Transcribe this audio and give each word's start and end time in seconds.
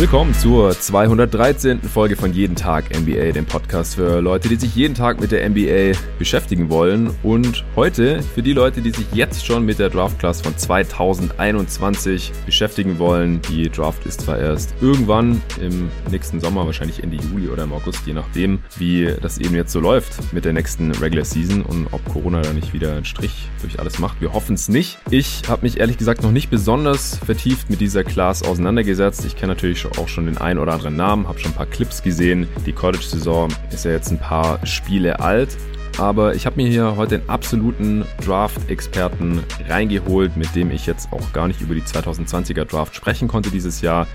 Willkommen 0.00 0.32
zur 0.32 0.70
213. 0.70 1.82
Folge 1.82 2.16
von 2.16 2.32
Jeden 2.32 2.56
Tag 2.56 2.86
NBA, 2.98 3.32
dem 3.32 3.44
Podcast 3.44 3.96
für 3.96 4.22
Leute, 4.22 4.48
die 4.48 4.56
sich 4.56 4.74
jeden 4.74 4.94
Tag 4.94 5.20
mit 5.20 5.30
der 5.30 5.46
NBA 5.46 5.92
beschäftigen 6.18 6.70
wollen. 6.70 7.10
Und 7.22 7.66
heute 7.76 8.22
für 8.22 8.42
die 8.42 8.54
Leute, 8.54 8.80
die 8.80 8.92
sich 8.92 9.04
jetzt 9.12 9.44
schon 9.44 9.66
mit 9.66 9.78
der 9.78 9.90
Draft 9.90 10.18
Class 10.18 10.40
von 10.40 10.56
2021 10.56 12.32
beschäftigen 12.46 12.98
wollen. 12.98 13.42
Die 13.50 13.68
Draft 13.68 14.06
ist 14.06 14.22
zwar 14.22 14.38
erst 14.38 14.72
irgendwann 14.80 15.42
im 15.60 15.90
nächsten 16.10 16.40
Sommer, 16.40 16.64
wahrscheinlich 16.64 17.02
Ende 17.02 17.18
Juli 17.18 17.50
oder 17.50 17.64
im 17.64 17.72
August, 17.74 18.06
je 18.06 18.14
nachdem, 18.14 18.60
wie 18.78 19.14
das 19.20 19.36
eben 19.36 19.54
jetzt 19.54 19.70
so 19.70 19.80
läuft 19.80 20.32
mit 20.32 20.46
der 20.46 20.54
nächsten 20.54 20.92
Regular 20.92 21.26
Season 21.26 21.60
und 21.60 21.88
ob 21.92 22.02
Corona 22.06 22.40
da 22.40 22.54
nicht 22.54 22.72
wieder 22.72 22.92
einen 22.92 23.04
Strich 23.04 23.50
durch 23.60 23.78
alles 23.78 23.98
macht. 23.98 24.22
Wir 24.22 24.32
hoffen 24.32 24.54
es 24.54 24.70
nicht. 24.70 24.96
Ich 25.10 25.42
habe 25.46 25.60
mich 25.60 25.78
ehrlich 25.78 25.98
gesagt 25.98 26.22
noch 26.22 26.32
nicht 26.32 26.48
besonders 26.48 27.18
vertieft 27.18 27.68
mit 27.68 27.82
dieser 27.82 28.02
Class 28.02 28.42
auseinandergesetzt. 28.42 29.26
Ich 29.26 29.36
kenne 29.36 29.52
natürlich 29.52 29.89
auch 29.98 30.08
schon 30.08 30.26
den 30.26 30.38
einen 30.38 30.58
oder 30.58 30.72
anderen 30.74 30.96
Namen, 30.96 31.28
habe 31.28 31.38
schon 31.38 31.52
ein 31.52 31.56
paar 31.56 31.66
Clips 31.66 32.02
gesehen. 32.02 32.48
Die 32.66 32.72
College-Saison 32.72 33.48
ist 33.72 33.84
ja 33.84 33.92
jetzt 33.92 34.10
ein 34.10 34.18
paar 34.18 34.64
Spiele 34.66 35.20
alt. 35.20 35.56
Aber 35.98 36.34
ich 36.34 36.46
habe 36.46 36.56
mir 36.56 36.68
hier 36.68 36.96
heute 36.96 37.16
einen 37.16 37.28
absoluten 37.28 38.04
Draft-Experten 38.24 39.42
reingeholt, 39.68 40.36
mit 40.36 40.54
dem 40.54 40.70
ich 40.70 40.86
jetzt 40.86 41.12
auch 41.12 41.32
gar 41.32 41.46
nicht 41.48 41.60
über 41.60 41.74
die 41.74 41.82
2020er 41.82 42.64
Draft 42.64 42.94
sprechen 42.94 43.28
konnte 43.28 43.50
dieses 43.50 43.80
Jahr. 43.80 44.06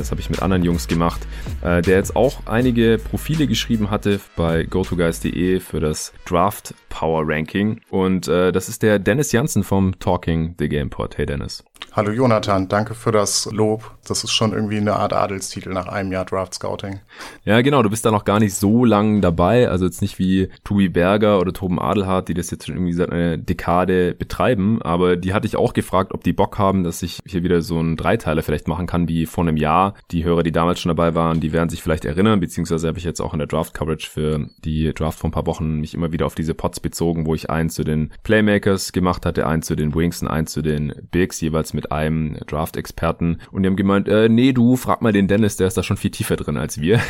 Das 0.00 0.10
habe 0.10 0.22
ich 0.22 0.30
mit 0.30 0.40
anderen 0.40 0.64
Jungs 0.64 0.88
gemacht, 0.88 1.20
äh, 1.60 1.82
der 1.82 1.98
jetzt 1.98 2.16
auch 2.16 2.46
einige 2.46 2.96
Profile 2.96 3.46
geschrieben 3.46 3.90
hatte 3.90 4.18
bei 4.34 4.62
gotoguys.de 4.62 5.60
für 5.60 5.78
das 5.78 6.14
Draft 6.24 6.74
Power 6.88 7.22
Ranking. 7.26 7.82
Und 7.90 8.26
äh, 8.26 8.50
das 8.50 8.70
ist 8.70 8.82
der 8.82 8.98
Dennis 8.98 9.30
Janssen 9.32 9.62
vom 9.62 9.98
Talking 9.98 10.54
the 10.58 10.70
Game 10.70 10.88
Pod. 10.88 11.18
Hey 11.18 11.26
Dennis. 11.26 11.62
Hallo 11.92 12.12
Jonathan, 12.12 12.68
danke 12.68 12.94
für 12.94 13.10
das 13.10 13.48
Lob. 13.50 13.96
Das 14.06 14.22
ist 14.22 14.30
schon 14.30 14.52
irgendwie 14.52 14.76
eine 14.76 14.94
Art 14.94 15.12
Adelstitel 15.12 15.70
nach 15.70 15.88
einem 15.88 16.12
Jahr 16.12 16.24
Draft 16.24 16.54
Scouting. 16.54 17.00
Ja, 17.44 17.62
genau, 17.62 17.82
du 17.82 17.90
bist 17.90 18.04
da 18.04 18.12
noch 18.12 18.24
gar 18.24 18.38
nicht 18.38 18.54
so 18.54 18.84
lang 18.84 19.20
dabei, 19.20 19.68
also 19.68 19.86
jetzt 19.86 20.00
nicht 20.00 20.18
wie 20.20 20.50
Tobi 20.62 20.88
Berger 20.88 21.40
oder 21.40 21.52
Toben 21.52 21.80
Adelhardt, 21.80 22.28
die 22.28 22.34
das 22.34 22.50
jetzt 22.52 22.66
schon 22.66 22.76
irgendwie 22.76 22.92
seit 22.92 23.10
einer 23.10 23.36
Dekade 23.38 24.14
betreiben, 24.14 24.80
aber 24.82 25.16
die 25.16 25.34
hatte 25.34 25.48
ich 25.48 25.56
auch 25.56 25.72
gefragt, 25.72 26.12
ob 26.12 26.22
die 26.22 26.32
Bock 26.32 26.58
haben, 26.58 26.84
dass 26.84 27.02
ich 27.02 27.18
hier 27.26 27.42
wieder 27.42 27.60
so 27.60 27.78
einen 27.78 27.96
Dreiteiler 27.96 28.42
vielleicht 28.42 28.68
machen 28.68 28.86
kann 28.86 29.08
wie 29.08 29.26
vor 29.26 29.42
einem 29.42 29.56
Jahr. 29.56 29.89
Die 30.10 30.24
Hörer, 30.24 30.42
die 30.42 30.52
damals 30.52 30.80
schon 30.80 30.90
dabei 30.90 31.14
waren, 31.14 31.40
die 31.40 31.52
werden 31.52 31.68
sich 31.68 31.82
vielleicht 31.82 32.04
erinnern, 32.04 32.40
beziehungsweise 32.40 32.88
habe 32.88 32.98
ich 32.98 33.04
jetzt 33.04 33.20
auch 33.20 33.32
in 33.32 33.38
der 33.38 33.48
Draft 33.48 33.74
Coverage 33.74 34.08
für 34.10 34.48
die 34.64 34.92
Draft 34.92 35.18
vor 35.18 35.28
ein 35.28 35.32
paar 35.32 35.46
Wochen 35.46 35.80
mich 35.80 35.94
immer 35.94 36.12
wieder 36.12 36.26
auf 36.26 36.34
diese 36.34 36.54
Pots 36.54 36.80
bezogen, 36.80 37.26
wo 37.26 37.34
ich 37.34 37.50
einen 37.50 37.70
zu 37.70 37.84
den 37.84 38.10
Playmakers 38.22 38.92
gemacht 38.92 39.26
hatte, 39.26 39.46
einen 39.46 39.62
zu 39.62 39.76
den 39.76 39.94
Wings 39.94 40.22
und 40.22 40.28
einen 40.28 40.46
zu 40.46 40.62
den 40.62 40.92
Bigs, 41.10 41.40
jeweils 41.40 41.74
mit 41.74 41.92
einem 41.92 42.36
Draft-Experten 42.46 43.38
und 43.50 43.62
die 43.62 43.68
haben 43.68 43.76
gemeint, 43.76 44.08
äh, 44.08 44.28
nee, 44.28 44.52
du, 44.52 44.76
frag 44.76 45.02
mal 45.02 45.12
den 45.12 45.28
Dennis, 45.28 45.56
der 45.56 45.66
ist 45.66 45.76
da 45.76 45.82
schon 45.82 45.96
viel 45.96 46.10
tiefer 46.10 46.36
drin 46.36 46.56
als 46.56 46.80
wir. 46.80 47.00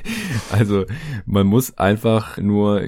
also 0.52 0.84
man 1.26 1.46
muss 1.46 1.78
einfach 1.78 2.38
nur 2.38 2.82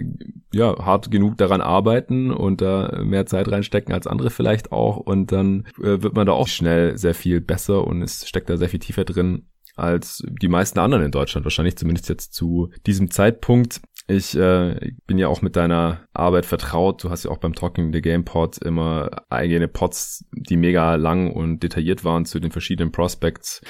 ja 0.56 0.84
hart 0.84 1.10
genug 1.10 1.36
daran 1.36 1.60
arbeiten 1.60 2.30
und 2.30 2.60
da 2.60 3.00
mehr 3.02 3.26
Zeit 3.26 3.50
reinstecken 3.50 3.94
als 3.94 4.06
andere 4.06 4.30
vielleicht 4.30 4.72
auch 4.72 4.96
und 4.96 5.32
dann 5.32 5.66
äh, 5.78 6.02
wird 6.02 6.14
man 6.14 6.26
da 6.26 6.32
auch 6.32 6.48
schnell 6.48 6.96
sehr 6.96 7.14
viel 7.14 7.40
besser 7.40 7.86
und 7.86 8.02
es 8.02 8.26
steckt 8.28 8.50
da 8.50 8.56
sehr 8.56 8.68
viel 8.68 8.80
tiefer 8.80 9.04
drin 9.04 9.46
als 9.76 10.24
die 10.26 10.48
meisten 10.48 10.78
anderen 10.78 11.04
in 11.04 11.10
Deutschland, 11.10 11.44
wahrscheinlich 11.44 11.76
zumindest 11.76 12.08
jetzt 12.08 12.32
zu 12.32 12.70
diesem 12.86 13.10
Zeitpunkt. 13.10 13.82
Ich 14.08 14.36
äh, 14.36 14.92
bin 15.06 15.18
ja 15.18 15.26
auch 15.28 15.42
mit 15.42 15.56
deiner 15.56 16.06
Arbeit 16.12 16.46
vertraut. 16.46 17.02
Du 17.02 17.10
hast 17.10 17.24
ja 17.24 17.30
auch 17.30 17.38
beim 17.38 17.54
Talking 17.54 17.92
the 17.92 18.00
Game 18.00 18.24
Pod 18.24 18.56
immer 18.58 19.10
eigene 19.28 19.66
Pods, 19.66 20.24
die 20.32 20.56
mega 20.56 20.94
lang 20.94 21.32
und 21.32 21.62
detailliert 21.62 22.04
waren 22.04 22.24
zu 22.24 22.38
den 22.38 22.52
verschiedenen 22.52 22.92
Prospects 22.92 23.62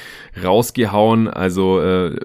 rausgehauen. 0.42 1.26
Also 1.26 1.80
äh, 1.80 2.20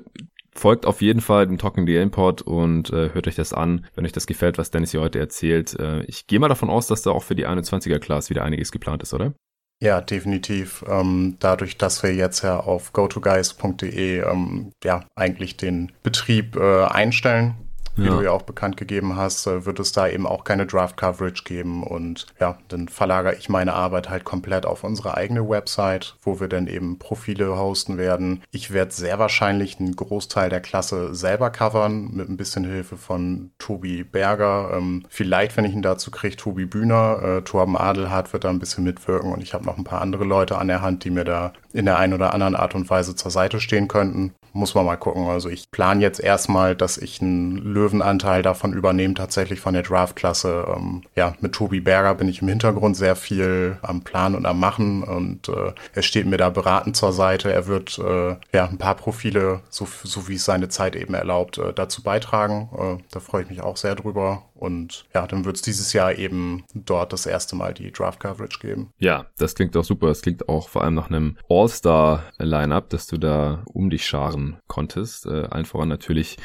folgt 0.53 0.85
auf 0.85 1.01
jeden 1.01 1.21
Fall 1.21 1.47
dem 1.47 1.57
Talking 1.57 1.85
the 1.87 2.05
Pod 2.07 2.41
und 2.41 2.91
äh, 2.91 3.13
hört 3.13 3.27
euch 3.27 3.35
das 3.35 3.53
an, 3.53 3.85
wenn 3.95 4.05
euch 4.05 4.11
das 4.11 4.27
gefällt, 4.27 4.57
was 4.57 4.71
Dennis 4.71 4.91
hier 4.91 5.01
heute 5.01 5.19
erzählt. 5.19 5.79
Äh, 5.79 6.03
ich 6.03 6.27
gehe 6.27 6.39
mal 6.39 6.49
davon 6.49 6.69
aus, 6.69 6.87
dass 6.87 7.01
da 7.01 7.11
auch 7.11 7.23
für 7.23 7.35
die 7.35 7.47
21er 7.47 7.99
Class 7.99 8.29
wieder 8.29 8.43
einiges 8.43 8.71
geplant 8.71 9.03
ist, 9.03 9.13
oder? 9.13 9.33
Ja, 9.81 9.99
definitiv. 9.99 10.85
Ähm, 10.87 11.37
dadurch, 11.39 11.77
dass 11.77 12.03
wir 12.03 12.13
jetzt 12.13 12.43
ja 12.43 12.59
auf 12.59 12.93
gotoguys.de 12.93 14.19
ähm, 14.19 14.71
ja 14.83 15.03
eigentlich 15.15 15.57
den 15.57 15.91
Betrieb 16.03 16.55
äh, 16.55 16.83
einstellen, 16.85 17.55
wie 18.01 18.07
ja. 18.07 18.15
du 18.15 18.21
ja 18.21 18.31
auch 18.31 18.41
bekannt 18.41 18.77
gegeben 18.77 19.15
hast, 19.15 19.47
äh, 19.47 19.65
wird 19.65 19.79
es 19.79 19.91
da 19.91 20.07
eben 20.07 20.25
auch 20.25 20.43
keine 20.43 20.65
Draft-Coverage 20.65 21.43
geben. 21.43 21.83
Und 21.83 22.27
ja, 22.39 22.57
dann 22.67 22.87
verlagere 22.87 23.35
ich 23.35 23.49
meine 23.49 23.73
Arbeit 23.73 24.09
halt 24.09 24.23
komplett 24.23 24.65
auf 24.65 24.83
unsere 24.83 25.15
eigene 25.15 25.47
Website, 25.47 26.15
wo 26.21 26.39
wir 26.39 26.47
dann 26.47 26.67
eben 26.67 26.99
Profile 26.99 27.57
hosten 27.57 27.97
werden. 27.97 28.43
Ich 28.51 28.71
werde 28.71 28.91
sehr 28.91 29.19
wahrscheinlich 29.19 29.79
einen 29.79 29.95
Großteil 29.95 30.49
der 30.49 30.61
Klasse 30.61 31.13
selber 31.13 31.49
covern, 31.49 32.11
mit 32.11 32.29
ein 32.29 32.37
bisschen 32.37 32.65
Hilfe 32.65 32.97
von 32.97 33.51
Tobi 33.59 34.03
Berger. 34.03 34.71
Ähm, 34.73 35.03
vielleicht, 35.09 35.57
wenn 35.57 35.65
ich 35.65 35.73
ihn 35.73 35.81
dazu 35.81 36.11
kriege, 36.11 36.35
Tobi 36.35 36.65
Bühner. 36.65 37.21
Äh, 37.21 37.41
Torben 37.43 37.77
Adelhardt 37.77 38.33
wird 38.33 38.43
da 38.43 38.49
ein 38.49 38.59
bisschen 38.59 38.83
mitwirken 38.83 39.31
und 39.31 39.41
ich 39.41 39.53
habe 39.53 39.65
noch 39.65 39.77
ein 39.77 39.83
paar 39.83 40.01
andere 40.01 40.23
Leute 40.23 40.57
an 40.57 40.67
der 40.67 40.81
Hand, 40.81 41.03
die 41.03 41.09
mir 41.09 41.23
da 41.23 41.53
in 41.73 41.85
der 41.85 41.97
einen 41.97 42.13
oder 42.13 42.33
anderen 42.33 42.55
Art 42.55 42.75
und 42.75 42.89
Weise 42.89 43.15
zur 43.15 43.31
Seite 43.31 43.59
stehen 43.59 43.87
könnten 43.87 44.33
muss 44.53 44.75
man 44.75 44.85
mal 44.85 44.97
gucken. 44.97 45.27
Also 45.27 45.49
ich 45.49 45.69
plane 45.71 46.01
jetzt 46.01 46.19
erstmal, 46.19 46.75
dass 46.75 46.97
ich 46.97 47.21
einen 47.21 47.57
Löwenanteil 47.57 48.41
davon 48.41 48.73
übernehme, 48.73 49.13
tatsächlich 49.13 49.59
von 49.59 49.73
der 49.73 49.83
Draftklasse. 49.83 50.65
Ähm, 50.75 51.03
ja, 51.15 51.35
mit 51.39 51.53
Tobi 51.53 51.79
Berger 51.79 52.15
bin 52.15 52.27
ich 52.27 52.41
im 52.41 52.47
Hintergrund 52.47 52.97
sehr 52.97 53.15
viel 53.15 53.77
am 53.81 54.01
Plan 54.01 54.35
und 54.35 54.45
am 54.45 54.59
Machen 54.59 55.03
und 55.03 55.49
äh, 55.49 55.73
er 55.93 56.01
steht 56.01 56.25
mir 56.25 56.37
da 56.37 56.49
beratend 56.49 56.95
zur 56.95 57.13
Seite. 57.13 57.51
Er 57.51 57.67
wird 57.67 57.99
äh, 57.99 58.35
ja 58.53 58.65
ein 58.67 58.77
paar 58.77 58.95
Profile, 58.95 59.61
so, 59.69 59.87
so 60.03 60.27
wie 60.27 60.35
es 60.35 60.45
seine 60.45 60.69
Zeit 60.69 60.95
eben 60.95 61.13
erlaubt, 61.13 61.57
äh, 61.57 61.73
dazu 61.73 62.03
beitragen. 62.03 62.69
Äh, 62.77 63.03
da 63.11 63.19
freue 63.19 63.43
ich 63.43 63.49
mich 63.49 63.61
auch 63.61 63.77
sehr 63.77 63.95
drüber. 63.95 64.43
Und 64.61 65.05
ja, 65.15 65.25
dann 65.25 65.43
wird 65.43 65.55
es 65.55 65.63
dieses 65.63 65.91
Jahr 65.91 66.15
eben 66.15 66.65
dort 66.75 67.13
das 67.13 67.25
erste 67.25 67.55
Mal 67.55 67.73
die 67.73 67.91
Draft-Coverage 67.91 68.59
geben. 68.59 68.93
Ja, 68.99 69.25
das 69.39 69.55
klingt 69.55 69.73
doch 69.73 69.83
super. 69.83 70.07
Das 70.07 70.21
klingt 70.21 70.47
auch 70.47 70.69
vor 70.69 70.83
allem 70.83 70.93
nach 70.93 71.09
einem 71.09 71.35
All-Star-Line-Up, 71.49 72.89
dass 72.89 73.07
du 73.07 73.17
da 73.17 73.63
um 73.65 73.89
dich 73.89 74.05
scharen 74.05 74.57
konntest. 74.67 75.25
Äh, 75.25 75.47
allen 75.49 75.65
voran 75.65 75.89
natürlich 75.89 76.37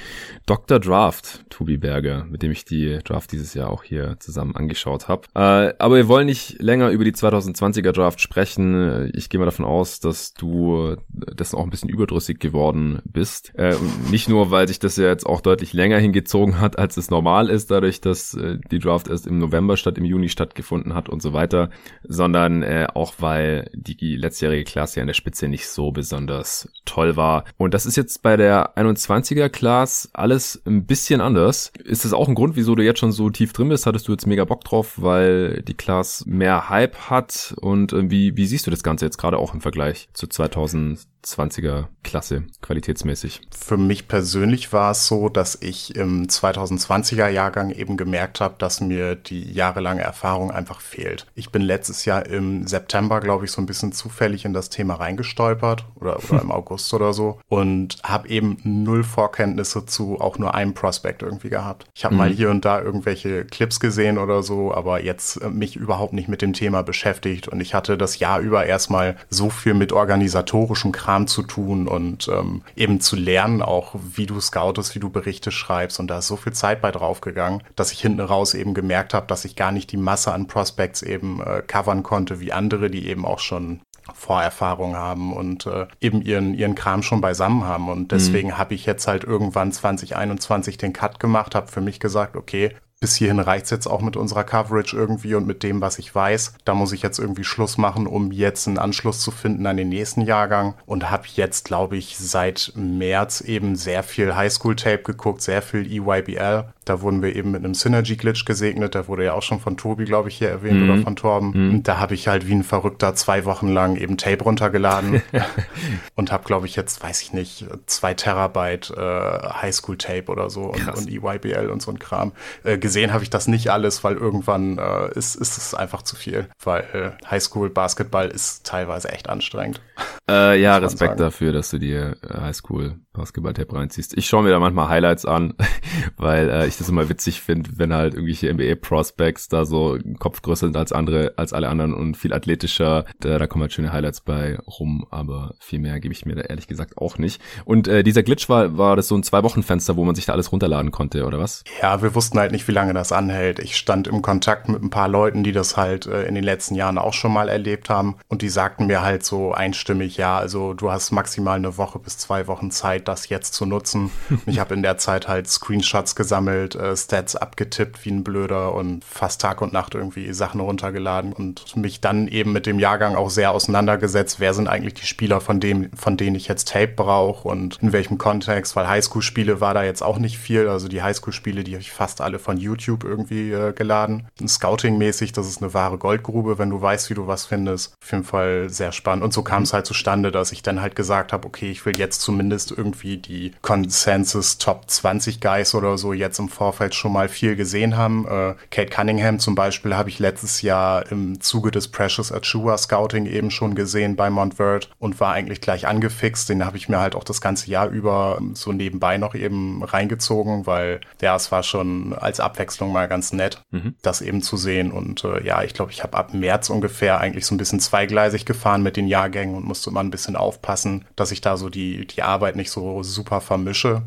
Dr. 0.47 0.81
Draft, 0.81 1.45
Tobi 1.51 1.77
Berger, 1.77 2.25
mit 2.25 2.43
dem 2.43 2.53
ich 2.53 2.65
die 2.65 3.01
Draft 3.05 3.33
dieses 3.33 3.53
Jahr 3.53 3.71
auch 3.71 3.83
hier 3.83 4.17
zusammen 4.19 4.57
angeschaut 4.57 5.09
habe. 5.09 5.27
Äh, 5.35 5.75
aber 5.79 5.97
wir 5.97 6.09
wollen 6.09 6.25
nicht 6.25 6.57
länger 6.59 6.89
über 6.89 7.05
die 7.05 7.13
2020er 7.13 7.93
Draft 7.93 8.23
sprechen. 8.23 9.11
Ich 9.15 9.29
gehe 9.29 9.39
mal 9.39 9.45
davon 9.45 9.67
aus, 9.67 10.01
dass 10.01 10.33
du 10.33 10.97
dessen 11.09 11.57
auch 11.57 11.65
ein 11.65 11.71
bisschen 11.71 11.91
überdrüssig 11.91 12.41
geworden 12.41 13.03
bist. 13.05 13.53
Äh, 13.57 13.77
nicht 14.11 14.31
nur, 14.31 14.51
weil 14.51 14.69
sich 14.69 14.79
das 14.79 14.97
ja 14.97 15.05
jetzt 15.05 15.27
auch 15.27 15.43
deutlich 15.43 15.75
länger 15.75 15.99
hingezogen 15.99 16.61
hat, 16.61 16.79
als 16.79 16.97
es 16.97 17.11
normal 17.11 17.51
ist, 17.51 17.71
dadurch, 17.71 18.01
dass 18.07 18.35
äh, 18.35 18.59
die 18.71 18.79
Draft 18.79 19.09
erst 19.09 19.27
im 19.27 19.39
November 19.39 19.77
statt 19.77 19.99
im 19.99 20.05
Juni 20.05 20.29
stattgefunden 20.29 20.95
hat 20.95 21.09
und 21.09 21.21
so 21.21 21.33
weiter, 21.33 21.71
sondern 22.05 22.63
äh, 22.63 22.87
auch 22.95 23.15
weil 23.19 23.71
die 23.75 24.17
letztjährige 24.17 24.65
Klasse 24.65 24.97
ja 24.97 25.03
in 25.03 25.09
der 25.09 25.15
Spitze 25.15 25.49
nicht 25.49 25.69
so 25.69 25.91
besonders 25.91 26.69
toll 26.85 27.17
war. 27.17 27.45
Und 27.57 27.75
das 27.75 27.87
ist 27.87 27.97
jetzt 27.97 28.23
bei 28.23 28.37
der 28.37 28.77
21er 28.77 29.49
Class 29.49 30.09
alles 30.13 30.63
ein 30.67 30.87
bisschen 30.87 31.21
anders. 31.21 31.73
Ist 31.85 32.05
das 32.05 32.13
auch 32.13 32.29
ein 32.29 32.35
Grund, 32.35 32.57
wieso 32.57 32.75
du 32.75 32.83
jetzt 32.83 33.01
schon 33.01 33.13
so 33.13 33.31
tief 33.31 33.53
drin 33.53 33.69
bist? 33.69 33.87
Hattest 33.87 34.09
du 34.09 34.13
jetzt 34.13 34.27
mega 34.27 34.45
Bock 34.45 34.65
drauf, 34.65 34.95
weil 34.97 35.63
die 35.63 35.75
Class 35.75 36.25
mehr 36.27 36.69
Hype 36.69 36.97
hat? 37.11 37.55
Und 37.61 37.93
äh, 37.93 38.11
wie, 38.11 38.37
wie 38.37 38.47
siehst 38.47 38.67
du 38.67 38.71
das 38.71 38.83
Ganze 38.83 39.05
jetzt 39.05 39.19
gerade 39.19 39.39
auch 39.39 39.55
im 39.55 39.61
Vergleich 39.61 40.09
zu 40.13 40.27
2000? 40.27 41.01
20er 41.27 41.87
Klasse 42.05 42.45
qualitätsmäßig? 42.63 43.43
Für 43.51 43.77
mich 43.77 44.09
persönlich 44.09 44.73
war 44.73 44.93
es 44.93 45.07
so, 45.07 45.29
dass 45.29 45.59
ich 45.61 45.97
im 45.97 46.27
2020er 46.27 47.29
Jahrgang 47.29 47.71
eben 47.71 47.97
gemerkt 47.97 48.41
habe, 48.41 48.55
dass 48.59 48.81
mir 48.81 49.17
die 49.17 49.53
jahrelange 49.53 50.03
Erfahrung 50.03 50.51
einfach 50.51 50.81
fehlt. 50.81 51.27
Ich 51.35 51.51
bin 51.51 51.63
letztes 51.63 52.05
Jahr 52.05 52.27
im 52.27 52.67
September, 52.67 53.21
glaube 53.21 53.45
ich, 53.45 53.51
so 53.51 53.61
ein 53.61 53.67
bisschen 53.67 53.93
zufällig 53.93 54.45
in 54.45 54.53
das 54.53 54.71
Thema 54.71 54.95
reingestolpert 54.95 55.85
oder, 55.97 56.19
oder 56.31 56.41
im 56.43 56.53
August 56.53 56.95
oder 56.95 57.13
so 57.13 57.41
und 57.49 57.97
habe 58.03 58.29
eben 58.29 58.59
null 58.63 59.03
Vorkenntnisse 59.03 59.85
zu 59.87 60.21
auch 60.21 60.39
nur 60.39 60.55
einem 60.55 60.75
Prospect 60.75 61.23
irgendwie 61.23 61.51
gehabt. 61.51 61.87
Ich 61.95 62.05
habe 62.05 62.15
mhm. 62.15 62.19
mal 62.19 62.31
hier 62.31 62.51
und 62.51 62.65
da 62.65 62.81
irgendwelche 62.81 63.45
Clips 63.45 63.81
gesehen 63.81 64.19
oder 64.19 64.43
so, 64.43 64.73
aber 64.73 65.03
jetzt 65.03 65.43
äh, 65.43 65.51
mich 65.51 65.77
überhaupt 65.77 66.13
nicht 66.13 66.29
mit 66.29 66.43
dem 66.43 66.53
Thema 66.53 66.83
beschäftigt 66.83 67.49
und 67.49 67.61
ich 67.61 67.75
hatte 67.75 67.99
das 67.99 68.19
Jahr 68.19 68.41
über 68.41 68.67
erstmal 68.67 69.17
so 69.29 69.51
viel 69.51 69.75
mit 69.75 69.93
organisatorischem 69.93 70.93
Kram 70.93 71.16
Kram 71.17 71.27
zu 71.27 71.43
tun 71.43 71.89
und 71.89 72.29
ähm, 72.29 72.63
eben 72.77 73.01
zu 73.01 73.17
lernen, 73.17 73.63
auch 73.63 73.95
wie 73.95 74.27
du 74.27 74.39
scoutest, 74.39 74.95
wie 74.95 74.99
du 75.01 75.09
Berichte 75.09 75.51
schreibst. 75.51 75.99
Und 75.99 76.09
da 76.09 76.19
ist 76.19 76.27
so 76.27 76.37
viel 76.37 76.53
Zeit 76.53 76.83
bei 76.83 76.91
draufgegangen, 76.93 77.63
dass 77.75 77.93
ich 77.93 78.01
hinten 78.01 78.21
raus 78.21 78.53
eben 78.53 78.75
gemerkt 78.75 79.15
habe, 79.15 79.27
dass 79.27 79.45
ich 79.47 79.57
gar 79.57 79.73
nicht 79.73 79.91
die 79.93 79.97
Masse 79.97 80.33
an 80.33 80.47
Prospects 80.47 81.03
eben 81.03 81.41
äh, 81.41 81.63
covern 81.67 82.03
konnte, 82.03 82.41
wie 82.41 82.53
andere, 82.53 82.91
die 82.91 83.09
eben 83.09 83.25
auch 83.25 83.39
schon 83.39 83.81
Vorerfahrung 84.15 84.95
haben 84.95 85.33
und 85.33 85.67
äh, 85.67 85.87
eben 86.01 86.23
ihren, 86.23 86.55
ihren 86.55 86.75
Kram 86.75 87.03
schon 87.03 87.21
beisammen 87.21 87.65
haben. 87.65 87.89
Und 87.89 88.13
deswegen 88.13 88.49
mhm. 88.49 88.59
habe 88.59 88.75
ich 88.75 88.85
jetzt 88.85 89.09
halt 89.09 89.25
irgendwann 89.25 89.73
2021 89.73 90.77
den 90.77 90.93
Cut 90.93 91.19
gemacht, 91.19 91.55
habe 91.55 91.69
für 91.69 91.81
mich 91.81 91.99
gesagt, 91.99 92.37
okay, 92.37 92.77
bis 93.01 93.17
hierhin 93.17 93.41
reicht's 93.41 93.71
jetzt 93.71 93.87
auch 93.87 94.01
mit 94.01 94.17
unserer 94.17 94.45
Coverage 94.45 94.97
irgendwie 94.97 95.35
und 95.35 95.47
mit 95.47 95.63
dem, 95.63 95.81
was 95.81 95.99
ich 95.99 96.15
weiß. 96.15 96.55
Da 96.65 96.75
muss 96.75 96.93
ich 96.93 97.03
jetzt 97.03 97.19
irgendwie 97.19 97.45
Schluss 97.45 97.79
machen, 97.79 98.07
um 98.07 98.33
jetzt 98.33 98.67
einen 98.67 98.79
Anschluss 98.79 99.21
zu 99.21 99.31
finden 99.31 99.67
an 99.67 99.77
den 99.77 99.89
nächsten 99.89 100.23
Jahrgang 100.23 100.75
und 100.87 101.11
habe 101.11 101.25
jetzt, 101.35 101.65
glaube 101.65 101.97
ich, 101.97 102.17
seit 102.19 102.73
März 102.75 103.43
eben 103.43 103.77
sehr 103.77 104.03
viel 104.03 104.35
Highschool-Tape 104.35 105.03
geguckt, 105.03 105.43
sehr 105.43 105.63
viel 105.63 105.87
EYBL. 105.87 106.73
Da 106.87 107.03
wurden 107.03 107.21
wir 107.21 107.35
eben 107.35 107.51
mit 107.51 107.65
einem 107.65 107.75
Synergy-Glitch 107.75 108.45
gesegnet. 108.45 108.95
Der 108.95 109.09
wurde 109.09 109.25
ja 109.25 109.33
auch 109.35 109.43
schon 109.43 109.59
von 109.59 109.77
Tobi, 109.77 110.05
glaube 110.05 110.29
ich, 110.29 110.39
hier 110.39 110.49
erwähnt 110.49 110.81
mhm. 110.81 110.91
oder 110.91 111.03
von 111.03 111.17
Torben. 111.17 111.51
Mhm. 111.51 111.75
Und 111.75 111.89
da 111.89 111.99
habe 111.99 112.15
ich 112.15 112.29
halt 112.29 112.47
wie 112.47 112.55
ein 112.55 112.63
Verrückter 112.63 113.15
zwei 113.17 113.45
Wochen 113.45 113.69
lang 113.69 113.97
eben 113.97 114.17
Tape 114.17 114.45
runtergeladen 114.45 115.21
und 116.15 116.31
habe, 116.31 116.45
glaube 116.45 116.67
ich, 116.67 116.77
jetzt, 116.77 117.03
weiß 117.03 117.23
ich 117.23 117.33
nicht, 117.33 117.67
zwei 117.87 118.15
Terabyte 118.15 118.91
äh, 118.97 119.01
Highschool-Tape 119.01 120.31
oder 120.31 120.49
so 120.49 120.63
und, 120.63 120.89
und, 120.89 121.11
EYBL 121.11 121.71
und 121.71 121.83
so 121.83 121.91
ein 121.91 121.99
Kram. 121.99 122.33
Äh, 122.63 122.79
gesehen 122.79 123.13
habe 123.13 123.25
ich 123.25 123.31
das 123.31 123.49
nicht 123.49 123.71
alles, 123.71 124.05
weil 124.05 124.15
irgendwann 124.15 124.79
äh, 124.79 125.11
ist, 125.19 125.35
ist 125.35 125.59
es 125.59 125.75
einfach 125.75 126.03
zu 126.03 126.15
viel. 126.15 126.49
Weil 126.63 126.85
äh, 126.93 127.27
Highschool-Basketball 127.29 128.29
ist 128.29 128.65
teilweise 128.65 129.09
echt 129.09 129.29
anstrengend. 129.29 129.81
Äh, 130.29 130.61
ja, 130.61 130.77
Respekt 130.79 131.21
dafür, 131.21 131.53
dass 131.53 131.71
du 131.71 131.79
dir 131.79 132.17
äh, 132.23 132.41
Highschool-Basketball-Tape 132.41 133.75
reinziehst. 133.75 134.17
Ich 134.17 134.27
schaue 134.27 134.43
mir 134.43 134.51
da 134.51 134.59
manchmal 134.59 134.89
Highlights 134.89 135.25
an, 135.25 135.55
weil 136.17 136.49
äh, 136.49 136.67
ich 136.77 136.79
das 136.79 136.89
immer 136.89 137.09
witzig 137.09 137.41
finde, 137.41 137.71
wenn 137.77 137.93
halt 137.93 138.15
irgendwelche 138.15 138.53
NBA-Prospects 138.53 139.49
da 139.49 139.65
so 139.65 139.99
Kopf 140.19 140.43
größer 140.43 140.67
sind 140.67 140.77
als 140.77 140.93
andere, 140.93 141.33
als 141.37 141.53
alle 141.53 141.69
anderen 141.69 141.95
und 141.95 142.17
viel 142.17 142.33
athletischer. 142.33 143.05
Da, 143.21 143.39
da 143.39 143.47
kommen 143.47 143.63
halt 143.63 143.73
schöne 143.73 143.93
Highlights 143.93 144.21
bei 144.21 144.59
rum, 144.67 145.07
aber 145.11 145.55
viel 145.59 145.79
mehr 145.79 145.99
gebe 146.01 146.13
ich 146.13 146.27
mir 146.27 146.35
da 146.35 146.43
ehrlich 146.43 146.67
gesagt 146.67 146.99
auch 146.99 147.19
nicht. 147.19 147.41
Und 147.65 147.89
äh, 147.89 148.03
dieser 148.03 148.23
Glitch 148.23 148.49
war, 148.49 148.77
war 148.77 148.97
das 148.97 149.09
so 149.09 149.17
ein 149.17 149.23
Zwei-Wochen-Fenster, 149.23 149.97
wo 149.97 150.05
man 150.05 150.15
sich 150.15 150.27
da 150.27 150.35
alles 150.35 150.53
runterladen 150.53 150.91
konnte, 150.91 151.25
oder 151.25 151.39
was? 151.39 151.65
Ja, 151.81 152.03
wir 152.03 152.15
wussten 152.15 152.39
halt 152.39 152.53
nicht, 152.53 152.69
wie 152.69 152.73
lange 152.73 152.93
das 152.93 153.13
anhält. 153.13 153.59
Ich 153.59 153.77
stand 153.77 154.07
im 154.07 154.23
Kontakt 154.23 154.69
mit 154.69 154.83
ein 154.83 154.91
paar 154.91 155.09
Leuten, 155.09 155.45
die 155.45 155.53
das 155.53 155.77
halt 155.77 156.07
äh, 156.07 156.25
in 156.25 156.35
den 156.35 156.45
letzten 156.45 156.75
Jahren 156.75 156.99
auch 156.99 157.15
schon 157.15 157.33
mal 157.33 157.49
erlebt 157.49 157.89
haben 157.89 158.17
und 158.29 158.43
die 158.43 158.49
sagten 158.49 158.87
mir 158.87 159.03
halt 159.03 159.25
so 159.25 159.53
einstimmig, 159.53 160.17
ja, 160.17 160.37
also 160.39 160.75
du 160.75 160.91
hast 160.91 161.11
maximal 161.11 161.57
eine 161.57 161.79
Woche 161.79 161.99
bis 161.99 162.19
zwei 162.19 162.47
Wochen 162.47 162.71
Zeit, 162.71 163.09
das 163.09 163.29
jetzt 163.29 163.55
zu 163.55 163.65
nutzen. 163.65 164.11
ich 164.47 164.59
habe 164.59 164.75
in 164.75 164.83
der 164.83 164.99
Zeit 164.99 165.29
halt 165.29 165.49
Screenshots 165.49 166.15
gesammelt, 166.15 166.66
äh, 166.75 166.97
Stats 166.97 167.37
abgetippt 167.37 168.05
wie 168.05 168.11
ein 168.11 168.25
Blöder 168.25 168.75
und 168.75 169.05
fast 169.05 169.41
Tag 169.41 169.63
und 169.63 169.73
Nacht 169.73 169.95
irgendwie 169.95 170.33
Sachen 170.33 170.61
runtergeladen 170.61 171.33
und 171.33 171.77
mich 171.77 172.01
dann 172.01 172.29
eben 172.29 172.53
mit 172.53 172.67
dem 172.67 172.79
Jahrgang 172.79 173.15
auch 173.15 173.31
sehr 173.31 173.53
auseinandergesetzt. 173.53 174.41
Wer 174.41 174.55
sind 174.55 174.69
eigentlich 174.69 174.95
die 174.95 175.07
Spieler, 175.07 175.41
von 175.41 175.61
dem, 175.61 175.91
von 175.93 176.17
denen 176.17 176.37
ich 176.37 176.49
jetzt 176.49 176.69
Tape 176.69 176.93
brauche 176.97 177.49
und 177.49 177.79
in 177.81 177.93
welchem 177.93 178.19
Kontext? 178.19 178.77
Weil 178.77 178.89
Highschool-Spiele 178.89 179.61
war 179.61 179.75
da 179.75 179.85
jetzt 179.85 180.03
auch 180.03 180.19
nicht 180.19 180.39
viel. 180.39 180.69
Also 180.69 180.89
die 180.89 181.03
Highschool-Spiele, 181.03 181.65
die 181.65 181.73
habe 181.73 181.83
ich 181.83 181.93
fast 181.93 182.21
alle 182.21 182.39
von 182.39 182.57
YouTube 182.57 183.05
irgendwie 183.05 183.53
äh, 183.53 183.73
geladen. 183.73 184.29
Scouting-mäßig, 184.45 185.33
das 185.33 185.47
ist 185.47 185.63
eine 185.63 185.75
wahre 185.75 185.99
Goldgrube, 185.99 186.59
wenn 186.59 186.71
du 186.71 186.81
weißt, 186.81 187.11
wie 187.11 187.15
du 187.15 187.27
was 187.27 187.47
findest. 187.47 187.95
Auf 188.03 188.11
jeden 188.11 188.25
Fall 188.25 188.69
sehr 188.71 188.93
spannend. 188.93 189.25
Und 189.25 189.33
so 189.33 189.43
kam 189.43 189.63
es 189.63 189.73
halt 189.73 189.87
zustande, 189.87 190.33
dass 190.33 190.53
ich 190.53 190.63
dann 190.63 190.81
halt 190.81 190.97
gesagt 190.97 191.33
habe, 191.33 191.47
okay, 191.47 191.71
ich 191.71 191.85
will 191.87 191.97
jetzt 191.99 192.23
zumindest 192.23 192.71
irgendwie 192.71 193.19
die 193.19 193.53
Consensus 193.63 194.59
Top 194.59 194.91
20 194.91 195.41
Guys 195.41 195.75
oder 195.75 195.99
so 195.99 196.13
jetzt 196.13 196.39
im 196.39 196.49
Vorfeld 196.57 196.95
schon 196.95 197.13
mal 197.13 197.29
viel 197.29 197.55
gesehen 197.55 197.99
haben. 197.99 198.27
Äh, 198.27 198.55
Kate 198.71 198.89
Cunningham 198.89 199.39
zum 199.39 199.55
Beispiel 199.55 199.95
habe 199.95 200.09
ich 200.09 200.19
letztes 200.19 200.63
Jahr 200.63 201.11
im 201.13 201.39
Zuge 201.41 201.71
des 201.71 201.89
Precious 201.89 202.33
Achua 202.33 202.79
Scouting 202.79 203.27
eben 203.27 203.51
schon 203.51 203.75
gesehen 203.75 204.17
bei 204.17 204.31
Montverde 204.31 204.87
und 204.99 205.21
war 205.21 205.33
eigentlich 205.33 205.61
gleich 205.61 205.87
angefixt. 205.87 206.49
Den 206.49 206.65
habe 206.65 206.79
ich 206.79 206.89
mir 206.89 206.99
halt 206.99 207.15
auch 207.15 207.25
das 207.25 207.43
ganze 207.43 207.71
Jahr 207.71 207.89
über 207.89 208.41
so 208.55 208.73
nebenbei 208.73 209.19
noch 209.19 209.35
eben 209.35 209.85
reingezogen, 209.85 210.67
weil 210.67 211.01
ja, 211.21 211.37
es 211.37 211.53
war 211.53 211.63
schon 211.63 212.15
als 212.15 212.41
Abwechslung 212.41 212.91
mal 212.91 213.07
ganz 213.07 213.35
nett, 213.35 213.63
mhm. 213.71 213.95
das 214.01 214.23
eben 214.23 214.41
zu 214.41 214.57
sehen. 214.57 214.93
Und 214.93 215.25
äh, 215.25 215.45
ja, 215.45 215.63
ich 215.63 215.75
glaube, 215.75 215.93
ich 215.93 216.03
habe 216.03 216.17
ab 216.17 216.33
März 216.33 216.71
ungefähr 216.71 217.21
eigentlich 217.21 217.45
so 217.45 217.55
ein 217.55 217.59
bisschen 217.59 217.81
zweigleisig 217.81 218.47
gefahren 218.47 218.83
mit 218.83 218.97
den 218.97 219.09
Jahrgängen 219.09 219.55
und 219.55 219.67
musste 219.67 219.91
mal 219.91 220.01
ein 220.01 220.11
bisschen 220.11 220.37
aufpassen, 220.37 221.05
dass 221.17 221.33
ich 221.33 221.43
da 221.43 221.59
so 221.59 221.69
die, 221.69 222.07
die 222.07 222.23
Arbeit 222.23 222.57
nicht 222.57 222.71
so 222.71 223.03
super 223.03 223.43
vermische. 223.43 224.03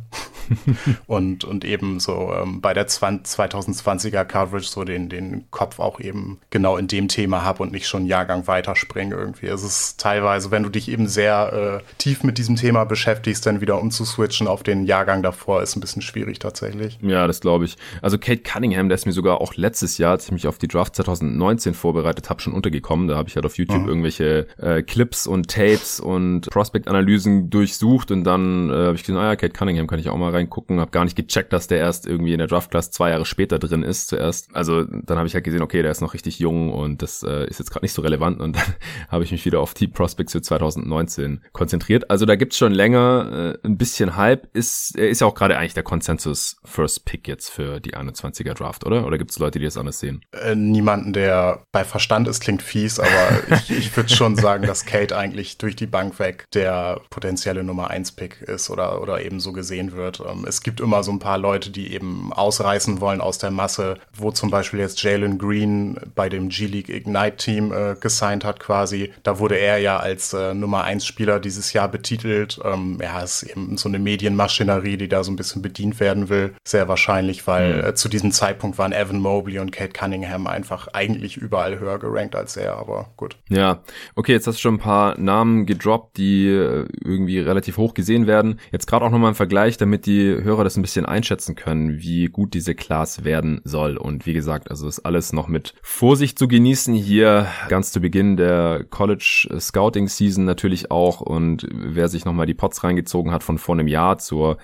und, 1.08 1.44
und 1.44 1.66
eben 1.66 2.00
so 2.00 2.32
ähm, 2.42 2.62
bei 2.62 2.74
der 2.74 2.88
20, 2.88 3.40
2020er 3.40 4.26
Coverage 4.26 4.68
so 4.68 4.84
den, 4.84 5.10
den 5.10 5.46
Kopf 5.52 5.80
auch 5.80 6.00
eben 6.00 6.40
genau 6.50 6.78
in 6.78 6.88
dem 6.88 7.08
Thema 7.08 7.44
habe 7.44 7.64
und 7.64 7.72
nicht 7.72 7.88
schon 7.88 8.02
einen 8.02 8.10
Jahrgang 8.10 8.48
weiterspringe 8.48 9.16
irgendwie. 9.16 9.48
Es 9.48 9.64
ist 9.64 10.00
teilweise, 10.00 10.52
wenn 10.52 10.64
du 10.64 10.70
dich 10.70 10.90
eben 10.90 11.08
sehr 11.08 11.82
äh, 11.82 11.94
tief 11.98 12.24
mit 12.24 12.38
diesem 12.38 12.56
Thema 12.56 12.86
beschäftigst, 12.86 13.46
dann 13.46 13.62
wieder 13.62 13.80
umzuswitchen 13.82 14.48
auf 14.48 14.64
den 14.64 14.86
Jahrgang 14.86 15.24
davor, 15.24 15.62
ist 15.62 15.76
ein 15.76 15.82
bisschen 15.82 16.02
schwierig 16.02 16.40
tatsächlich. 16.40 16.98
Ja, 17.02 17.28
das 17.28 17.42
glaube 17.42 17.66
ich. 17.66 17.78
Also 18.02 18.18
Kate 18.18 18.42
Cunningham, 18.42 18.90
der 18.90 18.96
ist 18.96 19.06
mir 19.06 19.12
sogar 19.12 19.42
auch 19.42 19.56
letztes 19.56 19.98
Jahr, 19.98 20.12
als 20.12 20.26
ich 20.26 20.32
mich 20.32 20.48
auf 20.48 20.58
die 20.58 20.68
Draft 20.68 20.96
2019 20.96 21.74
vorbereitet 21.74 22.30
habe, 22.30 22.42
schon 22.42 22.54
untergekommen. 22.54 23.08
Da 23.08 23.18
habe 23.18 23.30
ich 23.30 23.36
halt 23.36 23.46
auf 23.46 23.58
YouTube 23.58 23.82
mhm. 23.82 23.88
irgendwelche 23.88 24.48
äh, 24.58 24.82
Clips 24.82 25.28
und 25.28 25.50
Tapes 25.50 26.00
und 26.00 26.50
Prospect-Analysen 26.50 27.50
durchsucht 27.50 28.12
und 28.12 28.24
dann 28.24 28.70
äh, 28.70 28.74
habe 28.74 28.96
ich 28.96 29.04
gesagt, 29.04 29.20
ah 29.20 29.30
ja, 29.30 29.36
Kate 29.36 29.54
Cunningham 29.54 29.88
kann 29.88 30.00
ich 30.00 30.10
auch 30.10 30.18
mal 30.18 30.32
reingucken. 30.32 30.80
Habe 30.80 30.92
gar 30.92 31.04
nicht 31.04 31.16
gecheckt, 31.16 31.54
dass 31.54 31.68
der 31.68 31.80
erst 31.80 32.08
irgendwie 32.08 32.29
in 32.34 32.40
der 32.40 32.48
Draft-Class 32.48 32.92
zwei 32.92 33.12
Jahre 33.12 33.26
später 33.26 33.60
drin 33.60 33.84
ist 33.84 34.08
zuerst. 34.08 34.54
Also 34.54 34.84
dann 34.84 35.18
habe 35.18 35.28
ich 35.28 35.34
halt 35.34 35.44
gesehen, 35.44 35.62
okay, 35.62 35.82
der 35.82 35.92
ist 35.92 36.02
noch 36.02 36.14
richtig 36.14 36.40
jung 36.40 36.72
und 36.72 37.02
das 37.02 37.24
äh, 37.24 37.48
ist 37.48 37.60
jetzt 37.60 37.72
gerade 37.72 37.86
nicht 37.86 37.94
so 37.94 38.02
relevant 38.02 38.40
und 38.40 38.56
dann 38.56 38.76
habe 39.10 39.24
ich 39.24 39.32
mich 39.32 39.46
wieder 39.46 39.60
auf 39.60 39.74
die 39.74 39.88
Prospects 39.88 40.34
für 40.34 40.42
2019 40.42 41.42
konzentriert. 41.52 42.10
Also 42.10 42.26
da 42.26 42.36
gibt's 42.36 42.58
schon 42.58 42.72
länger 42.72 43.58
äh, 43.64 43.68
ein 43.68 43.78
bisschen 43.78 44.16
Hype. 44.16 44.48
Ist, 44.54 44.98
er 44.98 45.10
ist 45.10 45.22
ja 45.22 45.28
auch 45.28 45.36
gerade 45.36 45.58
eigentlich 45.58 45.74
der 45.74 45.84
Konsensus 45.84 46.58
First 46.64 47.06
Pick 47.06 47.28
jetzt 47.28 47.50
für 47.50 47.80
die 47.80 47.96
21er 47.96 48.54
Draft, 48.54 48.86
oder? 48.86 49.06
Oder 49.06 49.18
gibt's 49.18 49.40
Leute, 49.40 49.60
die 49.60 49.66
das 49.66 49.78
anders 49.78 50.00
sehen? 50.00 50.22
Äh, 50.32 50.56
niemanden, 50.56 51.14
der 51.14 51.64
bei 51.72 51.84
Verstand 51.84 52.28
ist, 52.28 52.42
klingt 52.42 52.62
fies, 52.62 53.00
aber 53.00 53.40
ich, 53.52 53.72
ich 53.72 53.98
würde 53.98 54.10
schon 54.10 54.36
sagen, 54.36 54.66
dass 54.66 54.86
Kate 54.86 55.18
eigentlich 55.18 55.58
durch 55.58 55.76
die 55.76 55.88
Bank 55.88 56.20
weg 56.20 56.48
der 56.54 57.02
potenzielle 57.10 57.64
Nummer 57.64 57.90
1 57.90 58.14
Pick 58.14 58.42
ist 58.42 58.70
oder, 58.70 59.02
oder 59.02 59.24
eben 59.24 59.40
so 59.40 59.52
gesehen 59.54 59.94
wird. 59.94 60.20
Ähm, 60.20 60.46
es 60.48 60.62
gibt 60.62 60.80
immer 60.80 61.04
so 61.04 61.12
ein 61.12 61.20
paar 61.20 61.38
Leute, 61.38 61.70
die 61.70 61.94
eben 61.94 62.09
ausreißen 62.32 63.02
wollen 63.02 63.22
aus 63.22 63.38
der 63.38 63.52
Masse, 63.52 63.98
wo 64.14 64.32
zum 64.32 64.50
Beispiel 64.50 64.80
jetzt 64.80 65.02
Jalen 65.02 65.38
Green 65.38 66.00
bei 66.16 66.30
dem 66.30 66.50
G-League 66.50 66.90
Ignite 66.90 67.38
Team 67.38 67.72
äh, 67.72 67.96
gesigned 68.00 68.44
hat 68.44 68.60
quasi. 68.60 69.12
Da 69.24 69.40
wurde 69.40 69.56
er 69.56 69.78
ja 69.78 69.98
als 69.98 70.34
äh, 70.34 70.54
Nummer 70.54 70.84
1 70.84 71.06
Spieler 71.06 71.40
dieses 71.40 71.74
Jahr 71.74 71.88
betitelt. 71.88 72.60
Ähm, 72.64 73.00
ja, 73.02 73.22
ist 73.22 73.44
eben 73.44 73.78
so 73.78 73.90
eine 73.90 74.00
Medienmaschinerie, 74.00 74.98
die 74.98 75.10
da 75.10 75.24
so 75.24 75.32
ein 75.32 75.36
bisschen 75.36 75.62
bedient 75.62 76.00
werden 76.00 76.30
will. 76.30 76.54
Sehr 76.64 76.88
wahrscheinlich, 76.88 77.48
weil 77.48 77.76
mhm. 77.76 77.84
äh, 77.86 77.96
zu 77.96 78.10
diesem 78.10 78.32
Zeitpunkt 78.32 78.78
waren 78.78 78.92
Evan 78.92 79.20
Mobley 79.20 79.60
und 79.60 79.72
Kate 79.72 79.94
Cunningham 79.94 80.48
einfach 80.48 80.88
eigentlich 80.94 81.38
überall 81.38 81.80
höher 81.80 82.00
gerankt 82.00 82.36
als 82.36 82.58
er, 82.58 82.78
aber 82.78 83.10
gut. 83.18 83.38
Ja, 83.50 83.82
okay, 84.16 84.34
jetzt 84.34 84.48
hast 84.48 84.58
du 84.58 84.62
schon 84.62 84.76
ein 84.76 84.80
paar 84.80 85.18
Namen 85.20 85.66
gedroppt, 85.66 86.18
die 86.18 86.48
äh, 86.48 86.86
irgendwie 87.04 87.40
relativ 87.40 87.78
hoch 87.78 87.94
gesehen 87.94 88.28
werden. 88.28 88.60
Jetzt 88.72 88.88
gerade 88.88 89.06
auch 89.06 89.12
nochmal 89.12 89.30
im 89.30 89.36
Vergleich, 89.36 89.78
damit 89.78 90.06
die 90.06 90.36
Hörer 90.42 90.64
das 90.64 90.78
ein 90.78 90.82
bisschen 90.82 91.06
einschätzen 91.06 91.56
können, 91.56 91.99
wie 92.02 92.26
gut 92.26 92.54
diese 92.54 92.76
Class 92.76 93.24
werden 93.24 93.62
soll. 93.64 93.98
Und 93.98 94.26
wie 94.26 94.34
gesagt, 94.34 94.70
also 94.70 94.88
ist 94.88 95.00
alles 95.00 95.34
noch 95.34 95.48
mit 95.48 95.74
Vorsicht 95.82 96.40
zu 96.40 96.48
genießen 96.48 96.94
hier 96.94 97.48
ganz 97.68 97.92
zu 97.92 98.00
Beginn 98.00 98.38
der 98.38 98.86
College 98.90 99.50
Scouting 99.60 100.08
Season 100.08 100.46
natürlich 100.46 100.92
auch 100.92 101.22
und 101.22 101.68
wer 101.72 102.08
sich 102.08 102.26
nochmal 102.26 102.46
die 102.46 102.54
Pots 102.54 102.84
reingezogen 102.84 103.32
hat 103.32 103.44
von 103.44 103.58
vor 103.58 103.76
einem 103.76 103.88
Jahr 103.88 104.18
zur 104.18 104.58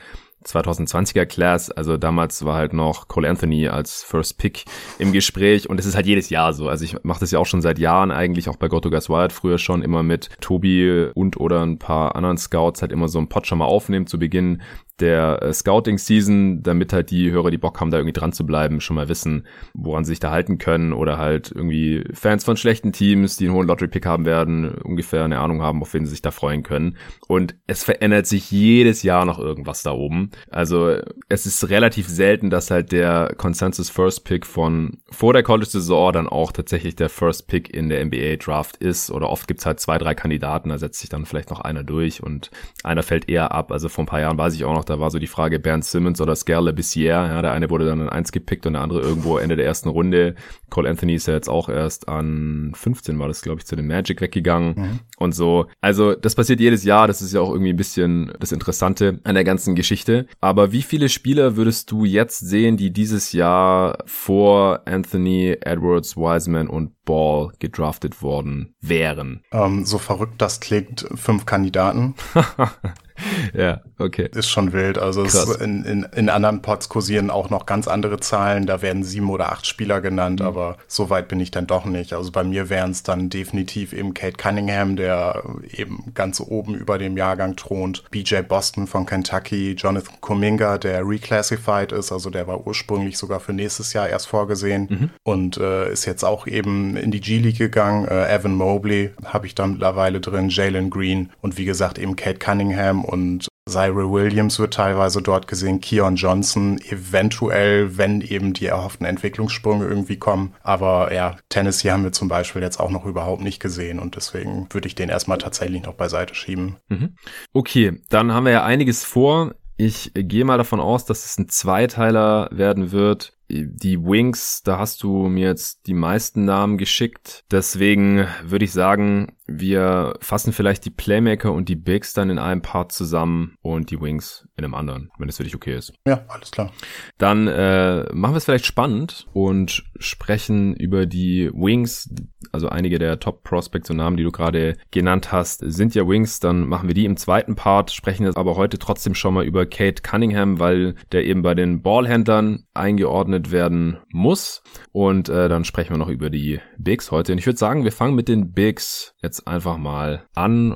2020er 0.46 1.25
Class, 1.25 1.72
also 1.72 1.98
damals 1.98 2.46
war 2.46 2.56
halt 2.56 2.74
noch 2.74 3.08
Cole 3.08 3.27
Anthony 3.27 3.68
als 3.68 4.04
First 4.04 4.38
Pick 4.38 4.65
im 5.00 5.12
Gespräch 5.12 5.70
und 5.70 5.80
es 5.80 5.86
ist 5.86 5.96
halt 5.96 6.06
jedes 6.06 6.30
Jahr 6.30 6.54
so. 6.54 6.70
Also 6.70 6.86
ich 6.86 7.04
mache 7.04 7.20
das 7.20 7.32
ja 7.32 7.39
auch 7.39 7.46
schon 7.46 7.62
seit 7.62 7.80
Jahren 7.80 8.12
eigentlich, 8.12 8.48
auch 8.48 8.56
bei 8.56 8.68
Goto 8.68 8.89
Guys 8.89 9.10
Wild 9.10 9.34
früher 9.34 9.58
schon 9.58 9.82
immer 9.82 10.04
mit 10.04 10.30
Tobi 10.42 11.10
und 11.13 11.39
oder 11.39 11.65
ein 11.65 11.80
paar 11.80 12.15
anderen 12.15 12.38
Scouts 12.38 12.82
halt 12.82 12.92
immer 12.92 13.08
so 13.08 13.18
einen 13.18 13.30
Pot 13.30 13.48
schon 13.48 13.58
mal 13.58 13.65
aufnehmen 13.65 14.08
zu 14.08 14.20
Beginn 14.20 14.62
der 15.00 15.42
äh, 15.42 15.54
Scouting-Season, 15.54 16.64
damit 16.64 16.94
halt 16.94 17.12
die 17.12 17.30
Hörer, 17.32 17.52
die 17.52 17.58
Bock 17.58 17.80
haben, 17.82 17.92
da 17.92 17.98
irgendwie 17.98 18.14
dran 18.14 18.32
zu 18.32 18.46
bleiben, 18.46 18.80
schon 18.80 18.96
mal 18.96 19.10
wissen, 19.10 19.46
woran 19.74 20.06
sie 20.06 20.10
sich 20.10 20.20
da 20.20 20.32
halten 20.32 20.58
können 20.58 20.94
oder 20.94 21.18
halt 21.18 21.52
irgendwie 21.54 22.06
Fans 22.14 22.46
von 22.46 22.56
schlechten 22.56 22.94
Teams, 22.94 23.36
die 23.38 23.46
einen 23.46 23.56
hohen 23.56 23.68
Lottery-Pick 23.68 24.06
haben 24.06 24.25
werden, 24.25 24.75
ungefähr 24.75 25.24
eine 25.25 25.40
Ahnung 25.40 25.62
haben, 25.62 25.82
auf 25.82 25.94
wen 25.94 26.06
sie 26.06 26.12
sich 26.12 26.22
da 26.22 26.32
freuen 26.32 26.64
können. 26.64 26.98
Und 27.28 27.56
es 27.68 27.84
verändert 27.84 28.28
sich 28.28 28.50
jedes 28.52 29.04
Jahr 29.04 29.25
noch 29.25 29.40
irgendwas 29.40 29.84
da 29.84 29.92
oben. 29.92 30.32
Also 30.50 30.98
es 31.28 31.46
ist 31.46 31.70
relativ 31.70 32.08
selten, 32.08 32.50
dass 32.50 32.72
halt 32.72 32.92
der 32.92 33.34
Consensus 33.38 33.90
First 33.90 34.24
Pick 34.24 34.46
von 34.46 35.00
vor 35.10 35.34
der 35.34 35.44
College-Saison 35.44 36.14
dann 36.14 36.28
auch 36.28 36.52
tatsächlich 36.52 36.96
der 36.96 37.10
First 37.10 37.48
Pick 37.48 37.74
in 37.74 37.90
der 37.90 38.06
NBA-Draft 38.06 38.78
ist. 38.78 39.12
Oder 39.12 39.30
oft 39.30 39.48
gibt's 39.48 39.66
halt 39.66 39.80
zwei, 39.82 39.98
drei 39.98 40.16
Kandidaten, 40.16 40.70
da 40.70 40.78
setzt 40.78 41.02
sich 41.02 41.10
dann 41.10 41.25
vielleicht 41.25 41.50
noch 41.50 41.60
einer 41.60 41.84
durch 41.84 42.24
und 42.24 42.50
einer 42.84 43.04
fällt 43.04 43.28
eher 43.28 43.52
ab. 43.52 43.72
Also 43.72 43.90
vor 43.90 44.04
ein 44.04 44.08
paar 44.08 44.22
Jahren 44.22 44.38
weiß 44.38 44.54
ich 44.56 44.64
auch 44.64 44.74
noch, 44.74 44.85
da 44.89 45.00
war 45.00 45.12
so 45.12 45.20
die 45.20 45.27
Frage 45.27 45.60
Bernd 45.60 45.86
Simmons 45.86 46.22
oder 46.22 46.36
Scarle 46.36 46.74
Bissier. 46.74 47.12
Ja, 47.12 47.42
der 47.42 47.51
eine 47.51 47.70
wurde 47.70 47.86
dann 47.86 48.01
an 48.01 48.10
eins 48.10 48.32
gepickt 48.32 48.65
und 48.65 48.74
der 48.74 48.82
andere 48.82 49.01
irgendwo 49.01 49.38
Ende 49.38 49.56
der 49.56 49.65
ersten 49.65 49.89
Runde. 49.89 50.36
Cole 50.70 50.89
Anthony 50.89 51.15
ist 51.15 51.27
ja 51.27 51.34
jetzt 51.34 51.50
auch 51.50 51.70
erst 51.70 52.08
an 52.08 52.72
15 52.75 53.18
war 53.20 53.27
das, 53.27 53.42
glaube 53.42 53.60
ich, 53.60 53.65
zu 53.65 53.75
dem 53.75 53.88
Magic 53.88 54.22
weggegangen 54.22 54.74
mhm. 54.75 55.00
und 55.18 55.34
so. 55.34 55.68
Also 55.82 56.13
das 56.15 56.36
passiert 56.36 56.60
jedes 56.60 56.84
Jahr. 56.84 57.08
Das 57.08 57.22
ist 57.22 57.34
ja 57.34 57.42
auch 57.42 57.51
irgendwie 57.51 57.72
ein 57.72 57.77
bisschen 57.77 58.34
das 58.39 58.51
Interessante 58.51 59.20
an 59.24 59.36
der 59.36 59.44
ganzen 59.44 59.75
Geschichte. 59.75 60.27
Aber 60.42 60.72
wie 60.72 60.82
viele 60.82 61.10
Spieler 61.10 61.56
würdest 61.56 61.92
du 61.92 62.06
jetzt 62.06 62.39
sehen, 62.39 62.77
die 62.77 62.92
dieses 62.92 63.32
Jahr 63.32 64.00
vor 64.06 64.82
Anthony, 64.86 65.58
Edwards, 65.62 66.18
Wiseman 66.18 66.68
und 66.68 67.04
Ball 67.06 67.51
gedraftet 67.60 68.22
worden 68.22 68.75
wären? 68.82 69.44
Ähm, 69.51 69.86
so 69.86 69.98
verrückt 69.98 70.42
das 70.42 70.60
klingt, 70.60 71.08
fünf 71.15 71.46
Kandidaten. 71.46 72.15
ja, 73.54 73.82
okay. 73.98 74.30
Ist 74.34 74.50
schon 74.50 74.74
wild. 74.74 74.98
Also 74.98 75.24
in, 75.56 75.84
in, 75.84 76.04
in 76.16 76.30
anderen 76.30 76.62
Pods 76.62 76.90
kursieren 76.90 77.30
auch 77.30 77.50
noch 77.50 77.66
ganz 77.66 77.88
andere 77.88 78.20
Zahlen. 78.20 78.66
Da 78.66 78.82
werden 78.82 79.04
sieben 79.04 79.30
oder 79.30 79.52
acht 79.52 79.66
Spieler 79.66 80.02
genannt, 80.02 80.40
mhm. 80.40 80.46
aber 80.48 80.78
so 80.88 81.10
weit 81.10 81.28
bin 81.28 81.40
ich 81.40 81.52
dann 81.52 81.68
doch 81.68 81.86
nicht. 81.86 82.14
Also 82.14 82.32
bei 82.32 82.44
mir 82.44 82.70
wären 82.70 82.92
es 82.92 83.04
dann 83.04 83.30
definitiv 83.30 83.94
eben 83.94 84.14
Kate 84.14 84.38
Cunningham, 84.38 84.96
der 84.96 85.44
eben 85.72 86.12
ganz 86.14 86.40
oben 86.40 86.76
über 86.76 86.98
dem 86.98 87.18
Jahrgang 87.18 87.56
thront. 87.56 88.04
BJ 88.12 88.42
Boston 88.48 88.88
von 88.88 89.06
Kentucky, 89.06 89.74
Jonathan 89.74 90.16
Kuminga, 90.22 90.78
der 90.78 91.08
reclassified 91.08 91.92
ist, 91.92 92.12
also 92.12 92.30
der 92.30 92.48
war 92.48 92.66
ursprünglich 92.66 93.18
sogar 93.18 93.40
für 93.40 93.54
nächstes 93.54 93.94
Jahr 93.94 94.10
erst 94.10 94.28
vorgesehen 94.28 94.88
mhm. 94.90 95.10
und 95.24 95.58
äh, 95.58 95.92
ist 95.92 96.06
jetzt 96.06 96.24
auch 96.24 96.48
eben 96.48 96.98
in 96.98 97.12
die 97.12 97.22
G-League 97.22 97.58
gegangen. 97.58 98.08
Äh, 98.08 98.34
Evan 98.34 98.56
Mobley 98.56 99.12
habe 99.24 99.48
ich 99.48 99.56
da 99.56 99.68
mittlerweile 99.68 100.20
drin, 100.20 100.50
Jalen 100.50 100.90
Green 100.90 101.30
und 101.42 101.58
wie 101.58 101.66
gesagt 101.66 101.98
eben 101.98 102.16
Kate 102.16 102.40
Cunningham 102.40 103.05
und 103.06 103.48
Cyril 103.68 104.12
Williams 104.12 104.60
wird 104.60 104.76
teilweise 104.76 105.22
dort 105.24 105.48
gesehen, 105.48 105.82
Keon 105.82 106.16
Johnson, 106.16 106.80
eventuell, 106.88 107.98
wenn 107.98 108.22
eben 108.22 108.54
die 108.54 108.68
erhofften 108.68 109.08
Entwicklungssprünge 109.08 109.86
irgendwie 109.86 110.18
kommen. 110.18 110.54
Aber 110.62 111.12
ja, 111.14 111.38
Tennessee 111.50 111.92
haben 111.92 112.04
wir 112.04 112.12
zum 112.12 112.28
Beispiel 112.28 112.62
jetzt 112.62 112.80
auch 112.80 112.92
noch 112.92 113.06
überhaupt 113.06 113.42
nicht 113.42 113.60
gesehen 113.60 114.00
und 114.00 114.16
deswegen 114.16 114.68
würde 114.72 114.88
ich 114.88 114.96
den 114.96 115.10
erstmal 115.10 115.40
tatsächlich 115.40 115.84
noch 115.84 115.96
beiseite 115.96 116.36
schieben. 116.36 116.78
Mhm. 116.90 117.16
Okay, 117.54 118.02
dann 118.10 118.32
haben 118.34 118.46
wir 118.46 118.52
ja 118.52 118.64
einiges 118.64 119.04
vor. 119.04 119.56
Ich 119.78 120.12
gehe 120.14 120.46
mal 120.46 120.58
davon 120.58 120.80
aus, 120.80 121.06
dass 121.06 121.26
es 121.26 121.38
ein 121.38 121.50
Zweiteiler 121.50 122.50
werden 122.52 122.92
wird 122.92 123.35
die 123.50 124.02
Wings, 124.02 124.62
da 124.64 124.80
hast 124.80 125.04
du 125.04 125.28
mir 125.28 125.48
jetzt 125.48 125.88
die 125.88 125.94
meisten 125.94 126.46
Namen 126.46 126.78
geschickt. 126.78 127.44
Deswegen 127.52 128.28
würde 128.44 128.66
ich 128.66 128.72
sagen, 128.72 129.34
wir 129.48 130.18
fassen 130.22 130.54
vielleicht 130.54 130.86
die 130.86 130.90
Playmaker 130.90 131.52
und 131.54 131.70
die 131.70 131.75
Bigs 131.75 132.14
dann 132.14 132.30
in 132.30 132.40
einem 132.40 132.62
Part 132.62 132.92
zusammen 132.92 133.58
und 133.62 133.92
die 133.92 134.02
Wings 134.02 134.48
in 134.58 134.64
einem 134.64 134.74
anderen, 134.74 135.12
wenn 135.20 135.30
es 135.30 135.38
für 135.38 135.44
dich 135.44 135.56
okay 135.56 135.78
ist. 135.78 135.94
Ja, 136.08 136.25
alles 136.28 136.50
klar. 136.50 136.72
Dann 137.18 137.48
äh, 137.48 138.12
machen 138.12 138.34
wir 138.34 138.38
es 138.38 138.46
vielleicht 138.46 138.66
spannend 138.66 139.28
und 139.34 139.84
sprechen 140.00 140.75
über 140.75 141.06
die 141.06 141.52
Wings. 141.54 142.10
Also 142.52 142.70
einige 142.70 142.98
der 142.98 143.20
Top 143.20 143.44
Prospects 143.44 143.90
und 143.92 143.98
Namen, 143.98 144.18
die 144.18 144.24
du 144.24 144.32
gerade 144.32 144.78
genannt 144.90 145.32
hast, 145.32 145.60
sind 145.64 145.94
ja 145.94 146.08
Wings. 146.08 146.40
Dann 146.40 146.68
machen 146.68 146.88
wir 146.88 146.96
die 146.96 147.06
im 147.06 147.18
zweiten 147.18 147.56
Part, 147.56 147.92
sprechen 147.92 148.25
jetzt 148.25 148.38
aber 148.38 148.56
heute 148.56 148.80
trotzdem 148.80 149.14
schon 149.14 149.36
mal 149.36 149.46
über 149.46 149.66
Kate 149.66 150.02
Cunningham, 150.02 150.60
weil 150.60 150.96
der 151.12 151.25
eben 151.25 151.44
bei 151.44 151.54
den 151.54 151.84
Ballhändlern 151.84 152.66
eingeordnet 152.74 153.35
geöffnet 153.36 153.51
werden 153.51 153.98
muss. 154.12 154.63
Und 154.92 155.30
äh, 155.30 155.50
dann 155.50 155.63
sprechen 155.63 155.92
wir 155.92 155.98
noch 155.98 156.10
über 156.10 156.30
die 156.30 156.60
Bigs 156.77 157.12
heute. 157.12 157.32
Und 157.32 157.38
ich 157.38 157.46
würde 157.46 157.60
sagen, 157.60 157.84
wir 157.84 157.92
fangen 157.92 158.15
mit 158.15 158.27
den 158.27 158.54
Bigs 158.54 159.13
jetzt 159.22 159.48
einfach 159.48 159.77
mal 159.77 160.25
an. 160.34 160.74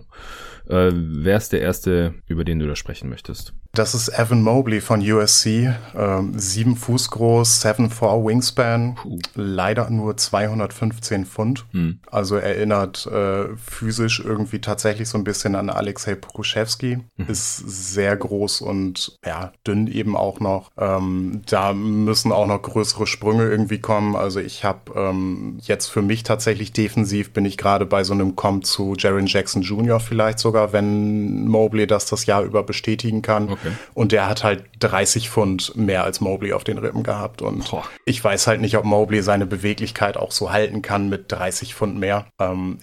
Äh, 0.67 0.91
wer 0.93 1.37
ist 1.37 1.53
der 1.53 1.61
erste, 1.61 2.15
über 2.27 2.43
den 2.43 2.59
du 2.59 2.67
da 2.67 2.75
sprechen 2.75 3.09
möchtest? 3.09 3.53
Das 3.73 3.93
ist 3.93 4.09
Evan 4.09 4.41
Mobley 4.41 4.81
von 4.81 4.99
USC. 4.99 5.71
Ähm, 5.95 6.33
sieben 6.37 6.75
Fuß 6.75 7.11
groß, 7.11 7.63
7'4 7.63 8.25
Wingspan. 8.25 8.95
Puh. 8.95 9.19
Leider 9.35 9.89
nur 9.91 10.17
215 10.17 11.25
Pfund. 11.25 11.65
Hm. 11.71 11.99
Also 12.09 12.35
erinnert 12.37 13.05
äh, 13.05 13.55
physisch 13.57 14.21
irgendwie 14.25 14.59
tatsächlich 14.59 15.07
so 15.07 15.19
ein 15.19 15.23
bisschen 15.23 15.55
an 15.55 15.69
Alexei 15.69 16.15
Pokuschewski. 16.15 16.99
Mhm. 17.17 17.25
Ist 17.27 17.57
sehr 17.57 18.17
groß 18.17 18.61
und 18.61 19.17
ja, 19.23 19.51
dünn 19.65 19.85
eben 19.85 20.17
auch 20.17 20.39
noch. 20.39 20.71
Ähm, 20.77 21.43
da 21.47 21.71
müssen 21.73 22.31
auch 22.31 22.47
noch 22.47 22.61
größere 22.61 23.05
Sprünge 23.05 23.47
irgendwie 23.47 23.79
kommen. 23.79 24.15
Also 24.15 24.39
ich 24.39 24.63
habe 24.63 24.91
ähm, 24.95 25.59
jetzt 25.61 25.87
für 25.87 26.01
mich 26.01 26.23
tatsächlich 26.23 26.73
defensiv 26.73 27.31
bin 27.33 27.45
ich 27.45 27.57
gerade 27.57 27.85
bei 27.85 28.03
so 28.03 28.13
einem 28.13 28.35
Comp 28.35 28.65
zu 28.65 28.95
Jaron 28.97 29.27
Jackson 29.27 29.61
Jr. 29.61 29.99
vielleicht 29.99 30.39
sogar, 30.39 30.73
wenn 30.73 31.47
Mobley 31.47 31.85
das 31.85 32.07
das 32.07 32.25
Jahr 32.25 32.41
über 32.43 32.63
bestätigen 32.63 33.21
kann. 33.21 33.49
Okay. 33.49 33.58
Okay. 33.59 33.73
Und 33.93 34.11
der 34.11 34.27
hat 34.27 34.43
halt 34.43 34.65
30 34.79 35.29
Pfund 35.29 35.75
mehr 35.75 36.03
als 36.03 36.21
Mobley 36.21 36.53
auf 36.53 36.63
den 36.63 36.77
Rippen 36.77 37.03
gehabt. 37.03 37.41
Und 37.41 37.69
Boah. 37.69 37.83
ich 38.05 38.23
weiß 38.23 38.47
halt 38.47 38.61
nicht, 38.61 38.77
ob 38.77 38.85
Mobley 38.85 39.21
seine 39.21 39.45
Beweglichkeit 39.45 40.17
auch 40.17 40.31
so 40.31 40.51
halten 40.51 40.81
kann 40.81 41.09
mit 41.09 41.31
30 41.31 41.75
Pfund 41.75 41.97
mehr. 41.97 42.27
Ähm, 42.39 42.79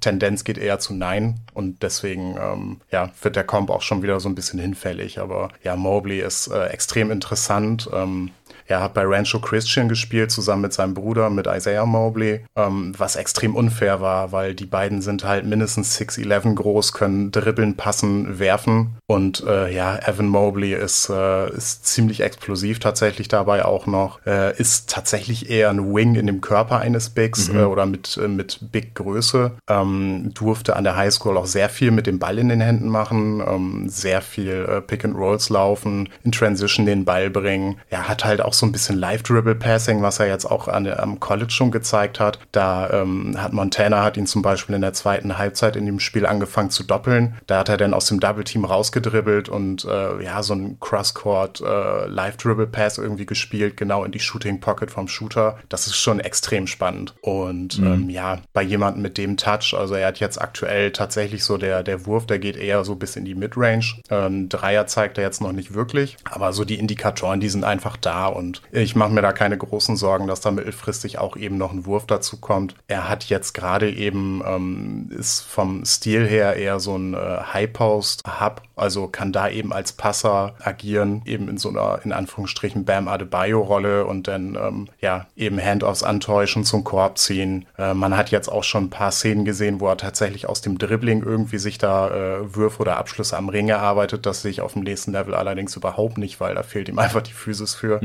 Tendenz 0.00 0.44
geht 0.44 0.58
eher 0.58 0.78
zu 0.78 0.94
Nein. 0.94 1.40
Und 1.54 1.82
deswegen, 1.82 2.36
ähm, 2.40 2.80
ja, 2.90 3.10
wird 3.22 3.36
der 3.36 3.44
Comp 3.44 3.70
auch 3.70 3.82
schon 3.82 4.02
wieder 4.02 4.20
so 4.20 4.28
ein 4.28 4.34
bisschen 4.34 4.58
hinfällig. 4.58 5.18
Aber 5.18 5.50
ja, 5.62 5.76
Mobley 5.76 6.20
ist 6.20 6.48
äh, 6.48 6.66
extrem 6.66 7.10
interessant. 7.10 7.88
Ähm, 7.92 8.30
er 8.70 8.80
hat 8.80 8.94
bei 8.94 9.02
Rancho 9.04 9.40
Christian 9.40 9.88
gespielt, 9.88 10.30
zusammen 10.30 10.62
mit 10.62 10.72
seinem 10.72 10.94
Bruder, 10.94 11.28
mit 11.28 11.46
Isaiah 11.46 11.86
Mobley, 11.86 12.44
ähm, 12.56 12.94
was 12.96 13.16
extrem 13.16 13.56
unfair 13.56 14.00
war, 14.00 14.32
weil 14.32 14.54
die 14.54 14.66
beiden 14.66 15.02
sind 15.02 15.24
halt 15.24 15.44
mindestens 15.44 15.98
6'11 15.98 16.54
groß, 16.54 16.92
können 16.92 17.32
dribbeln, 17.32 17.76
passen, 17.76 18.38
werfen. 18.38 18.96
Und 19.06 19.44
äh, 19.46 19.74
ja, 19.74 19.98
Evan 20.06 20.28
Mobley 20.28 20.72
ist, 20.74 21.10
äh, 21.10 21.50
ist 21.50 21.86
ziemlich 21.86 22.20
explosiv 22.20 22.78
tatsächlich 22.78 23.26
dabei 23.26 23.64
auch 23.64 23.86
noch. 23.86 24.24
Äh, 24.24 24.56
ist 24.56 24.88
tatsächlich 24.88 25.50
eher 25.50 25.70
ein 25.70 25.92
Wing 25.92 26.14
in 26.14 26.26
dem 26.26 26.40
Körper 26.40 26.78
eines 26.78 27.10
Bigs 27.10 27.48
mhm. 27.48 27.58
äh, 27.58 27.62
oder 27.64 27.86
mit, 27.86 28.16
äh, 28.22 28.28
mit 28.28 28.60
Big 28.70 28.94
Größe. 28.94 29.52
Ähm, 29.68 30.30
durfte 30.34 30.76
an 30.76 30.84
der 30.84 30.96
Highschool 30.96 31.36
auch 31.36 31.46
sehr 31.46 31.68
viel 31.68 31.90
mit 31.90 32.06
dem 32.06 32.20
Ball 32.20 32.38
in 32.38 32.48
den 32.48 32.60
Händen 32.60 32.88
machen, 32.88 33.42
ähm, 33.44 33.88
sehr 33.88 34.22
viel 34.22 34.66
äh, 34.68 34.80
Pick 34.80 35.04
and 35.04 35.16
Rolls 35.16 35.48
laufen, 35.48 36.08
in 36.22 36.30
Transition 36.30 36.86
den 36.86 37.04
Ball 37.04 37.30
bringen. 37.30 37.78
Er 37.88 38.08
hat 38.08 38.24
halt 38.24 38.40
auch 38.40 38.59
so 38.60 38.66
ein 38.66 38.72
bisschen 38.72 38.98
Live-Dribble-Passing, 38.98 40.02
was 40.02 40.20
er 40.20 40.28
jetzt 40.28 40.44
auch 40.44 40.68
an, 40.68 40.86
am 40.86 41.18
College 41.18 41.50
schon 41.50 41.70
gezeigt 41.70 42.20
hat. 42.20 42.38
Da 42.52 42.90
ähm, 42.90 43.36
hat 43.40 43.52
Montana 43.52 44.04
hat 44.04 44.16
ihn 44.16 44.26
zum 44.26 44.42
Beispiel 44.42 44.74
in 44.74 44.82
der 44.82 44.92
zweiten 44.92 45.38
Halbzeit 45.38 45.76
in 45.76 45.86
dem 45.86 45.98
Spiel 45.98 46.26
angefangen 46.26 46.70
zu 46.70 46.84
doppeln. 46.84 47.36
Da 47.46 47.58
hat 47.58 47.68
er 47.68 47.76
dann 47.76 47.94
aus 47.94 48.06
dem 48.06 48.20
Double-Team 48.20 48.64
rausgedribbelt 48.64 49.48
und 49.48 49.84
äh, 49.84 50.22
ja, 50.22 50.42
so 50.42 50.54
ein 50.54 50.78
Cross-Court 50.78 51.60
äh, 51.60 52.06
Live-Dribble-Pass 52.06 52.98
irgendwie 52.98 53.26
gespielt, 53.26 53.76
genau 53.76 54.04
in 54.04 54.12
die 54.12 54.20
Shooting-Pocket 54.20 54.90
vom 54.90 55.08
Shooter. 55.08 55.58
Das 55.68 55.86
ist 55.86 55.96
schon 55.96 56.20
extrem 56.20 56.66
spannend. 56.66 57.14
Und 57.22 57.78
mhm. 57.78 57.86
ähm, 57.86 58.10
ja, 58.10 58.38
bei 58.52 58.62
jemandem 58.62 59.02
mit 59.02 59.18
dem 59.18 59.36
Touch, 59.36 59.74
also 59.76 59.94
er 59.94 60.08
hat 60.08 60.20
jetzt 60.20 60.40
aktuell 60.40 60.92
tatsächlich 60.92 61.44
so 61.44 61.56
der, 61.56 61.82
der 61.82 62.06
Wurf, 62.06 62.26
der 62.26 62.38
geht 62.38 62.56
eher 62.56 62.84
so 62.84 62.94
bis 62.94 63.16
in 63.16 63.24
die 63.24 63.34
Midrange. 63.34 64.00
Ähm, 64.10 64.48
Dreier 64.48 64.86
zeigt 64.86 65.18
er 65.18 65.24
jetzt 65.24 65.40
noch 65.40 65.52
nicht 65.52 65.74
wirklich, 65.74 66.16
aber 66.30 66.52
so 66.52 66.64
die 66.64 66.78
Indikatoren, 66.78 67.40
die 67.40 67.48
sind 67.48 67.64
einfach 67.64 67.96
da 67.96 68.26
und 68.26 68.49
und 68.50 68.62
ich 68.72 68.96
mache 68.96 69.12
mir 69.12 69.22
da 69.22 69.32
keine 69.32 69.56
großen 69.56 69.96
Sorgen, 69.96 70.26
dass 70.26 70.40
da 70.40 70.50
mittelfristig 70.50 71.18
auch 71.18 71.36
eben 71.36 71.56
noch 71.56 71.72
ein 71.72 71.86
Wurf 71.86 72.06
dazu 72.06 72.38
kommt. 72.38 72.74
Er 72.88 73.08
hat 73.08 73.24
jetzt 73.24 73.52
gerade 73.52 73.90
eben, 73.90 74.42
ähm, 74.44 75.10
ist 75.16 75.42
vom 75.42 75.84
Stil 75.84 76.26
her 76.26 76.56
eher 76.56 76.80
so 76.80 76.96
ein 76.96 77.14
äh, 77.14 77.38
High-Post-Hub, 77.52 78.62
also 78.74 79.06
kann 79.06 79.32
da 79.32 79.48
eben 79.48 79.72
als 79.72 79.92
Passer 79.92 80.54
agieren, 80.60 81.22
eben 81.26 81.48
in 81.48 81.58
so 81.58 81.68
einer, 81.68 82.00
in 82.04 82.12
Anführungsstrichen, 82.12 82.84
Bam 82.84 83.06
Adebayo-Rolle 83.06 84.04
und 84.04 84.26
dann, 84.26 84.56
ähm, 84.56 84.88
ja, 85.00 85.26
eben 85.36 85.60
Handoffs 85.60 86.02
antäuschen, 86.02 86.64
zum 86.64 86.82
Korb 86.82 87.18
ziehen. 87.18 87.66
Äh, 87.78 87.94
man 87.94 88.16
hat 88.16 88.30
jetzt 88.30 88.48
auch 88.48 88.64
schon 88.64 88.84
ein 88.84 88.90
paar 88.90 89.12
Szenen 89.12 89.44
gesehen, 89.44 89.80
wo 89.80 89.86
er 89.86 89.96
tatsächlich 89.96 90.48
aus 90.48 90.60
dem 90.60 90.78
Dribbling 90.78 91.22
irgendwie 91.22 91.58
sich 91.58 91.78
da 91.78 92.08
äh, 92.08 92.56
Würfe 92.56 92.80
oder 92.80 92.96
Abschlüsse 92.96 93.36
am 93.36 93.48
Ring 93.48 93.68
erarbeitet. 93.68 94.26
Das 94.26 94.42
sehe 94.42 94.50
ich 94.50 94.60
auf 94.60 94.72
dem 94.72 94.82
nächsten 94.82 95.12
Level 95.12 95.34
allerdings 95.34 95.76
überhaupt 95.76 96.18
nicht, 96.18 96.40
weil 96.40 96.56
da 96.56 96.64
fehlt 96.64 96.88
ihm 96.88 96.98
einfach 97.10 97.22
die 97.22 97.32
Physis 97.32 97.74
für. 97.74 98.00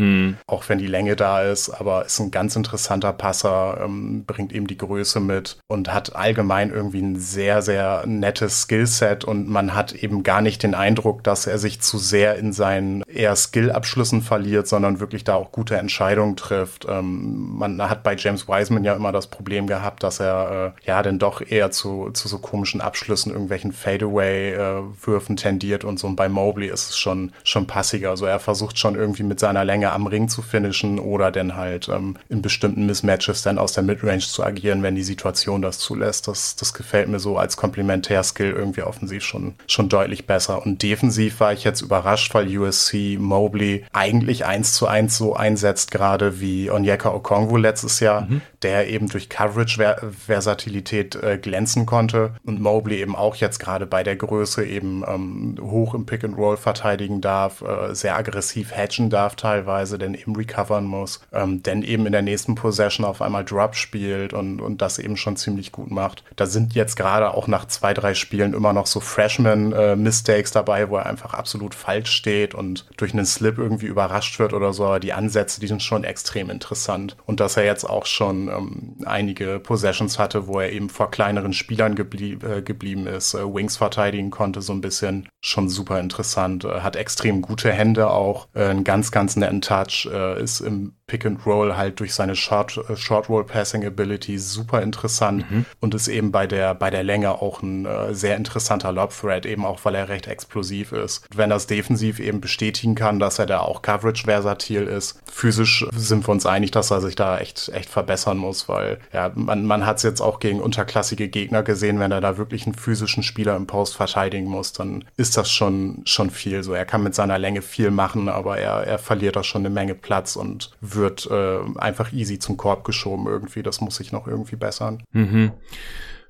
Auch 0.48 0.68
wenn 0.70 0.77
die 0.77 0.88
Länge 0.88 1.15
da 1.15 1.42
ist, 1.42 1.70
aber 1.70 2.06
ist 2.06 2.20
ein 2.20 2.32
ganz 2.32 2.56
interessanter 2.56 3.13
Passer, 3.13 3.82
ähm, 3.84 4.25
bringt 4.25 4.54
eben 4.54 4.68
die 4.68 4.77
Größe 4.77 5.20
mit 5.20 5.58
und 5.68 5.94
hat 5.94 6.15
allgemein 6.15 6.72
irgendwie 6.72 7.01
ein 7.01 7.20
sehr, 7.20 7.62
sehr 7.62 8.04
nettes 8.06 8.62
Skillset 8.62 9.24
und 9.24 9.50
man 9.50 9.75
hat 9.75 9.94
eben 9.94 10.24
gar 10.24 10.42
nicht 10.42 10.63
den 10.63 10.75
Eindruck, 10.75 11.24
dass 11.24 11.48
er 11.48 11.58
sich 11.58 11.82
zu 11.82 11.98
sehr 11.98 12.36
in 12.36 12.54
seinen 12.54 13.04
eher 13.04 13.36
Skill-Abschlüssen 13.36 14.22
verliert, 14.22 14.68
sondern 14.68 15.00
wirklich 15.00 15.24
da 15.24 15.36
auch 15.36 15.51
gute 15.51 15.77
Entscheidungen 15.77 16.36
trifft. 16.36 16.86
Ähm, 16.89 17.58
man 17.58 17.82
hat 17.89 18.04
bei 18.04 18.15
James 18.15 18.48
Wiseman 18.48 18.84
ja 18.84 18.96
immer 18.96 19.12
das 19.12 19.27
Problem 19.27 19.68
gehabt, 19.68 20.04
dass 20.04 20.20
er 20.20 20.74
äh, 20.84 20.88
ja 20.88 21.01
dann 21.04 21.20
doch 21.20 21.42
eher 21.42 21.72
zu, 21.72 22.12
zu 22.12 22.27
so 22.27 22.39
komischen 22.39 22.82
Abschlüssen, 22.82 23.32
irgendwelchen 23.32 23.72
Fadeaway-Würfen 23.72 25.36
äh, 25.36 25.39
tendiert 25.39 25.84
und 25.84 26.00
so. 26.00 26.08
Und 26.08 26.15
bei 26.15 26.30
Mobley 26.30 26.70
ist 26.70 26.89
es 26.89 26.98
schon, 26.98 27.32
schon 27.44 27.68
passiger. 27.68 28.10
Also 28.10 28.25
er 28.25 28.39
versucht 28.39 28.77
schon 28.77 28.96
irgendwie 28.96 29.24
mit 29.24 29.39
seiner 29.39 29.65
Länge 29.65 29.92
am 29.92 30.08
Ring 30.08 30.25
Ring 30.25 30.29
zu 30.29 30.41
finishen 30.41 31.00
oder 31.00 31.32
dann 31.32 31.55
halt 31.55 31.88
ähm, 31.89 32.17
in 32.29 32.41
bestimmten 32.41 32.86
Mismatches 32.86 33.44
dann 33.44 33.60
aus 33.60 33.74
der 33.74 33.84
Midrange 33.84 34.20
zu 34.20 34.44
agieren, 34.44 34.82
wenn 34.84 34.96
die 34.96 35.03
Situation 35.03 35.62
das 35.62 35.77
zulässt. 35.79 36.27
Das, 36.27 36.55
das 36.55 36.74
gefällt 36.74 37.10
mir 37.10 37.20
so 37.20 37.38
als 37.38 37.58
Komplementärskill 37.58 38.51
irgendwie 38.51 38.82
offensiv 38.82 39.24
schon, 39.24 39.53
schon 39.67 39.89
deutlich 39.89 40.25
besser. 40.25 40.65
Und 40.65 40.82
defensiv 40.82 41.39
war 41.39 41.53
ich 41.53 41.63
jetzt 41.63 41.82
überrascht, 41.82 42.34
weil 42.34 42.58
USC 42.58 43.17
Mobley 43.20 43.86
eigentlich 43.94 44.46
eins 44.46 44.74
zu 44.74 44.88
eins 44.88 45.17
so 45.17 45.36
einsetzt, 45.36 45.91
gerade 45.91 46.39
wie 46.39 46.72
Onyeka 46.72 47.13
Okongwu 47.13 47.58
letztes 47.58 48.00
Jahr, 48.00 48.22
mhm. 48.22 48.41
der 48.62 48.89
eben 48.89 49.08
durch 49.10 49.29
Coverage-Versatilität 49.29 51.15
äh, 51.15 51.38
glänzen 51.38 51.86
konnte 51.86 52.32
und 52.44 52.60
Mobley 52.60 53.00
eben 53.00 53.15
auch 53.15 53.36
jetzt 53.36 53.60
gerade 53.60 53.86
bei 53.86 54.03
der 54.03 54.15
Größe 54.15 54.65
eben 54.65 55.03
ähm, 55.08 55.58
hoch 55.62 55.94
im 55.94 56.05
Pick 56.05 56.24
and 56.24 56.38
Roll 56.38 56.58
verteidigen 56.58 57.22
darf, 57.22 57.62
äh, 57.62 57.94
sehr 57.94 58.15
aggressiv 58.15 58.75
hedgen 58.75 59.10
darf 59.10 59.36
teilweise, 59.36 59.98
denn 60.05 60.13
eben 60.13 60.35
recovern 60.35 60.85
muss, 60.85 61.21
ähm, 61.33 61.63
denn 61.63 61.83
eben 61.83 62.05
in 62.05 62.12
der 62.12 62.21
nächsten 62.21 62.55
Possession 62.55 63.05
auf 63.05 63.21
einmal 63.21 63.45
Drop 63.45 63.75
spielt 63.75 64.33
und, 64.33 64.62
und 64.62 64.81
das 64.81 65.00
eben 65.00 65.17
schon 65.17 65.38
ziemlich 65.38 65.71
gut 65.71 65.91
macht. 65.91 66.24
Da 66.35 66.45
sind 66.45 66.75
jetzt 66.75 66.95
gerade 66.95 67.33
auch 67.33 67.47
nach 67.47 67.65
zwei, 67.67 67.93
drei 67.93 68.13
Spielen 68.13 68.53
immer 68.53 68.74
noch 68.74 68.88
so 68.88 69.00
Freshman-Mistakes 69.00 70.51
äh, 70.51 70.53
dabei, 70.53 70.89
wo 70.89 70.97
er 70.97 71.05
einfach 71.05 71.33
absolut 71.33 71.75
falsch 71.75 72.12
steht 72.12 72.53
und 72.53 72.85
durch 72.97 73.13
einen 73.13 73.25
Slip 73.25 73.57
irgendwie 73.57 73.88
überrascht 73.88 74.39
wird 74.39 74.53
oder 74.53 74.74
so, 74.74 74.85
aber 74.85 75.00
die 75.00 75.13
Ansätze, 75.13 75.59
die 75.59 75.67
sind 75.67 75.83
schon 75.83 76.03
extrem 76.03 76.50
interessant. 76.50 77.17
Und 77.25 77.39
dass 77.39 77.57
er 77.57 77.65
jetzt 77.65 77.83
auch 77.83 78.05
schon 78.05 78.47
ähm, 78.47 78.95
einige 79.05 79.59
Possessions 79.59 80.19
hatte, 80.19 80.47
wo 80.47 80.59
er 80.59 80.71
eben 80.71 80.89
vor 80.89 81.12
kleineren 81.12 81.53
Spielern 81.53 81.95
geblie 81.95 82.35
äh, 82.35 82.62
geblieben 82.62 83.07
ist, 83.07 83.33
äh, 83.33 83.41
Wings 83.41 83.77
verteidigen 83.77 84.31
konnte, 84.31 84.62
so 84.62 84.74
ein 84.74 84.81
bisschen 84.81 85.27
schon 85.41 85.69
super 85.69 86.00
interessant. 86.00 86.65
Äh, 86.65 86.81
hat 86.81 86.95
extrem 86.95 87.41
gute 87.41 87.71
Hände 87.71 88.09
auch, 88.09 88.47
äh, 88.53 88.65
einen 88.65 88.83
ganz, 88.83 89.12
ganz 89.12 89.35
netten 89.35 89.62
Touch, 89.62 89.95
äh, 90.12 90.42
ist 90.42 90.60
im 90.60 90.94
Pick 91.07 91.24
and 91.24 91.45
Roll 91.45 91.77
halt 91.77 92.00
durch 92.00 92.15
seine 92.15 92.35
Short, 92.35 92.79
äh, 92.89 92.95
Short 92.95 93.29
Roll 93.29 93.43
Passing 93.43 93.85
Ability 93.85 94.39
super 94.39 94.81
interessant 94.81 95.50
mhm. 95.50 95.65
und 95.79 95.93
ist 95.93 96.07
eben 96.07 96.31
bei 96.31 96.47
der, 96.47 96.74
bei 96.74 96.89
der 96.89 97.03
Länge 97.03 97.41
auch 97.41 97.62
ein 97.62 97.85
äh, 97.85 98.15
sehr 98.15 98.35
interessanter 98.35 98.91
Lob 98.91 99.13
Threat, 99.15 99.45
eben 99.45 99.65
auch 99.65 99.85
weil 99.85 99.93
er 99.93 100.09
recht 100.09 100.27
explosiv 100.27 100.91
ist. 100.91 101.27
Wenn 101.35 101.51
das 101.51 101.67
defensiv 101.67 102.19
eben 102.19 102.41
bestätigen 102.41 102.95
kann, 102.95 103.19
dass 103.19 103.38
er 103.38 103.45
da 103.45 103.59
auch 103.59 103.83
Coverage 103.83 104.24
versatil 104.24 104.83
ist, 104.83 105.21
physisch 105.31 105.85
sind 105.95 106.27
wir 106.27 106.31
uns 106.31 106.47
einig, 106.47 106.71
dass 106.71 106.89
er 106.89 107.01
sich 107.01 107.15
da 107.15 107.38
echt, 107.38 107.69
echt 107.69 107.89
verbessern 107.89 108.38
muss, 108.38 108.67
weil 108.67 109.00
ja, 109.13 109.31
man, 109.35 109.65
man 109.65 109.85
hat 109.85 109.97
es 109.97 110.03
jetzt 110.03 110.21
auch 110.21 110.39
gegen 110.39 110.59
unterklassige 110.59 111.29
Gegner 111.29 111.62
gesehen, 111.62 112.00
wenn 112.00 112.12
er 112.12 112.21
da 112.21 112.38
wirklich 112.38 112.65
einen 112.65 112.75
physischen 112.75 113.21
Spieler 113.21 113.55
im 113.55 113.67
Post 113.67 113.95
verteidigen 113.95 114.47
muss, 114.47 114.74
dann 114.74 115.05
ist 115.17 115.38
das 115.38 115.51
schon, 115.51 116.01
schon 116.05 116.31
viel 116.31 116.63
so. 116.63 116.74
Er 116.74 116.85
kann 116.85 117.03
mit 117.03 117.13
seiner 117.13 117.38
Länge 117.38 117.62
viel 117.62 117.91
machen, 117.91 118.27
aber 118.27 118.57
er, 118.57 118.88
er 118.88 118.97
verliert 118.97 119.35
da 119.35 119.43
schon 119.43 119.62
eine 119.62 119.69
Menge 119.69 119.93
Platz 119.93 120.35
und 120.35 120.71
wird 120.96 121.28
äh, 121.30 121.60
einfach 121.75 122.14
easy 122.14 122.40
zum 122.40 122.58
Korb 122.58 122.84
geschoben 122.84 123.28
irgendwie. 123.28 123.64
Das 123.64 123.82
muss 123.82 123.96
sich 123.96 124.12
noch 124.12 124.28
irgendwie 124.28 124.56
bessern. 124.56 125.04
Mhm. 125.12 125.52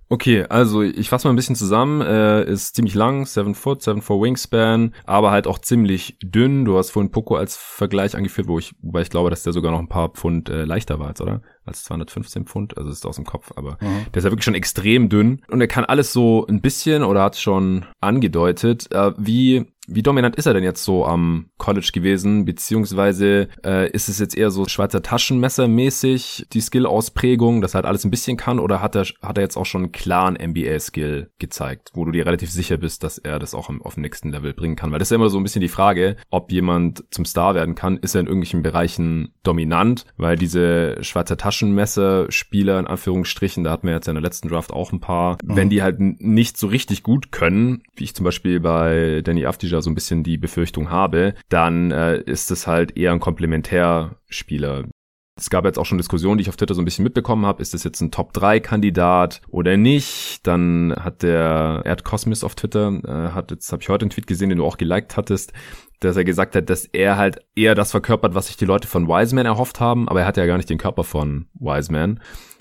Okay, 0.07 0.45
also 0.49 0.83
ich 0.83 1.09
fasse 1.09 1.27
mal 1.27 1.33
ein 1.33 1.35
bisschen 1.35 1.55
zusammen. 1.55 2.01
Äh, 2.01 2.43
ist 2.43 2.75
ziemlich 2.75 2.93
lang, 2.93 3.25
7 3.25 3.55
Foot, 3.55 3.81
7 3.81 4.03
4 4.03 4.15
Wingspan, 4.21 4.93
aber 5.05 5.31
halt 5.31 5.47
auch 5.47 5.57
ziemlich 5.57 6.17
dünn. 6.23 6.63
Du 6.63 6.77
hast 6.77 6.91
vorhin 6.91 7.11
Poco 7.11 7.35
als 7.35 7.57
Vergleich 7.57 8.15
angeführt, 8.15 8.47
wo 8.47 8.59
ich, 8.59 8.75
wobei 8.81 9.01
ich 9.01 9.09
glaube, 9.09 9.31
dass 9.31 9.41
der 9.41 9.53
sogar 9.53 9.71
noch 9.71 9.79
ein 9.79 9.89
paar 9.89 10.09
Pfund 10.09 10.49
äh, 10.49 10.63
leichter 10.63 10.99
war, 10.99 11.09
jetzt, 11.09 11.21
oder? 11.21 11.41
Als 11.65 11.83
215 11.83 12.45
Pfund, 12.45 12.77
also 12.77 12.89
ist 12.89 13.05
aus 13.05 13.15
dem 13.15 13.25
Kopf, 13.25 13.51
aber 13.55 13.77
mhm. 13.81 14.05
der 14.11 14.17
ist 14.17 14.23
ja 14.23 14.31
wirklich 14.31 14.45
schon 14.45 14.55
extrem 14.55 15.09
dünn 15.09 15.41
und 15.49 15.61
er 15.61 15.67
kann 15.67 15.85
alles 15.85 16.13
so 16.13 16.45
ein 16.47 16.61
bisschen 16.61 17.03
oder 17.03 17.23
hat 17.23 17.37
schon 17.37 17.85
angedeutet. 18.01 18.91
Äh, 18.91 19.13
wie 19.17 19.65
wie 19.87 20.03
dominant 20.03 20.35
ist 20.35 20.45
er 20.45 20.53
denn 20.53 20.63
jetzt 20.63 20.83
so 20.83 21.05
am 21.05 21.49
College 21.57 21.91
gewesen? 21.93 22.45
Beziehungsweise 22.45 23.49
äh, 23.63 23.89
ist 23.91 24.09
es 24.09 24.19
jetzt 24.19 24.35
eher 24.35 24.51
so 24.51 24.67
Schweizer 24.67 25.01
Taschenmesser-mäßig, 25.01 26.47
die 26.51 26.61
Skill-Ausprägung, 26.61 27.61
dass 27.61 27.73
er 27.73 27.75
halt 27.75 27.85
alles 27.85 28.03
ein 28.03 28.11
bisschen 28.11 28.37
kann? 28.37 28.59
Oder 28.59 28.81
hat 28.81 28.95
er, 28.95 29.05
hat 29.21 29.37
er 29.37 29.43
jetzt 29.43 29.57
auch 29.57 29.65
schon 29.65 29.83
einen 29.83 29.91
klaren 29.91 30.37
NBA-Skill 30.41 31.31
gezeigt, 31.39 31.91
wo 31.93 32.05
du 32.05 32.11
dir 32.11 32.25
relativ 32.25 32.51
sicher 32.51 32.77
bist, 32.77 33.03
dass 33.03 33.17
er 33.17 33.39
das 33.39 33.53
auch 33.53 33.69
auf 33.81 33.93
dem 33.95 34.01
nächsten 34.01 34.29
Level 34.29 34.53
bringen 34.53 34.75
kann? 34.75 34.91
Weil 34.91 34.99
das 34.99 35.07
ist 35.07 35.11
ja 35.11 35.15
immer 35.15 35.29
so 35.29 35.37
ein 35.37 35.43
bisschen 35.43 35.61
die 35.61 35.67
Frage, 35.67 36.15
ob 36.29 36.51
jemand 36.51 37.03
zum 37.11 37.25
Star 37.25 37.55
werden 37.55 37.75
kann. 37.75 37.97
Ist 37.97 38.15
er 38.15 38.21
in 38.21 38.27
irgendwelchen 38.27 38.63
Bereichen 38.63 39.33
dominant? 39.43 40.05
Weil 40.17 40.35
diese 40.35 40.97
Schweizer 41.03 41.37
Taschenmesser-Spieler, 41.55 42.79
in 42.79 42.87
Anführungsstrichen, 42.87 43.63
da 43.63 43.71
hatten 43.71 43.87
wir 43.87 43.93
jetzt 43.93 44.07
in 44.07 44.15
der 44.15 44.21
letzten 44.21 44.49
Draft 44.49 44.71
auch 44.71 44.91
ein 44.91 44.99
paar, 44.99 45.37
mhm. 45.43 45.55
wenn 45.55 45.69
die 45.69 45.81
halt 45.81 45.99
nicht 45.99 46.57
so 46.57 46.67
richtig 46.67 47.03
gut 47.03 47.31
können, 47.31 47.83
wie 47.95 48.03
ich 48.03 48.15
zum 48.15 48.23
Beispiel 48.23 48.59
bei 48.59 49.21
Danny 49.23 49.45
Afdija 49.45 49.77
da 49.77 49.81
so 49.81 49.89
ein 49.89 49.95
bisschen 49.95 50.23
die 50.23 50.37
Befürchtung 50.37 50.89
habe, 50.89 51.33
dann 51.49 51.91
äh, 51.91 52.17
ist 52.17 52.51
es 52.51 52.67
halt 52.67 52.97
eher 52.97 53.11
ein 53.11 53.19
Komplementärspieler. 53.19 54.85
Es 55.37 55.49
gab 55.49 55.65
jetzt 55.65 55.77
auch 55.77 55.85
schon 55.85 55.97
Diskussionen, 55.97 56.37
die 56.37 56.43
ich 56.43 56.49
auf 56.49 56.55
Twitter 56.55 56.73
so 56.73 56.81
ein 56.81 56.85
bisschen 56.85 57.03
mitbekommen 57.03 57.45
habe. 57.45 57.61
Ist 57.61 57.73
das 57.73 57.83
jetzt 57.83 57.99
ein 57.99 58.09
Top-3-Kandidat 58.09 59.41
oder 59.49 59.75
nicht? 59.75 60.47
Dann 60.47 60.95
hat 60.97 61.23
der 61.23 61.81
Erd 61.83 62.05
Cosmos 62.05 62.45
auf 62.45 62.55
Twitter, 62.55 62.87
äh, 63.03 63.33
hat 63.33 63.51
jetzt 63.51 63.69
habe 63.73 63.81
ich 63.81 63.89
heute 63.89 64.03
einen 64.03 64.11
Tweet 64.11 64.27
gesehen, 64.27 64.47
den 64.47 64.59
du 64.59 64.65
auch 64.65 64.77
geliked 64.77 65.17
hattest, 65.17 65.51
dass 65.99 66.17
er 66.17 66.23
gesagt 66.23 66.55
hat, 66.55 66.69
dass 66.69 66.85
er 66.85 67.17
halt 67.17 67.39
eher 67.55 67.75
das 67.75 67.91
verkörpert, 67.91 68.35
was 68.35 68.47
sich 68.47 68.57
die 68.57 68.65
Leute 68.65 68.87
von 68.87 69.07
Wiseman 69.07 69.45
erhofft 69.45 69.79
haben, 69.79 70.07
aber 70.09 70.21
er 70.21 70.27
hat 70.27 70.37
ja 70.37 70.45
gar 70.45 70.57
nicht 70.57 70.69
den 70.69 70.77
Körper 70.77 71.03
von 71.03 71.47
Wiseman. 71.53 72.19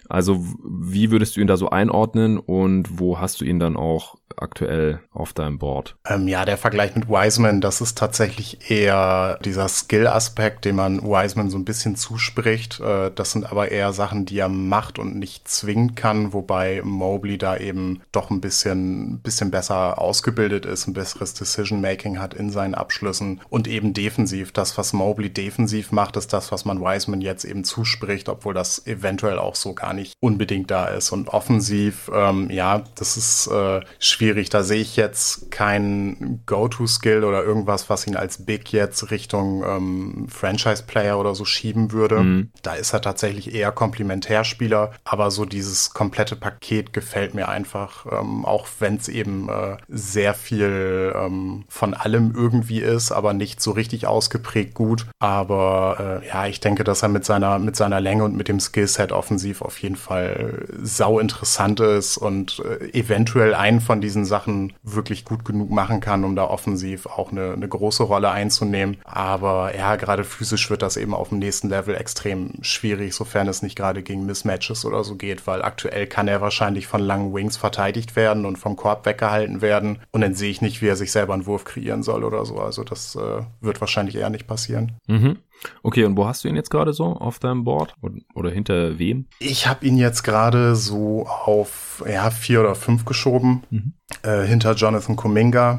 Also 0.09 0.45
wie 0.65 1.11
würdest 1.11 1.37
du 1.37 1.41
ihn 1.41 1.47
da 1.47 1.57
so 1.57 1.71
einordnen 1.71 2.39
und 2.39 2.99
wo 2.99 3.19
hast 3.19 3.41
du 3.41 3.45
ihn 3.45 3.59
dann 3.59 3.77
auch 3.77 4.17
aktuell 4.37 5.01
auf 5.13 5.33
deinem 5.33 5.59
Board? 5.59 5.97
Ähm, 6.09 6.29
ja, 6.29 6.45
der 6.45 6.59
Vergleich 6.59 6.95
mit 6.95 7.09
Wiseman, 7.09 7.61
das 7.61 7.81
ist 7.81 7.97
tatsächlich 7.97 8.71
eher 8.71 9.39
dieser 9.45 9.69
Skill-Aspekt, 9.69 10.65
den 10.65 10.77
man 10.77 11.03
Wiseman 11.03 11.51
so 11.51 11.59
ein 11.59 11.65
bisschen 11.65 11.97
zuspricht. 11.97 12.81
Äh, 12.81 13.11
das 13.15 13.33
sind 13.33 13.51
aber 13.51 13.71
eher 13.71 13.93
Sachen, 13.93 14.27
die 14.27 14.39
er 14.39 14.49
macht 14.49 14.99
und 14.99 15.17
nicht 15.17 15.49
zwingen 15.49 15.95
kann, 15.95 16.33
wobei 16.33 16.83
Mobley 16.85 17.39
da 17.39 17.57
eben 17.57 18.03
doch 18.13 18.31
ein 18.31 18.41
bisschen, 18.41 19.21
bisschen 19.21 19.51
besser 19.51 19.99
ausgebildet 19.99 20.67
ist, 20.67 20.87
ein 20.87 20.95
besseres 20.95 21.35
Decision-Making 21.35 22.19
hat 22.19 22.35
in 22.35 22.51
seinen 22.51 22.75
Abschlüssen 22.75 23.41
und 23.49 23.69
eben 23.69 23.93
defensiv. 23.93 24.53
Das, 24.53 24.77
was 24.77 24.93
Mobley 24.93 25.31
defensiv 25.31 25.93
macht, 25.93 26.17
ist 26.17 26.33
das, 26.33 26.53
was 26.53 26.65
man 26.65 26.81
Wiseman 26.81 27.21
jetzt 27.21 27.45
eben 27.45 27.65
zuspricht, 27.65 28.29
obwohl 28.29 28.55
das 28.55 28.87
eventuell 28.87 29.39
auch 29.39 29.55
so 29.55 29.75
gar 29.75 29.93
nicht 29.93 30.15
unbedingt 30.21 30.71
da 30.71 30.87
ist. 30.87 31.13
Und 31.13 31.29
offensiv, 31.29 32.11
ähm, 32.13 32.51
ja, 32.51 32.83
das 32.97 33.17
ist 33.17 33.47
äh, 33.47 33.81
schwierig 33.99 34.24
schwierig. 34.25 34.49
Da 34.49 34.63
sehe 34.63 34.81
ich 34.81 34.97
jetzt 34.97 35.51
keinen 35.51 36.43
Go-To-Skill 36.47 37.25
oder 37.25 37.45
irgendwas, 37.45 37.91
was 37.91 38.07
ihn 38.07 38.17
als 38.17 38.47
Big 38.47 38.73
jetzt 38.73 39.11
Richtung 39.11 39.63
ähm, 39.63 40.27
Franchise-Player 40.31 41.19
oder 41.19 41.35
so 41.35 41.45
schieben 41.45 41.93
würde. 41.93 42.21
Mhm. 42.21 42.51
Da 42.63 42.75
ist 42.75 42.95
er 42.95 43.03
tatsächlich 43.03 43.55
eher 43.55 43.71
Komplementärspieler, 43.71 44.93
aber 45.05 45.31
so 45.31 45.45
dieses 45.45 45.91
komplette 45.91 46.37
Paket 46.37 46.95
gefällt 46.95 47.35
mir 47.35 47.49
einfach, 47.49 48.07
ähm, 48.11 48.47
auch 48.47 48.67
wenn 48.79 48.97
es 48.97 49.09
eben 49.09 49.51
äh, 49.51 49.77
sehr 49.89 50.33
viel 50.33 51.13
ähm, 51.15 51.65
von 51.69 51.93
allem 51.93 52.33
irgendwie 52.35 52.81
ist, 52.81 53.13
aber 53.13 53.35
nicht 53.35 53.61
so 53.61 53.73
richtig 53.73 54.07
ausgeprägt 54.07 54.73
gut. 54.73 55.07
Aber 55.19 56.23
äh, 56.23 56.29
ja, 56.29 56.47
ich 56.47 56.61
denke, 56.61 56.85
dass 56.85 57.03
er 57.03 57.11
mit 57.11 57.27
seiner, 57.27 57.59
mit 57.59 57.77
seiner 57.77 58.01
Länge 58.01 58.25
und 58.25 58.37
mit 58.37 58.49
dem 58.49 58.59
Skillset 58.59 59.13
offensiv 59.13 59.61
auf 59.61 59.79
jeden 59.79 59.97
Fall 59.97 60.67
sau 60.83 61.19
interessant 61.19 61.81
ist 61.81 62.17
und 62.17 62.63
äh, 62.65 62.99
eventuell 62.99 63.55
einen 63.55 63.83
von 63.83 64.01
diesen 64.01 64.14
diesen 64.15 64.25
Sachen 64.25 64.73
wirklich 64.85 65.25
gut 65.25 65.45
genug 65.45 65.71
machen 65.71 66.01
kann, 66.01 66.25
um 66.25 66.37
da 66.37 66.45
offensiv 66.45 67.07
auch 67.07 67.33
eine, 67.33 67.53
eine 67.53 67.69
große 67.69 68.05
Rolle 68.05 68.31
einzunehmen. 68.31 68.99
Aber 69.05 69.77
ja, 69.77 69.97
gerade 69.97 70.23
physisch 70.23 70.71
wird 70.71 70.83
das 70.83 70.97
eben 70.97 71.15
auf 71.15 71.31
dem 71.31 71.41
nächsten 71.41 71.69
Level 71.69 71.97
extrem 71.97 72.53
schwierig, 72.63 73.15
sofern 73.15 73.49
es 73.49 73.63
nicht 73.63 73.77
gerade 73.77 74.03
gegen 74.03 74.25
Mismatches 74.25 74.85
oder 74.85 75.03
so 75.03 75.17
geht, 75.17 75.49
weil 75.49 75.63
aktuell 75.63 76.07
kann 76.07 76.29
er 76.29 76.41
wahrscheinlich 76.41 76.87
von 76.87 77.01
langen 77.01 77.35
Wings 77.35 77.57
verteidigt 77.57 78.15
werden 78.15 78.47
und 78.47 78.57
vom 78.57 78.77
Korb 78.77 79.05
weggehalten 79.05 79.61
werden. 79.61 79.99
Und 80.13 80.21
dann 80.21 80.35
sehe 80.35 80.51
ich 80.51 80.63
nicht, 80.63 80.81
wie 80.81 80.89
er 80.89 80.97
sich 80.97 81.11
selber 81.11 81.35
einen 81.35 81.47
Wurf 81.47 81.65
kreieren 81.65 82.05
soll 82.05 82.23
oder 82.23 82.45
so. 82.45 82.59
Also 82.59 82.85
das 82.85 83.17
äh, 83.17 83.43
wird 83.61 83.81
wahrscheinlich 83.81 84.15
eher 84.15 84.31
nicht 84.31 84.47
passieren. 84.47 84.93
Mhm. 85.09 85.39
Okay, 85.83 86.05
und 86.05 86.17
wo 86.17 86.27
hast 86.27 86.45
du 86.45 86.49
ihn 86.49 86.57
jetzt 86.57 86.71
gerade 86.71 86.93
so 86.93 87.05
auf 87.05 87.39
deinem 87.39 87.65
Board? 87.65 87.95
Oder 88.35 88.51
hinter 88.51 88.99
wem? 88.99 89.27
Ich 89.39 89.67
habe 89.67 89.87
ihn 89.87 89.97
jetzt 89.97 90.23
gerade 90.23 90.77
so 90.77 91.27
auf 91.27 92.05
ja, 92.07 92.31
vier 92.31 92.61
oder 92.61 92.75
fünf 92.75 93.05
geschoben. 93.05 93.63
Mhm. 93.71 93.93
Äh, 94.23 94.43
hinter 94.43 94.75
Jonathan 94.75 95.17
Kuminga. 95.17 95.79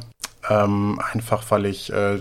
Ähm, 0.49 0.99
einfach 1.11 1.43
weil 1.49 1.65
ich 1.65 1.91
äh, 1.91 2.19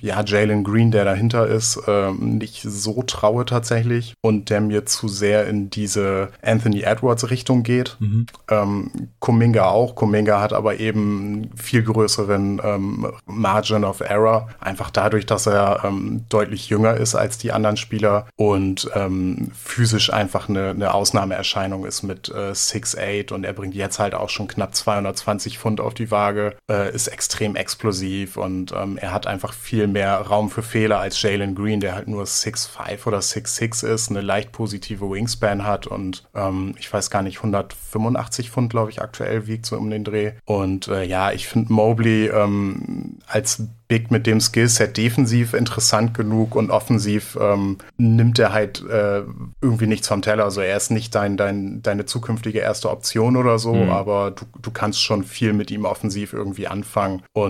ja 0.00 0.22
Jalen 0.24 0.64
Green, 0.64 0.90
der 0.90 1.04
dahinter 1.04 1.46
ist, 1.46 1.80
ähm, 1.86 2.38
nicht 2.38 2.62
so 2.62 3.02
traue 3.02 3.44
tatsächlich 3.44 4.14
und 4.20 4.50
der 4.50 4.60
mir 4.60 4.86
zu 4.86 5.08
sehr 5.08 5.46
in 5.46 5.70
diese 5.70 6.30
Anthony 6.42 6.82
Edwards 6.82 7.30
Richtung 7.30 7.62
geht. 7.62 7.96
Mhm. 8.00 8.26
Ähm, 8.50 8.90
Kuminga 9.20 9.66
auch. 9.66 9.94
Kuminga 9.94 10.40
hat 10.40 10.52
aber 10.52 10.80
eben 10.80 11.50
viel 11.54 11.82
größeren 11.82 12.60
ähm, 12.64 13.12
Margin 13.26 13.84
of 13.84 14.00
Error, 14.00 14.48
einfach 14.60 14.90
dadurch, 14.90 15.26
dass 15.26 15.46
er 15.46 15.84
ähm, 15.84 16.24
deutlich 16.28 16.68
jünger 16.68 16.94
ist 16.94 17.14
als 17.14 17.38
die 17.38 17.52
anderen 17.52 17.76
Spieler 17.76 18.26
und 18.36 18.90
ähm, 18.94 19.52
physisch 19.54 20.12
einfach 20.12 20.48
eine, 20.48 20.70
eine 20.70 20.94
Ausnahmeerscheinung 20.94 21.84
ist 21.84 22.02
mit 22.02 22.28
äh, 22.28 22.52
6'8 22.52 23.32
und 23.32 23.44
er 23.44 23.52
bringt 23.52 23.74
jetzt 23.74 23.98
halt 23.98 24.14
auch 24.14 24.28
schon 24.28 24.48
knapp 24.48 24.74
220 24.74 25.58
Pfund 25.58 25.80
auf 25.80 25.94
die 25.94 26.10
Waage, 26.10 26.56
äh, 26.70 26.92
ist 26.92 27.08
extrem 27.08 27.56
explosiv 27.60 28.36
und 28.36 28.72
ähm, 28.72 28.96
er 28.96 29.12
hat 29.12 29.26
einfach 29.26 29.52
viel 29.52 29.86
mehr 29.86 30.16
Raum 30.16 30.50
für 30.50 30.62
Fehler 30.62 30.98
als 30.98 31.20
Jalen 31.20 31.54
Green, 31.54 31.80
der 31.80 31.94
halt 31.94 32.08
nur 32.08 32.24
6'5 32.24 33.06
oder 33.06 33.18
6'6 33.18 33.86
ist, 33.86 34.10
eine 34.10 34.22
leicht 34.22 34.50
positive 34.52 35.10
Wingspan 35.10 35.64
hat 35.64 35.86
und 35.86 36.24
ähm, 36.34 36.74
ich 36.78 36.92
weiß 36.92 37.10
gar 37.10 37.22
nicht, 37.22 37.38
185 37.38 38.50
Pfund, 38.50 38.70
glaube 38.70 38.90
ich, 38.90 39.02
aktuell 39.02 39.46
wiegt 39.46 39.66
so 39.66 39.76
um 39.76 39.90
den 39.90 40.04
Dreh. 40.04 40.32
Und 40.44 40.88
äh, 40.88 41.04
ja, 41.04 41.32
ich 41.32 41.46
finde 41.46 41.72
Mobley 41.72 42.28
ähm, 42.28 43.18
als 43.26 43.62
Big 43.90 44.12
mit 44.12 44.24
dem 44.24 44.40
Skillset 44.40 44.96
defensiv 44.96 45.52
interessant 45.52 46.14
genug 46.14 46.54
und 46.54 46.70
offensiv 46.70 47.36
ähm, 47.40 47.78
nimmt 47.96 48.38
er 48.38 48.52
halt 48.52 48.84
äh, 48.88 49.22
irgendwie 49.60 49.88
nichts 49.88 50.06
vom 50.06 50.22
Teller. 50.22 50.44
Also 50.44 50.60
er 50.60 50.76
ist 50.76 50.92
nicht 50.92 51.12
dein, 51.16 51.36
dein, 51.36 51.82
deine 51.82 52.06
zukünftige 52.06 52.60
erste 52.60 52.88
Option 52.88 53.36
oder 53.36 53.58
so, 53.58 53.74
mhm. 53.74 53.90
aber 53.90 54.30
du, 54.30 54.44
du 54.62 54.70
kannst 54.70 55.02
schon 55.02 55.24
viel 55.24 55.52
mit 55.52 55.72
ihm 55.72 55.84
offensiv 55.84 56.32
irgendwie 56.32 56.68
anfangen. 56.68 57.22
Und 57.32 57.49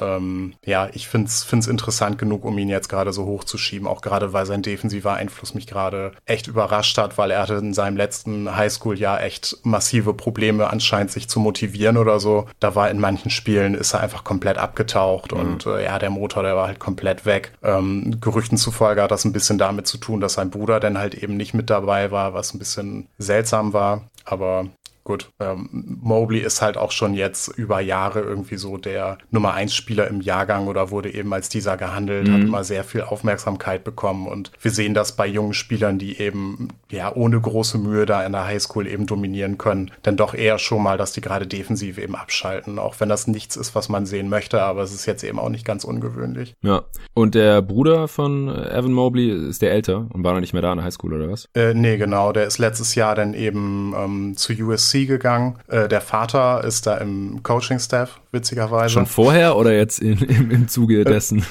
ähm, 0.00 0.54
ja, 0.64 0.88
ich 0.92 1.08
finde 1.08 1.28
es 1.28 1.66
interessant 1.66 2.18
genug, 2.18 2.44
um 2.44 2.56
ihn 2.58 2.68
jetzt 2.68 2.88
gerade 2.88 3.12
so 3.12 3.26
hochzuschieben, 3.26 3.86
auch 3.86 4.00
gerade 4.00 4.32
weil 4.32 4.46
sein 4.46 4.62
defensiver 4.62 5.14
Einfluss 5.14 5.54
mich 5.54 5.66
gerade 5.66 6.12
echt 6.26 6.46
überrascht 6.46 6.98
hat, 6.98 7.18
weil 7.18 7.30
er 7.30 7.42
hatte 7.42 7.54
in 7.54 7.74
seinem 7.74 7.96
letzten 7.96 8.56
Highschool-Jahr 8.56 9.22
echt 9.22 9.58
massive 9.62 10.14
Probleme 10.14 10.70
anscheinend 10.70 11.10
sich 11.10 11.28
zu 11.28 11.40
motivieren 11.40 11.96
oder 11.96 12.20
so. 12.20 12.46
Da 12.60 12.74
war 12.74 12.90
in 12.90 13.00
manchen 13.00 13.30
Spielen 13.30 13.74
ist 13.74 13.94
er 13.94 14.00
einfach 14.00 14.24
komplett 14.24 14.58
abgetaucht 14.58 15.32
mhm. 15.32 15.40
und 15.40 15.66
äh, 15.66 15.84
ja, 15.84 15.98
der 15.98 16.10
Motor, 16.10 16.42
der 16.42 16.56
war 16.56 16.66
halt 16.66 16.78
komplett 16.78 17.26
weg. 17.26 17.52
Ähm, 17.62 18.16
Gerüchten 18.20 18.58
zufolge 18.58 19.02
hat 19.02 19.10
das 19.10 19.24
ein 19.24 19.32
bisschen 19.32 19.58
damit 19.58 19.86
zu 19.86 19.98
tun, 19.98 20.20
dass 20.20 20.34
sein 20.34 20.50
Bruder 20.50 20.80
dann 20.80 20.98
halt 20.98 21.14
eben 21.14 21.36
nicht 21.36 21.54
mit 21.54 21.70
dabei 21.70 22.10
war, 22.10 22.34
was 22.34 22.54
ein 22.54 22.58
bisschen 22.58 23.08
seltsam 23.18 23.72
war. 23.72 24.02
Aber 24.24 24.66
gut, 25.04 25.30
ähm, 25.40 25.68
Mobley 26.02 26.40
ist 26.40 26.62
halt 26.62 26.76
auch 26.76 26.92
schon 26.92 27.14
jetzt 27.14 27.48
über 27.48 27.80
Jahre 27.80 28.20
irgendwie 28.20 28.56
so 28.56 28.76
der 28.76 29.18
Nummer 29.30 29.54
1 29.54 29.74
Spieler 29.74 30.08
im 30.08 30.20
Jahrgang 30.20 30.68
oder 30.68 30.90
wurde 30.90 31.12
eben 31.12 31.32
als 31.32 31.48
dieser 31.48 31.76
gehandelt, 31.76 32.28
mhm. 32.28 32.32
hat 32.32 32.40
immer 32.42 32.64
sehr 32.64 32.84
viel 32.84 33.02
Aufmerksamkeit 33.02 33.82
bekommen 33.84 34.26
und 34.26 34.52
wir 34.60 34.70
sehen 34.70 34.94
das 34.94 35.16
bei 35.16 35.26
jungen 35.26 35.54
Spielern, 35.54 35.98
die 35.98 36.18
eben 36.18 36.68
ja 36.90 37.14
ohne 37.14 37.40
große 37.40 37.78
Mühe 37.78 38.06
da 38.06 38.24
in 38.24 38.32
der 38.32 38.44
Highschool 38.44 38.86
eben 38.86 39.06
dominieren 39.06 39.58
können, 39.58 39.90
dann 40.02 40.16
doch 40.16 40.34
eher 40.34 40.58
schon 40.58 40.82
mal, 40.82 40.98
dass 40.98 41.12
die 41.12 41.20
gerade 41.20 41.46
defensiv 41.46 41.98
eben 41.98 42.14
abschalten, 42.14 42.78
auch 42.78 43.00
wenn 43.00 43.08
das 43.08 43.26
nichts 43.26 43.56
ist, 43.56 43.74
was 43.74 43.88
man 43.88 44.06
sehen 44.06 44.28
möchte, 44.28 44.62
aber 44.62 44.82
es 44.82 44.92
ist 44.92 45.06
jetzt 45.06 45.24
eben 45.24 45.38
auch 45.38 45.48
nicht 45.48 45.64
ganz 45.64 45.84
ungewöhnlich. 45.84 46.54
Ja, 46.62 46.82
und 47.14 47.34
der 47.34 47.62
Bruder 47.62 48.06
von 48.08 48.48
Evan 48.48 48.92
Mobley 48.92 49.30
ist 49.30 49.62
der 49.62 49.72
älter 49.72 50.06
und 50.12 50.24
war 50.24 50.34
noch 50.34 50.40
nicht 50.40 50.52
mehr 50.52 50.62
da 50.62 50.72
in 50.72 50.78
der 50.78 50.84
Highschool 50.84 51.14
oder 51.14 51.30
was? 51.30 51.48
Äh, 51.54 51.74
nee, 51.74 51.96
genau, 51.96 52.32
der 52.32 52.44
ist 52.44 52.58
letztes 52.58 52.94
Jahr 52.94 53.14
dann 53.14 53.34
eben 53.34 53.94
ähm, 53.96 54.36
zu 54.36 54.52
USC 54.52 54.89
gegangen. 54.92 55.58
Äh, 55.68 55.88
der 55.88 56.00
Vater 56.00 56.64
ist 56.64 56.86
da 56.86 56.96
im 56.96 57.42
Coaching-Staff, 57.42 58.20
witzigerweise. 58.32 58.94
Schon 58.94 59.06
vorher 59.06 59.56
oder 59.56 59.74
jetzt 59.74 60.00
in, 60.00 60.18
im, 60.18 60.50
im 60.50 60.68
Zuge 60.68 61.00
äh, 61.00 61.04
dessen? 61.04 61.44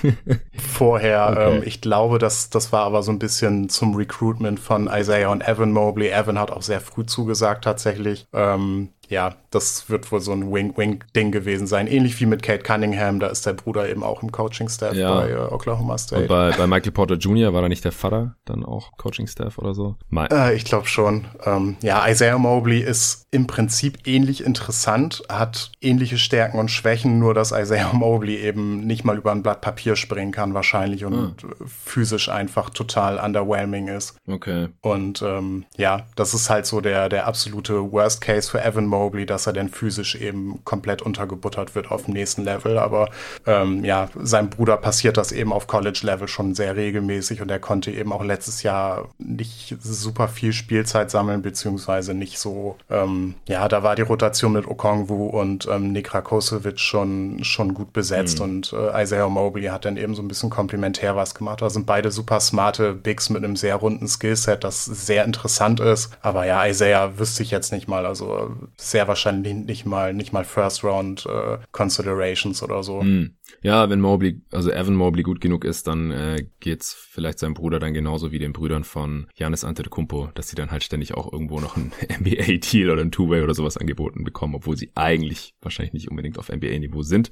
vorher. 0.73 1.29
Okay. 1.31 1.57
Ähm, 1.57 1.63
ich 1.65 1.81
glaube, 1.81 2.19
das, 2.19 2.49
das 2.49 2.71
war 2.71 2.83
aber 2.83 3.03
so 3.03 3.11
ein 3.11 3.19
bisschen 3.19 3.69
zum 3.69 3.95
Recruitment 3.95 4.59
von 4.59 4.89
Isaiah 4.91 5.29
und 5.29 5.47
Evan 5.47 5.71
Mobley. 5.71 6.09
Evan 6.09 6.39
hat 6.39 6.51
auch 6.51 6.61
sehr 6.61 6.81
früh 6.81 7.05
zugesagt 7.05 7.63
tatsächlich. 7.63 8.27
Ähm, 8.33 8.89
ja, 9.09 9.35
das 9.49 9.89
wird 9.89 10.11
wohl 10.11 10.21
so 10.21 10.31
ein 10.31 10.51
Wing-Wing-Ding 10.53 11.31
gewesen 11.31 11.65
sein. 11.65 11.87
Ähnlich 11.87 12.19
wie 12.21 12.27
mit 12.27 12.43
Kate 12.43 12.61
Cunningham, 12.61 13.19
da 13.19 13.27
ist 13.27 13.45
der 13.45 13.53
Bruder 13.53 13.89
eben 13.89 14.03
auch 14.03 14.21
im 14.21 14.31
Coaching-Staff 14.31 14.93
ja. 14.93 15.15
bei 15.15 15.31
äh, 15.31 15.35
Oklahoma 15.35 15.97
State. 15.97 16.21
Und 16.21 16.27
bei, 16.27 16.51
bei 16.51 16.67
Michael 16.67 16.91
Porter 16.91 17.15
Jr. 17.15 17.51
war 17.53 17.63
da 17.63 17.69
nicht 17.69 17.83
der 17.83 17.91
Vater 17.91 18.35
dann 18.45 18.63
auch 18.63 18.91
Coaching-Staff 18.97 19.57
oder 19.57 19.73
so? 19.73 19.95
Äh, 20.31 20.55
ich 20.55 20.63
glaube 20.63 20.87
schon. 20.87 21.25
Ähm, 21.43 21.77
ja, 21.81 22.07
Isaiah 22.07 22.37
Mobley 22.37 22.81
ist 22.81 23.25
im 23.31 23.47
Prinzip 23.47 23.97
ähnlich 24.05 24.43
interessant, 24.43 25.23
hat 25.27 25.71
ähnliche 25.81 26.19
Stärken 26.19 26.59
und 26.59 26.68
Schwächen, 26.69 27.19
nur 27.19 27.33
dass 27.33 27.51
Isaiah 27.51 27.89
Mobley 27.93 28.37
eben 28.37 28.85
nicht 28.85 29.03
mal 29.03 29.17
über 29.17 29.31
ein 29.31 29.43
Blatt 29.43 29.61
Papier 29.61 29.95
springen 29.95 30.31
kann 30.31 30.53
wahrscheinlich 30.53 31.05
und 31.05 31.15
ah. 31.43 31.65
physisch 31.65 32.29
einfach 32.29 32.69
total 32.69 33.17
underwhelming 33.17 33.87
ist. 33.87 34.15
Okay. 34.27 34.69
Und 34.81 35.21
ähm, 35.21 35.65
ja, 35.77 36.05
das 36.15 36.33
ist 36.33 36.49
halt 36.49 36.65
so 36.65 36.81
der, 36.81 37.09
der 37.09 37.27
absolute 37.27 37.91
Worst 37.91 38.21
Case 38.21 38.49
für 38.49 38.63
Evan 38.63 38.85
Mobley 38.85 39.25
dass 39.29 39.47
er 39.47 39.53
dann 39.53 39.69
physisch 39.69 40.15
eben 40.15 40.63
komplett 40.65 41.01
untergebuttert 41.01 41.75
wird 41.75 41.91
auf 41.91 42.05
dem 42.05 42.13
nächsten 42.13 42.43
Level. 42.43 42.77
Aber 42.77 43.09
ähm, 43.45 43.83
ja, 43.83 44.09
seinem 44.21 44.49
Bruder 44.49 44.77
passiert 44.77 45.17
das 45.17 45.31
eben 45.31 45.53
auf 45.53 45.67
College-Level 45.67 46.27
schon 46.27 46.55
sehr 46.55 46.75
regelmäßig 46.75 47.41
und 47.41 47.51
er 47.51 47.59
konnte 47.59 47.91
eben 47.91 48.11
auch 48.11 48.23
letztes 48.23 48.63
Jahr 48.63 49.09
nicht 49.17 49.77
super 49.79 50.27
viel 50.27 50.53
Spielzeit 50.53 51.11
sammeln, 51.11 51.41
beziehungsweise 51.41 52.13
nicht 52.13 52.39
so, 52.39 52.77
ähm, 52.89 53.35
ja, 53.47 53.67
da 53.67 53.83
war 53.83 53.95
die 53.95 54.01
Rotation 54.01 54.53
mit 54.53 54.67
Okongwu 54.67 55.27
und 55.27 55.67
ähm, 55.71 55.91
Nick 55.91 56.13
Rakosevic 56.59 56.79
schon, 56.79 57.43
schon 57.43 57.73
gut 57.73 57.93
besetzt 57.93 58.39
mhm. 58.39 58.45
und 58.45 58.73
äh, 58.73 59.03
Isaiah 59.03 59.29
Mobley 59.29 59.67
hat 59.67 59.85
dann 59.85 59.97
eben 59.97 60.15
so 60.15 60.21
ein 60.21 60.27
bisschen 60.27 60.49
komplementär 60.49 61.15
was 61.15 61.35
gemacht. 61.35 61.61
Da 61.61 61.69
sind 61.69 61.85
beide 61.85 62.11
super 62.11 62.39
smarte 62.39 62.93
Bigs 62.93 63.29
mit 63.29 63.43
einem 63.43 63.55
sehr 63.55 63.75
runden 63.75 64.07
Skillset, 64.07 64.63
das 64.63 64.85
sehr 64.85 65.25
interessant 65.25 65.79
ist. 65.79 66.17
Aber 66.21 66.45
ja, 66.45 66.65
Isaiah 66.65 67.17
wüsste 67.17 67.43
ich 67.43 67.51
jetzt 67.51 67.71
nicht 67.71 67.87
mal. 67.87 68.05
Also 68.05 68.55
sehr 68.77 69.07
wahrscheinlich 69.07 69.53
nicht 69.53 69.85
mal, 69.85 70.13
nicht 70.13 70.33
mal 70.33 70.45
First 70.45 70.83
Round 70.83 71.25
äh, 71.25 71.57
Considerations 71.71 72.61
oder 72.63 72.83
so. 72.83 73.01
Mm. 73.01 73.31
Ja, 73.61 73.89
wenn 73.89 74.01
Mobley, 74.01 74.41
also 74.51 74.71
Evan 74.71 74.95
Mobley 74.95 75.23
gut 75.23 75.41
genug 75.41 75.65
ist, 75.65 75.87
dann 75.87 76.11
äh, 76.11 76.45
geht's 76.59 76.93
vielleicht 76.93 77.39
seinem 77.39 77.53
Bruder 77.53 77.79
dann 77.79 77.93
genauso 77.93 78.31
wie 78.31 78.39
den 78.39 78.53
Brüdern 78.53 78.83
von 78.83 79.27
Janis 79.35 79.63
Antetokounmpo, 79.63 80.29
dass 80.35 80.49
sie 80.49 80.55
dann 80.55 80.71
halt 80.71 80.83
ständig 80.83 81.15
auch 81.15 81.31
irgendwo 81.31 81.59
noch 81.59 81.75
ein 81.77 81.91
NBA-Deal 82.21 82.89
oder 82.89 83.01
ein 83.01 83.11
Two-Way 83.11 83.43
oder 83.43 83.53
sowas 83.53 83.77
angeboten 83.77 84.23
bekommen, 84.23 84.55
obwohl 84.55 84.77
sie 84.77 84.91
eigentlich 84.95 85.55
wahrscheinlich 85.61 85.93
nicht 85.93 86.09
unbedingt 86.09 86.37
auf 86.39 86.49
NBA-Niveau 86.49 87.01
sind. 87.01 87.29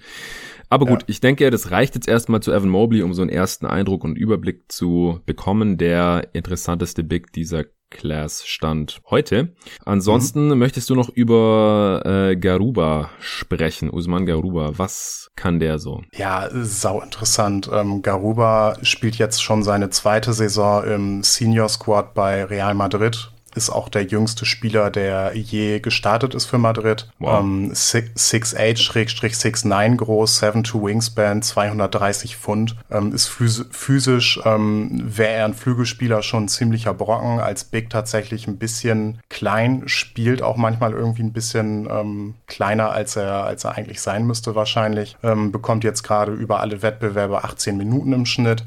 Aber 0.70 0.86
gut, 0.86 1.04
ja. 1.04 1.08
ich 1.08 1.20
denke, 1.22 1.50
das 1.50 1.72
reicht 1.72 1.96
jetzt 1.96 2.08
erstmal 2.08 2.42
zu 2.42 2.52
Evan 2.52 2.70
Mobley, 2.70 3.02
um 3.02 3.14
so 3.14 3.22
einen 3.22 3.30
ersten 3.30 3.66
Eindruck 3.66 4.04
und 4.04 4.18
Überblick 4.18 4.72
zu 4.72 5.22
bekommen. 5.26 5.78
Der 5.78 6.30
interessanteste 6.34 7.04
Big 7.04 7.32
dieser 7.34 7.66
Class 7.90 8.46
stand 8.46 9.02
heute. 9.10 9.56
Ansonsten 9.86 10.50
mhm. 10.50 10.58
möchtest 10.58 10.90
du 10.90 10.96
noch 10.96 11.10
über 11.10 12.02
äh, 12.06 12.36
Garuba 12.36 13.10
sprechen, 13.20 13.90
Usman 13.90 14.26
Garuba. 14.26 14.72
Was 14.78 15.32
kann 15.36 15.60
der 15.60 15.80
so? 15.80 16.02
Ja, 16.14 16.50
sau 16.52 17.02
interessant. 17.02 17.70
Ähm, 17.72 18.02
Garuba 18.02 18.78
spielt 18.82 19.16
jetzt 19.18 19.42
schon 19.42 19.64
seine 19.64 19.90
zweite 19.90 20.34
Saison 20.34 20.84
im 20.84 21.24
Senior 21.24 21.70
Squad 21.70 22.14
bei 22.14 22.44
Real 22.44 22.74
Madrid 22.74 23.32
ist 23.58 23.70
auch 23.70 23.90
der 23.90 24.04
jüngste 24.04 24.46
Spieler, 24.46 24.90
der 24.90 25.34
je 25.36 25.80
gestartet 25.80 26.34
ist 26.36 26.46
für 26.46 26.58
Madrid. 26.58 27.10
Wow. 27.20 27.42
Ähm, 27.42 27.74
6'8-6'9 27.74 29.98
groß, 29.98 30.42
7'2 30.42 30.86
Wingspan, 30.86 31.42
230 31.42 32.38
Pfund. 32.38 32.78
Ähm, 32.90 33.14
ist 33.14 33.28
physisch, 33.28 34.40
ähm, 34.46 35.02
wäre 35.04 35.34
er 35.34 35.44
ein 35.46 35.54
Flügelspieler 35.54 36.24
schon 36.24 36.46
ein 36.46 36.48
ziemlicher 36.48 36.94
Brocken. 36.94 37.40
Als 37.40 37.66
Big 37.66 37.90
tatsächlich 37.90 38.48
ein 38.48 38.58
bisschen 38.58 39.20
klein, 39.30 39.84
spielt 39.88 40.42
auch 40.42 40.56
manchmal 40.58 40.94
irgendwie 40.94 41.24
ein 41.24 41.34
bisschen 41.34 41.90
ähm, 41.90 42.36
kleiner, 42.46 42.92
als 42.92 43.16
er, 43.16 43.46
als 43.46 43.64
er 43.64 43.76
eigentlich 43.76 44.02
sein 44.02 44.26
müsste 44.26 44.54
wahrscheinlich. 44.56 45.18
Ähm, 45.24 45.52
bekommt 45.52 45.84
jetzt 45.84 46.04
gerade 46.04 46.32
über 46.32 46.60
alle 46.60 46.84
Wettbewerbe 46.84 47.44
18 47.44 47.76
Minuten 47.76 48.14
im 48.14 48.26
Schnitt. 48.26 48.64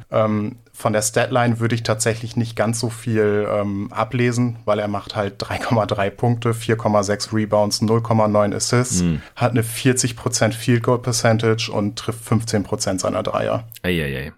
Von 0.81 0.95
der 0.95 1.03
Statline 1.03 1.61
würde 1.61 1.75
ich 1.75 1.83
tatsächlich 1.83 2.37
nicht 2.37 2.57
ganz 2.57 2.81
so 2.81 2.89
viel 2.89 3.47
ähm, 3.51 3.93
ablesen, 3.93 4.57
weil 4.65 4.79
er 4.79 4.89
macht 4.89 5.15
halt 5.15 5.43
3,3 5.43 6.09
Punkte, 6.09 6.53
4,6 6.53 7.35
Rebounds, 7.35 7.83
0,9 7.83 8.55
Assists, 8.57 9.03
mhm. 9.03 9.21
hat 9.37 9.51
eine 9.51 9.61
40% 9.61 10.53
Field 10.53 10.83
Goal 10.83 10.99
Percentage 10.99 11.71
und 11.71 11.99
trifft 11.99 12.27
15% 12.27 12.99
seiner 12.99 13.23
Dreier. 13.23 13.69
Eieiei. 13.83 14.33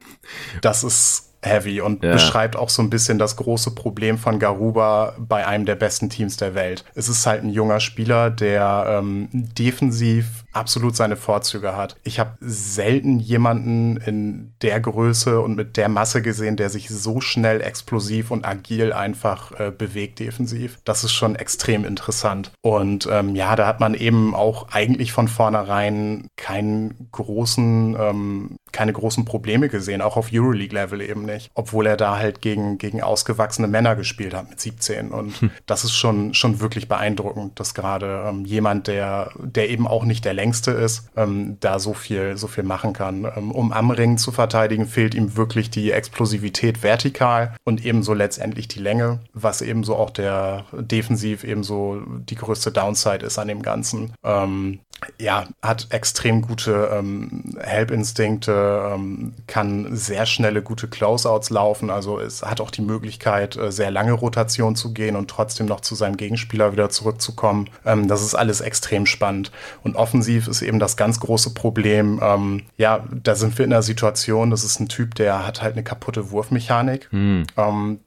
Das 0.62 0.82
ist 0.82 1.31
heavy 1.42 1.80
und 1.80 2.02
ja. 2.02 2.12
beschreibt 2.12 2.56
auch 2.56 2.68
so 2.68 2.82
ein 2.82 2.90
bisschen 2.90 3.18
das 3.18 3.36
große 3.36 3.72
Problem 3.72 4.18
von 4.18 4.38
Garuba 4.38 5.14
bei 5.18 5.46
einem 5.46 5.66
der 5.66 5.74
besten 5.74 6.08
Teams 6.08 6.36
der 6.36 6.54
Welt. 6.54 6.84
Es 6.94 7.08
ist 7.08 7.26
halt 7.26 7.42
ein 7.42 7.50
junger 7.50 7.80
Spieler, 7.80 8.30
der 8.30 8.86
ähm, 8.88 9.28
defensiv 9.32 10.44
absolut 10.52 10.96
seine 10.96 11.16
Vorzüge 11.16 11.76
hat. 11.76 11.96
Ich 12.04 12.20
habe 12.20 12.36
selten 12.40 13.18
jemanden 13.18 13.96
in 13.96 14.52
der 14.62 14.80
Größe 14.80 15.40
und 15.40 15.56
mit 15.56 15.76
der 15.76 15.88
Masse 15.88 16.22
gesehen, 16.22 16.56
der 16.56 16.68
sich 16.68 16.88
so 16.88 17.20
schnell, 17.20 17.60
explosiv 17.60 18.30
und 18.30 18.44
agil 18.44 18.92
einfach 18.92 19.58
äh, 19.58 19.70
bewegt 19.70 20.18
defensiv. 20.18 20.78
Das 20.84 21.04
ist 21.04 21.12
schon 21.12 21.36
extrem 21.36 21.84
interessant. 21.84 22.52
Und 22.60 23.08
ähm, 23.10 23.34
ja, 23.34 23.56
da 23.56 23.66
hat 23.66 23.80
man 23.80 23.94
eben 23.94 24.34
auch 24.34 24.68
eigentlich 24.70 25.12
von 25.12 25.28
vornherein 25.28 26.28
keinen 26.36 27.08
großen 27.12 27.96
ähm, 27.98 28.56
keine 28.72 28.92
großen 28.92 29.24
Probleme 29.24 29.68
gesehen, 29.68 30.02
auch 30.02 30.16
auf 30.16 30.30
Euroleague-Level 30.32 31.00
eben 31.00 31.24
nicht. 31.24 31.50
Obwohl 31.54 31.86
er 31.86 31.96
da 31.96 32.18
halt 32.18 32.40
gegen, 32.40 32.78
gegen 32.78 33.02
ausgewachsene 33.02 33.68
Männer 33.68 33.96
gespielt 33.96 34.34
hat 34.34 34.48
mit 34.48 34.60
17. 34.60 35.10
Und 35.10 35.40
hm. 35.40 35.50
das 35.66 35.84
ist 35.84 35.94
schon, 35.94 36.34
schon 36.34 36.60
wirklich 36.60 36.88
beeindruckend, 36.88 37.58
dass 37.60 37.74
gerade 37.74 38.24
ähm, 38.28 38.44
jemand, 38.44 38.86
der, 38.86 39.30
der 39.38 39.70
eben 39.70 39.86
auch 39.86 40.04
nicht 40.04 40.24
der 40.24 40.34
längste 40.34 40.72
ist, 40.72 41.10
ähm, 41.16 41.56
da 41.60 41.78
so 41.78 41.94
viel, 41.94 42.36
so 42.36 42.46
viel 42.46 42.64
machen 42.64 42.92
kann. 42.92 43.26
Ähm, 43.36 43.50
um 43.50 43.72
am 43.72 43.90
Ring 43.90 44.18
zu 44.18 44.32
verteidigen, 44.32 44.86
fehlt 44.86 45.14
ihm 45.14 45.36
wirklich 45.36 45.70
die 45.70 45.90
Explosivität 45.90 46.82
vertikal 46.82 47.54
und 47.64 47.84
ebenso 47.84 48.14
letztendlich 48.14 48.68
die 48.68 48.80
Länge, 48.80 49.20
was 49.32 49.62
ebenso 49.62 49.96
auch 49.96 50.10
der 50.10 50.64
defensiv 50.72 51.44
ebenso 51.44 52.02
die 52.06 52.34
größte 52.34 52.72
Downside 52.72 53.24
ist 53.24 53.38
an 53.38 53.48
dem 53.48 53.62
Ganzen. 53.62 54.12
Ähm, 54.24 54.80
ja, 55.18 55.46
hat 55.62 55.88
extrem 55.90 56.42
gute 56.42 56.90
ähm, 56.92 57.56
Help-Instinkte, 57.60 58.52
ähm, 58.62 59.34
kann 59.46 59.94
sehr 59.94 60.26
schnelle, 60.26 60.62
gute 60.62 60.88
Closeouts 60.88 61.50
laufen. 61.50 61.90
Also 61.90 62.18
es 62.18 62.42
hat 62.42 62.60
auch 62.60 62.70
die 62.70 62.82
Möglichkeit, 62.82 63.56
äh, 63.56 63.70
sehr 63.70 63.90
lange 63.90 64.12
Rotation 64.12 64.76
zu 64.76 64.92
gehen 64.92 65.16
und 65.16 65.28
trotzdem 65.28 65.66
noch 65.66 65.80
zu 65.80 65.94
seinem 65.94 66.16
Gegenspieler 66.16 66.72
wieder 66.72 66.88
zurückzukommen. 66.88 67.68
Ähm, 67.84 68.08
das 68.08 68.22
ist 68.22 68.34
alles 68.34 68.60
extrem 68.60 69.06
spannend. 69.06 69.52
Und 69.82 69.96
offensiv 69.96 70.48
ist 70.48 70.62
eben 70.62 70.78
das 70.78 70.96
ganz 70.96 71.20
große 71.20 71.54
Problem. 71.54 72.20
Ähm, 72.22 72.62
ja, 72.76 73.04
da 73.22 73.34
sind 73.34 73.58
wir 73.58 73.64
in 73.64 73.72
einer 73.72 73.82
Situation, 73.82 74.50
das 74.50 74.64
ist 74.64 74.80
ein 74.80 74.88
Typ, 74.88 75.14
der 75.14 75.46
hat 75.46 75.62
halt 75.62 75.74
eine 75.74 75.84
kaputte 75.84 76.30
Wurfmechanik. 76.30 77.08
Mhm. 77.12 77.44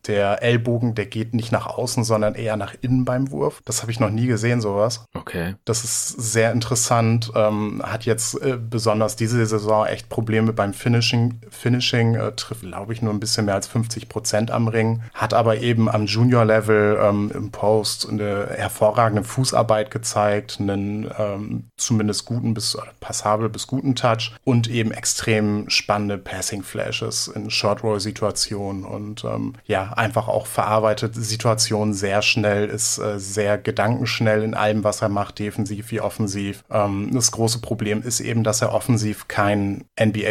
der 0.07 0.41
Ellbogen, 0.41 0.95
der 0.95 1.05
geht 1.05 1.33
nicht 1.33 1.51
nach 1.51 1.67
außen, 1.67 2.03
sondern 2.03 2.35
eher 2.35 2.57
nach 2.57 2.73
innen 2.81 3.05
beim 3.05 3.31
Wurf. 3.31 3.61
Das 3.65 3.81
habe 3.81 3.91
ich 3.91 3.99
noch 3.99 4.09
nie 4.09 4.27
gesehen, 4.27 4.61
sowas. 4.61 5.05
Okay. 5.13 5.55
Das 5.65 5.83
ist 5.83 6.07
sehr 6.09 6.51
interessant 6.51 7.31
ähm, 7.35 7.81
hat 7.83 8.05
jetzt 8.05 8.41
äh, 8.41 8.57
besonders 8.57 9.15
diese 9.15 9.45
Saison 9.45 9.85
echt 9.85 10.09
Probleme 10.09 10.44
beim 10.53 10.73
Finishing. 10.73 11.39
Finishing 11.49 12.15
äh, 12.15 12.31
trifft, 12.33 12.61
glaube 12.61 12.93
ich, 12.93 13.01
nur 13.01 13.13
ein 13.13 13.19
bisschen 13.19 13.45
mehr 13.45 13.55
als 13.55 13.67
50 13.67 14.09
Prozent 14.09 14.51
am 14.51 14.67
Ring, 14.67 15.01
hat 15.13 15.33
aber 15.33 15.57
eben 15.57 15.89
am 15.89 16.05
Junior-Level 16.05 16.99
ähm, 17.01 17.31
im 17.33 17.51
Post 17.51 18.07
eine 18.09 18.47
hervorragende 18.55 19.23
Fußarbeit 19.23 19.91
gezeigt, 19.91 20.57
einen 20.59 21.09
ähm, 21.17 21.65
zumindest 21.77 22.25
guten 22.25 22.53
bis 22.53 22.77
passabel 22.99 23.49
bis 23.49 23.67
guten 23.67 23.95
Touch 23.95 24.35
und 24.43 24.69
eben 24.69 24.91
extrem 24.91 25.69
spannende 25.69 26.17
Passing-Flashes 26.17 27.27
in 27.27 27.49
Short-Roll-Situationen 27.49 28.83
und 28.85 29.23
ähm, 29.23 29.53
ja, 29.65 29.93
einfach 29.93 30.27
auch 30.27 30.47
verarbeitet 30.47 31.15
Situationen 31.15 31.93
sehr 31.93 32.21
schnell, 32.21 32.67
ist 32.67 32.97
äh, 32.97 33.19
sehr 33.19 33.57
gedankenschnell 33.57 34.43
in 34.43 34.53
allem, 34.53 34.83
was 34.83 35.01
er 35.01 35.09
macht, 35.09 35.39
defensiv 35.39 35.91
wie 35.91 36.01
offensiv. 36.01 36.63
Ähm, 36.69 37.09
das 37.13 37.31
große 37.31 37.59
Problem 37.59 38.01
ist 38.01 38.19
eben, 38.19 38.43
dass 38.43 38.61
er 38.61 38.73
offensiv 38.73 39.27
kein 39.27 39.85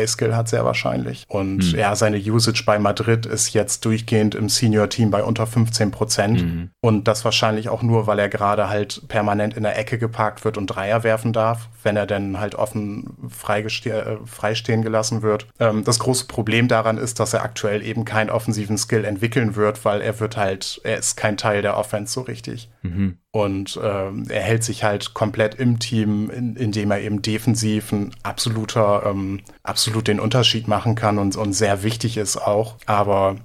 NBA-Skill 0.05 0.35
hat, 0.35 0.49
sehr 0.49 0.65
wahrscheinlich. 0.65 1.25
Und 1.29 1.73
mhm. 1.73 1.79
ja, 1.79 1.95
seine 1.97 2.19
Usage 2.19 2.63
bei 2.65 2.79
Madrid 2.79 3.27
ist 3.27 3.53
jetzt 3.53 3.85
durchgehend 3.85 4.35
im 4.35 4.49
Senior-Team 4.49 5.11
bei 5.11 5.23
unter 5.23 5.47
15 5.47 5.91
Prozent. 5.91 6.43
Mhm. 6.43 6.71
Und 6.81 7.09
das 7.09 7.25
wahrscheinlich 7.25 7.69
auch 7.69 7.83
nur, 7.83 8.07
weil 8.07 8.19
er 8.19 8.29
gerade 8.29 8.69
halt 8.69 9.03
permanent 9.09 9.57
in 9.57 9.63
der 9.63 9.79
Ecke 9.79 9.99
geparkt 9.99 10.45
wird 10.45 10.59
und 10.59 10.67
Dreier 10.67 11.03
werfen 11.03 11.33
darf, 11.33 11.69
wenn 11.85 11.97
er 11.97 12.07
dann 12.07 12.41
halt 12.41 12.55
offen 12.55 13.17
äh, 13.47 13.69
freistehen 14.27 14.83
gelassen 14.83 15.23
wird. 15.23 15.47
Ähm, 15.61 15.85
das 15.85 15.99
große 15.99 16.27
Problem 16.27 16.69
daran 16.69 16.99
ist, 16.99 17.21
dass 17.21 17.35
er 17.35 17.43
aktuell 17.43 17.83
eben 17.83 18.05
keinen 18.05 18.31
offensiven 18.31 18.79
Skill 18.79 19.05
entwickeln 19.05 19.57
wird, 19.57 19.85
weil 19.85 20.01
er 20.01 20.19
wird 20.21 20.37
halt, 20.37 20.81
er 20.85 20.99
ist 20.99 21.17
kein 21.17 21.37
Teil 21.37 21.63
der 21.63 21.77
Offense 21.77 22.13
so 22.13 22.23
richtig. 22.23 22.71
Mhm. 22.83 23.19
Und 23.31 23.79
ähm, 23.83 24.27
er 24.29 24.43
hält 24.43 24.63
sich 24.63 24.85
halt 24.85 25.15
komplett 25.15 25.57
im 25.57 25.79
Team, 25.79 26.31
in, 26.31 26.57
indem 26.57 26.91
er 26.91 27.01
eben 27.01 27.21
defensiv 27.21 27.93
ein 27.93 28.15
absoluter, 28.23 29.03
ähm, 29.07 29.41
absolut 29.63 30.07
den 30.07 30.21
Unterschied 30.21 30.69
machen 30.69 30.95
kann 30.95 31.19
und, 31.19 31.37
und 31.37 31.53
sehr 31.53 31.83
wichtig 31.83 32.17
ist 32.17 32.37
auch. 32.37 32.77
Aber 32.87 33.37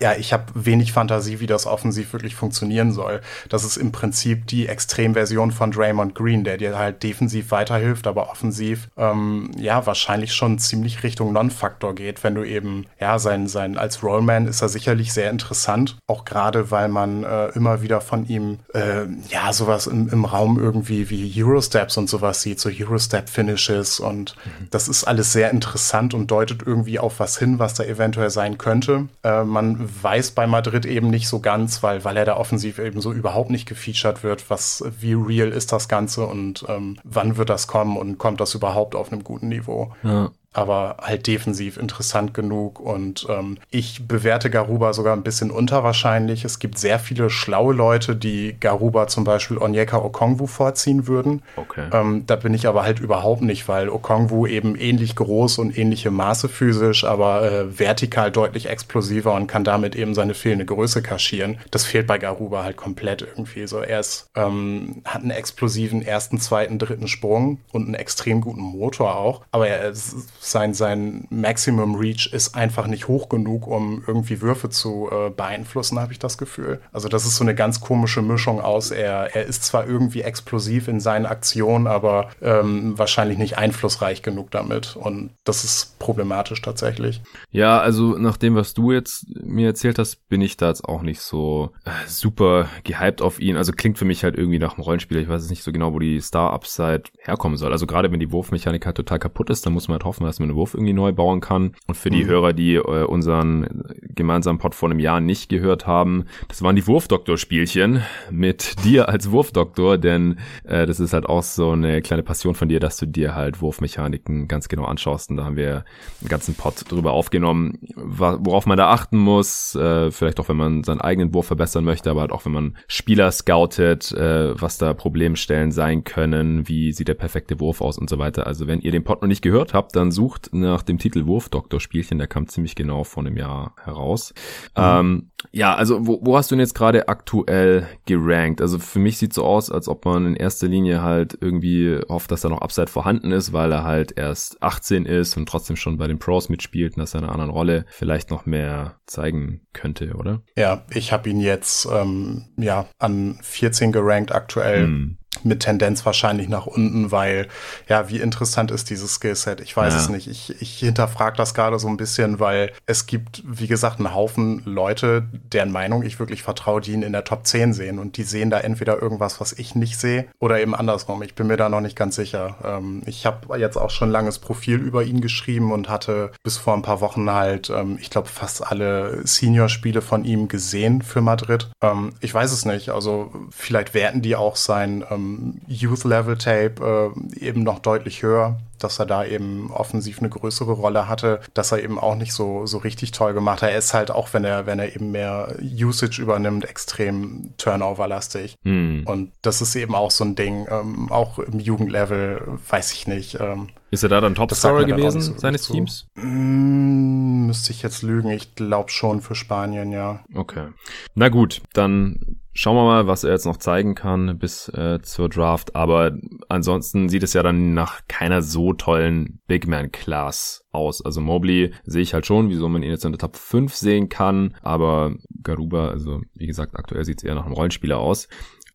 ja, 0.00 0.14
ich 0.14 0.32
habe 0.32 0.44
wenig 0.54 0.92
Fantasie, 0.92 1.40
wie 1.40 1.46
das 1.46 1.66
offensiv 1.66 2.12
wirklich 2.12 2.34
funktionieren 2.34 2.92
soll. 2.92 3.20
Das 3.48 3.64
ist 3.64 3.76
im 3.76 3.92
Prinzip 3.92 4.46
die 4.46 4.68
Extremversion 4.68 5.50
von 5.50 5.70
Draymond 5.70 6.14
Green, 6.14 6.44
der 6.44 6.56
dir 6.56 6.78
halt 6.78 7.02
defensiv 7.02 7.50
weiterhilft, 7.50 8.06
aber 8.06 8.30
offensiv 8.30 8.88
ähm, 8.96 9.50
ja 9.56 9.86
wahrscheinlich 9.86 10.34
schon 10.34 10.58
ziemlich 10.58 11.02
Richtung 11.02 11.32
Non-Faktor 11.32 11.94
geht, 11.94 12.24
wenn 12.24 12.34
du 12.34 12.44
eben 12.44 12.86
ja 13.00 13.18
sein 13.18 13.46
sein 13.46 13.78
als 13.78 14.02
Rollman 14.02 14.46
ist 14.46 14.62
er 14.62 14.68
sicherlich 14.68 15.12
sehr 15.12 15.30
interessant, 15.30 15.96
auch 16.06 16.24
gerade 16.24 16.70
weil 16.70 16.88
man 16.88 17.24
äh, 17.24 17.48
immer 17.48 17.82
wieder 17.82 18.00
von 18.00 18.26
ihm 18.26 18.58
äh, 18.74 19.04
ja 19.28 19.52
sowas 19.52 19.86
im, 19.86 20.08
im 20.08 20.24
Raum 20.24 20.58
irgendwie 20.58 21.10
wie 21.10 21.32
Eurosteps 21.42 21.96
und 21.96 22.08
sowas 22.08 22.42
sieht, 22.42 22.60
so 22.60 22.68
Eurostep 22.68 23.28
Finishes 23.28 24.00
und 24.00 24.36
mhm. 24.44 24.68
das 24.70 24.88
ist 24.88 25.04
alles 25.04 25.32
sehr 25.32 25.50
interessant 25.50 26.14
und 26.14 26.30
deutet 26.30 26.62
irgendwie 26.64 26.98
auf 26.98 27.20
was 27.20 27.38
hin, 27.38 27.58
was 27.58 27.74
da 27.74 27.84
eventuell 27.84 28.30
sein 28.30 28.58
könnte. 28.58 29.08
Äh, 29.22 29.44
man 29.44 29.87
weiß 30.02 30.32
bei 30.32 30.46
Madrid 30.46 30.86
eben 30.86 31.10
nicht 31.10 31.28
so 31.28 31.40
ganz, 31.40 31.82
weil, 31.82 32.04
weil 32.04 32.16
er 32.16 32.24
da 32.24 32.36
offensiv 32.36 32.78
eben 32.78 33.00
so 33.00 33.12
überhaupt 33.12 33.50
nicht 33.50 33.66
gefeatured 33.68 34.22
wird. 34.22 34.50
Was, 34.50 34.84
wie 35.00 35.14
real 35.14 35.48
ist 35.48 35.72
das 35.72 35.88
Ganze 35.88 36.26
und 36.26 36.64
ähm, 36.68 36.98
wann 37.04 37.36
wird 37.36 37.50
das 37.50 37.66
kommen 37.66 37.96
und 37.96 38.18
kommt 38.18 38.40
das 38.40 38.54
überhaupt 38.54 38.94
auf 38.94 39.12
einem 39.12 39.24
guten 39.24 39.48
Niveau? 39.48 39.92
Ja 40.02 40.30
aber 40.58 40.96
halt 41.00 41.28
defensiv 41.28 41.76
interessant 41.76 42.34
genug. 42.34 42.80
Und 42.80 43.26
ähm, 43.30 43.58
ich 43.70 44.08
bewerte 44.08 44.50
Garuba 44.50 44.92
sogar 44.92 45.14
ein 45.14 45.22
bisschen 45.22 45.52
unterwahrscheinlich. 45.52 46.44
Es 46.44 46.58
gibt 46.58 46.78
sehr 46.78 46.98
viele 46.98 47.30
schlaue 47.30 47.72
Leute, 47.72 48.16
die 48.16 48.56
Garuba 48.58 49.06
zum 49.06 49.22
Beispiel 49.22 49.58
Onyeka 49.58 49.98
Okongwu 49.98 50.48
vorziehen 50.48 51.06
würden. 51.06 51.42
Okay. 51.54 51.88
Ähm, 51.92 52.24
da 52.26 52.34
bin 52.34 52.54
ich 52.54 52.66
aber 52.66 52.82
halt 52.82 52.98
überhaupt 52.98 53.42
nicht, 53.42 53.68
weil 53.68 53.88
Okongwu 53.88 54.48
eben 54.48 54.74
ähnlich 54.74 55.14
groß 55.14 55.58
und 55.58 55.78
ähnliche 55.78 56.10
Maße 56.10 56.48
physisch, 56.48 57.04
aber 57.04 57.42
äh, 57.44 57.78
vertikal 57.78 58.32
deutlich 58.32 58.68
explosiver 58.68 59.34
und 59.34 59.46
kann 59.46 59.62
damit 59.62 59.94
eben 59.94 60.14
seine 60.14 60.34
fehlende 60.34 60.66
Größe 60.66 61.02
kaschieren. 61.02 61.58
Das 61.70 61.84
fehlt 61.84 62.08
bei 62.08 62.18
Garuba 62.18 62.64
halt 62.64 62.76
komplett 62.76 63.22
irgendwie. 63.22 63.68
So, 63.68 63.78
er 63.78 64.00
ist, 64.00 64.28
ähm, 64.34 65.02
hat 65.04 65.22
einen 65.22 65.30
explosiven 65.30 66.02
ersten, 66.02 66.40
zweiten, 66.40 66.80
dritten 66.80 67.06
Sprung 67.06 67.60
und 67.70 67.84
einen 67.84 67.94
extrem 67.94 68.40
guten 68.40 68.62
Motor 68.62 69.16
auch, 69.16 69.42
aber 69.52 69.68
er 69.68 69.90
ist 69.90 70.16
sein, 70.50 70.74
sein 70.74 71.26
Maximum 71.30 71.94
Reach 71.94 72.30
ist 72.32 72.54
einfach 72.54 72.86
nicht 72.86 73.08
hoch 73.08 73.28
genug, 73.28 73.66
um 73.66 74.02
irgendwie 74.06 74.40
Würfe 74.40 74.70
zu 74.70 75.08
äh, 75.10 75.30
beeinflussen, 75.30 75.98
habe 75.98 76.12
ich 76.12 76.18
das 76.18 76.38
Gefühl. 76.38 76.80
Also 76.92 77.08
das 77.08 77.24
ist 77.24 77.36
so 77.36 77.44
eine 77.44 77.54
ganz 77.54 77.80
komische 77.80 78.22
Mischung 78.22 78.60
aus, 78.60 78.90
er, 78.90 79.34
er 79.34 79.44
ist 79.44 79.64
zwar 79.64 79.86
irgendwie 79.86 80.22
explosiv 80.22 80.88
in 80.88 81.00
seinen 81.00 81.26
Aktionen, 81.26 81.86
aber 81.86 82.30
ähm, 82.42 82.98
wahrscheinlich 82.98 83.38
nicht 83.38 83.58
einflussreich 83.58 84.22
genug 84.22 84.50
damit. 84.50 84.96
Und 84.96 85.30
das 85.44 85.64
ist 85.64 85.98
problematisch 85.98 86.62
tatsächlich. 86.62 87.20
Ja, 87.50 87.78
also 87.78 88.16
nach 88.18 88.36
dem, 88.36 88.54
was 88.54 88.74
du 88.74 88.92
jetzt 88.92 89.26
mir 89.42 89.68
erzählt 89.68 89.98
hast, 89.98 90.28
bin 90.28 90.40
ich 90.40 90.56
da 90.56 90.68
jetzt 90.68 90.84
auch 90.84 91.02
nicht 91.02 91.20
so 91.20 91.70
äh, 91.84 91.90
super 92.06 92.68
gehypt 92.84 93.22
auf 93.22 93.40
ihn. 93.40 93.56
Also 93.56 93.72
klingt 93.72 93.98
für 93.98 94.04
mich 94.04 94.24
halt 94.24 94.36
irgendwie 94.36 94.58
nach 94.58 94.74
einem 94.74 94.84
Rollenspieler. 94.84 95.20
Ich 95.20 95.28
weiß 95.28 95.42
jetzt 95.42 95.50
nicht 95.50 95.62
so 95.62 95.72
genau, 95.72 95.92
wo 95.92 95.98
die 95.98 96.20
Star-Upside 96.20 97.04
herkommen 97.18 97.56
soll. 97.56 97.72
Also 97.72 97.86
gerade 97.86 98.10
wenn 98.12 98.20
die 98.20 98.32
Wurfmechanik 98.32 98.86
halt 98.86 98.96
total 98.96 99.18
kaputt 99.18 99.50
ist, 99.50 99.64
dann 99.66 99.72
muss 99.72 99.88
man 99.88 99.94
halt 99.94 100.04
hoffen, 100.04 100.26
dass 100.28 100.38
man 100.38 100.48
einen 100.48 100.56
Wurf 100.56 100.74
irgendwie 100.74 100.92
neu 100.92 101.12
bauen 101.12 101.40
kann. 101.40 101.72
Und 101.86 101.96
für 101.96 102.10
die 102.10 102.24
mhm. 102.24 102.28
Hörer, 102.28 102.52
die 102.52 102.74
äh, 102.74 103.04
unseren 103.04 103.84
gemeinsamen 104.14 104.58
Pod 104.58 104.74
vor 104.74 104.90
einem 104.90 105.00
Jahr 105.00 105.20
nicht 105.20 105.48
gehört 105.48 105.86
haben, 105.86 106.24
das 106.48 106.62
waren 106.62 106.76
die 106.76 106.86
Wurfdoktor-Spielchen 106.86 108.02
mit 108.30 108.84
dir 108.84 109.08
als 109.08 109.30
Wurfdoktor, 109.30 109.98
denn 109.98 110.38
äh, 110.64 110.86
das 110.86 111.00
ist 111.00 111.12
halt 111.12 111.26
auch 111.26 111.42
so 111.42 111.70
eine 111.70 112.02
kleine 112.02 112.22
Passion 112.22 112.54
von 112.54 112.68
dir, 112.68 112.80
dass 112.80 112.96
du 112.96 113.06
dir 113.06 113.34
halt 113.34 113.60
Wurfmechaniken 113.60 114.48
ganz 114.48 114.68
genau 114.68 114.84
anschaust. 114.84 115.30
Und 115.30 115.38
da 115.38 115.44
haben 115.44 115.56
wir 115.56 115.84
einen 116.20 116.28
ganzen 116.28 116.54
Pod 116.54 116.74
drüber 116.90 117.12
aufgenommen, 117.12 117.78
worauf 117.96 118.66
man 118.66 118.76
da 118.76 118.90
achten 118.90 119.18
muss. 119.18 119.74
Äh, 119.74 120.10
vielleicht 120.10 120.40
auch, 120.40 120.48
wenn 120.48 120.56
man 120.56 120.84
seinen 120.84 121.00
eigenen 121.00 121.32
Wurf 121.34 121.46
verbessern 121.46 121.84
möchte, 121.84 122.10
aber 122.10 122.20
halt 122.22 122.32
auch, 122.32 122.44
wenn 122.44 122.52
man 122.52 122.76
Spieler 122.86 123.30
scoutet, 123.30 124.12
äh, 124.12 124.60
was 124.60 124.78
da 124.78 124.94
Problemstellen 124.94 125.72
sein 125.72 126.04
können, 126.04 126.68
wie 126.68 126.92
sieht 126.92 127.08
der 127.08 127.14
perfekte 127.14 127.60
Wurf 127.60 127.80
aus 127.80 127.98
und 127.98 128.10
so 128.10 128.18
weiter. 128.18 128.46
Also 128.46 128.66
wenn 128.66 128.80
ihr 128.80 128.92
den 128.92 129.04
Pod 129.04 129.22
noch 129.22 129.28
nicht 129.28 129.42
gehört 129.42 129.74
habt, 129.74 129.96
dann 129.96 130.10
sucht 130.18 130.50
nach 130.52 130.82
dem 130.82 130.98
Titel 130.98 131.26
Wurfdoktor-Spielchen, 131.26 132.18
der 132.18 132.26
kam 132.26 132.48
ziemlich 132.48 132.74
genau 132.74 133.04
vor 133.04 133.22
einem 133.24 133.36
Jahr 133.36 133.76
heraus. 133.84 134.34
Mhm. 134.76 134.82
Ähm, 134.82 135.30
ja, 135.52 135.74
also 135.74 136.06
wo, 136.06 136.18
wo 136.22 136.36
hast 136.36 136.50
du 136.50 136.54
denn 136.54 136.60
jetzt 136.60 136.74
gerade 136.74 137.08
aktuell 137.08 137.86
gerankt? 138.06 138.60
Also 138.60 138.78
für 138.78 138.98
mich 138.98 139.18
sieht 139.18 139.32
so 139.32 139.44
aus, 139.44 139.70
als 139.70 139.88
ob 139.88 140.04
man 140.04 140.26
in 140.26 140.36
erster 140.36 140.66
Linie 140.66 141.02
halt 141.02 141.38
irgendwie 141.40 142.00
hofft, 142.08 142.30
dass 142.30 142.40
da 142.40 142.48
noch 142.48 142.60
Upside 142.60 142.88
vorhanden 142.88 143.30
ist, 143.30 143.52
weil 143.52 143.72
er 143.72 143.84
halt 143.84 144.18
erst 144.18 144.62
18 144.62 145.06
ist 145.06 145.36
und 145.36 145.48
trotzdem 145.48 145.76
schon 145.76 145.96
bei 145.96 146.08
den 146.08 146.18
Pros 146.18 146.48
mitspielt 146.48 146.96
und 146.96 147.00
dass 147.00 147.14
er 147.14 147.20
in 147.20 147.24
einer 147.24 147.32
anderen 147.32 147.52
Rolle 147.52 147.84
vielleicht 147.88 148.30
noch 148.30 148.46
mehr 148.46 148.96
zeigen 149.06 149.62
könnte, 149.72 150.14
oder? 150.14 150.42
Ja, 150.56 150.84
ich 150.90 151.12
habe 151.12 151.28
ihn 151.30 151.40
jetzt 151.40 151.88
ähm, 151.90 152.46
ja 152.56 152.86
an 152.98 153.38
14 153.42 153.92
gerankt 153.92 154.32
aktuell. 154.32 154.86
Hm 154.86 155.18
mit 155.44 155.60
Tendenz 155.60 156.04
wahrscheinlich 156.04 156.48
nach 156.48 156.66
unten, 156.66 157.10
weil 157.10 157.48
ja, 157.88 158.08
wie 158.08 158.18
interessant 158.18 158.70
ist 158.70 158.90
dieses 158.90 159.14
Skillset? 159.14 159.60
Ich 159.60 159.76
weiß 159.76 159.94
ja. 159.94 160.00
es 160.00 160.08
nicht. 160.08 160.28
Ich, 160.28 160.60
ich 160.60 160.78
hinterfrage 160.78 161.36
das 161.36 161.54
gerade 161.54 161.78
so 161.78 161.88
ein 161.88 161.96
bisschen, 161.96 162.40
weil 162.40 162.72
es 162.86 163.06
gibt, 163.06 163.42
wie 163.46 163.66
gesagt, 163.66 163.98
einen 163.98 164.14
Haufen 164.14 164.62
Leute, 164.64 165.27
deren 165.32 165.70
Meinung 165.70 166.02
ich 166.02 166.18
wirklich 166.18 166.42
vertraue, 166.42 166.80
die 166.80 166.92
ihn 166.92 167.02
in 167.02 167.12
der 167.12 167.24
Top 167.24 167.46
10 167.46 167.72
sehen. 167.72 167.98
Und 167.98 168.16
die 168.16 168.22
sehen 168.22 168.50
da 168.50 168.60
entweder 168.60 169.00
irgendwas, 169.00 169.40
was 169.40 169.52
ich 169.52 169.74
nicht 169.74 169.98
sehe, 169.98 170.26
oder 170.38 170.60
eben 170.60 170.74
andersrum. 170.74 171.22
Ich 171.22 171.34
bin 171.34 171.46
mir 171.46 171.56
da 171.56 171.68
noch 171.68 171.80
nicht 171.80 171.96
ganz 171.96 172.16
sicher. 172.16 172.56
Ähm, 172.64 173.02
ich 173.06 173.26
habe 173.26 173.58
jetzt 173.58 173.76
auch 173.76 173.90
schon 173.90 174.08
ein 174.08 174.12
langes 174.12 174.38
Profil 174.38 174.76
über 174.78 175.02
ihn 175.04 175.20
geschrieben 175.20 175.72
und 175.72 175.88
hatte 175.88 176.32
bis 176.42 176.56
vor 176.56 176.74
ein 176.74 176.82
paar 176.82 177.00
Wochen 177.00 177.30
halt, 177.30 177.70
ähm, 177.70 177.98
ich 178.00 178.10
glaube, 178.10 178.28
fast 178.28 178.66
alle 178.66 179.26
Senior-Spiele 179.26 180.02
von 180.02 180.24
ihm 180.24 180.48
gesehen 180.48 181.02
für 181.02 181.20
Madrid. 181.20 181.70
Ähm, 181.82 182.14
ich 182.20 182.32
weiß 182.32 182.52
es 182.52 182.64
nicht. 182.64 182.90
Also 182.90 183.32
vielleicht 183.50 183.94
werten 183.94 184.22
die 184.22 184.36
auch 184.36 184.56
sein 184.56 185.04
ähm, 185.10 185.60
Youth-Level-Tape 185.66 187.14
äh, 187.14 187.44
eben 187.44 187.62
noch 187.62 187.78
deutlich 187.78 188.22
höher 188.22 188.58
dass 188.78 188.98
er 188.98 189.06
da 189.06 189.24
eben 189.24 189.70
offensiv 189.70 190.18
eine 190.18 190.28
größere 190.28 190.72
Rolle 190.72 191.08
hatte, 191.08 191.40
dass 191.54 191.72
er 191.72 191.82
eben 191.82 191.98
auch 191.98 192.14
nicht 192.14 192.32
so, 192.32 192.66
so 192.66 192.78
richtig 192.78 193.12
toll 193.12 193.34
gemacht 193.34 193.62
hat. 193.62 193.70
Er 193.70 193.78
ist 193.78 193.94
halt 193.94 194.10
auch, 194.10 194.32
wenn 194.32 194.44
er, 194.44 194.66
wenn 194.66 194.78
er 194.78 194.94
eben 194.94 195.10
mehr 195.10 195.56
Usage 195.60 196.20
übernimmt, 196.20 196.64
extrem 196.64 197.54
Turnover-lastig. 197.58 198.56
Hm. 198.64 199.02
Und 199.06 199.32
das 199.42 199.60
ist 199.60 199.74
eben 199.76 199.94
auch 199.94 200.10
so 200.10 200.24
ein 200.24 200.34
Ding, 200.34 200.66
ähm, 200.70 201.10
auch 201.10 201.38
im 201.38 201.58
Jugendlevel, 201.60 202.58
weiß 202.68 202.92
ich 202.92 203.06
nicht. 203.06 203.38
Ähm, 203.40 203.68
ist 203.90 204.02
er 204.02 204.08
da 204.08 204.20
dann 204.20 204.34
Topscorer 204.34 204.84
gewesen 204.84 205.20
so 205.20 205.38
seines 205.38 205.62
zu. 205.62 205.72
Teams? 205.72 206.06
Mm, 206.14 207.46
müsste 207.46 207.72
ich 207.72 207.82
jetzt 207.82 208.02
lügen. 208.02 208.30
Ich 208.30 208.54
glaube 208.54 208.90
schon 208.90 209.20
für 209.20 209.34
Spanien, 209.34 209.92
ja. 209.92 210.24
Okay. 210.34 210.68
Na 211.14 211.28
gut, 211.28 211.62
dann 211.72 212.38
Schauen 212.60 212.74
wir 212.74 212.82
mal, 212.82 213.06
was 213.06 213.22
er 213.22 213.30
jetzt 213.30 213.46
noch 213.46 213.58
zeigen 213.58 213.94
kann 213.94 214.36
bis 214.36 214.68
äh, 214.70 215.00
zur 215.00 215.28
Draft. 215.28 215.76
Aber 215.76 216.18
ansonsten 216.48 217.08
sieht 217.08 217.22
es 217.22 217.32
ja 217.32 217.44
dann 217.44 217.72
nach 217.72 218.00
keiner 218.08 218.42
so 218.42 218.72
tollen 218.72 219.38
Big 219.46 219.68
Man 219.68 219.92
Class 219.92 220.64
aus. 220.72 221.04
Also 221.04 221.20
Mobley 221.20 221.72
sehe 221.84 222.02
ich 222.02 222.14
halt 222.14 222.26
schon, 222.26 222.48
wieso 222.48 222.68
man 222.68 222.82
ihn 222.82 222.90
jetzt 222.90 223.04
in 223.04 223.12
der 223.12 223.20
Top 223.20 223.36
5 223.36 223.76
sehen 223.76 224.08
kann. 224.08 224.56
Aber 224.60 225.14
Garuba, 225.44 225.90
also 225.90 226.20
wie 226.34 226.48
gesagt, 226.48 226.74
aktuell 226.74 227.04
sieht 227.04 227.18
es 227.18 227.22
eher 227.22 227.36
nach 227.36 227.46
einem 227.46 227.54
Rollenspieler 227.54 227.98
aus. 227.98 228.26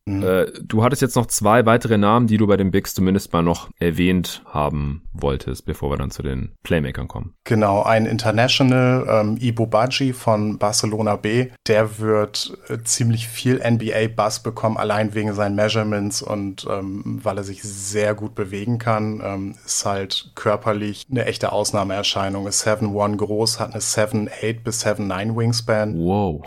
Mhm. 0.06 0.24
Äh, 0.24 0.46
du 0.62 0.84
hattest 0.84 1.02
jetzt 1.02 1.16
noch 1.16 1.28
zwei 1.28 1.66
weitere 1.66 1.98
Namen, 1.98 2.28
die 2.28 2.38
du 2.38 2.46
bei 2.48 2.58
den 2.58 2.72
Bigs 2.72 2.94
zumindest 2.94 3.32
mal 3.32 3.42
noch 3.42 3.70
erwähnt 3.80 4.44
haben 4.46 5.04
wolltest, 5.14 5.66
bevor 5.66 5.92
wir 5.92 5.98
dann 5.98 6.12
zu 6.12 6.24
den 6.24 6.56
Playmakern 6.64 7.08
kommen. 7.08 7.34
Genau, 7.46 7.84
ein 7.84 8.06
International, 8.06 9.06
ähm, 9.08 9.38
Ibo 9.40 9.66
Baji 9.66 10.12
von 10.12 10.58
Barcelona 10.58 11.16
B, 11.16 11.48
der 11.68 12.00
wird 12.00 12.58
äh, 12.68 12.80
ziemlich 12.84 13.28
viel 13.30 13.62
NBA-Bass 13.66 14.44
bekommen, 14.44 14.78
allein 14.78 15.14
wegen 15.14 15.34
seinen 15.34 15.56
Measurements 15.56 16.22
und 16.22 16.66
ähm, 16.70 17.20
weil 17.24 17.38
er 17.38 17.44
sich 17.44 17.64
sehr 17.64 18.14
gut 18.14 18.36
bewegen 18.36 18.80
kann. 18.80 19.22
Ähm, 19.24 19.56
ist 19.66 19.86
halt 19.86 20.32
körperlich 20.36 21.06
eine 21.10 21.26
echte 21.26 21.52
Ausnahmeerscheinung. 21.54 22.48
Ist 22.48 22.68
7'1 22.68 23.16
groß, 23.16 23.60
hat 23.60 23.72
eine 23.72 23.82
7'8 23.82 24.64
bis 24.64 24.86
7'9 24.86 25.38
Wingspan. 25.38 25.96
Wow. 25.96 26.44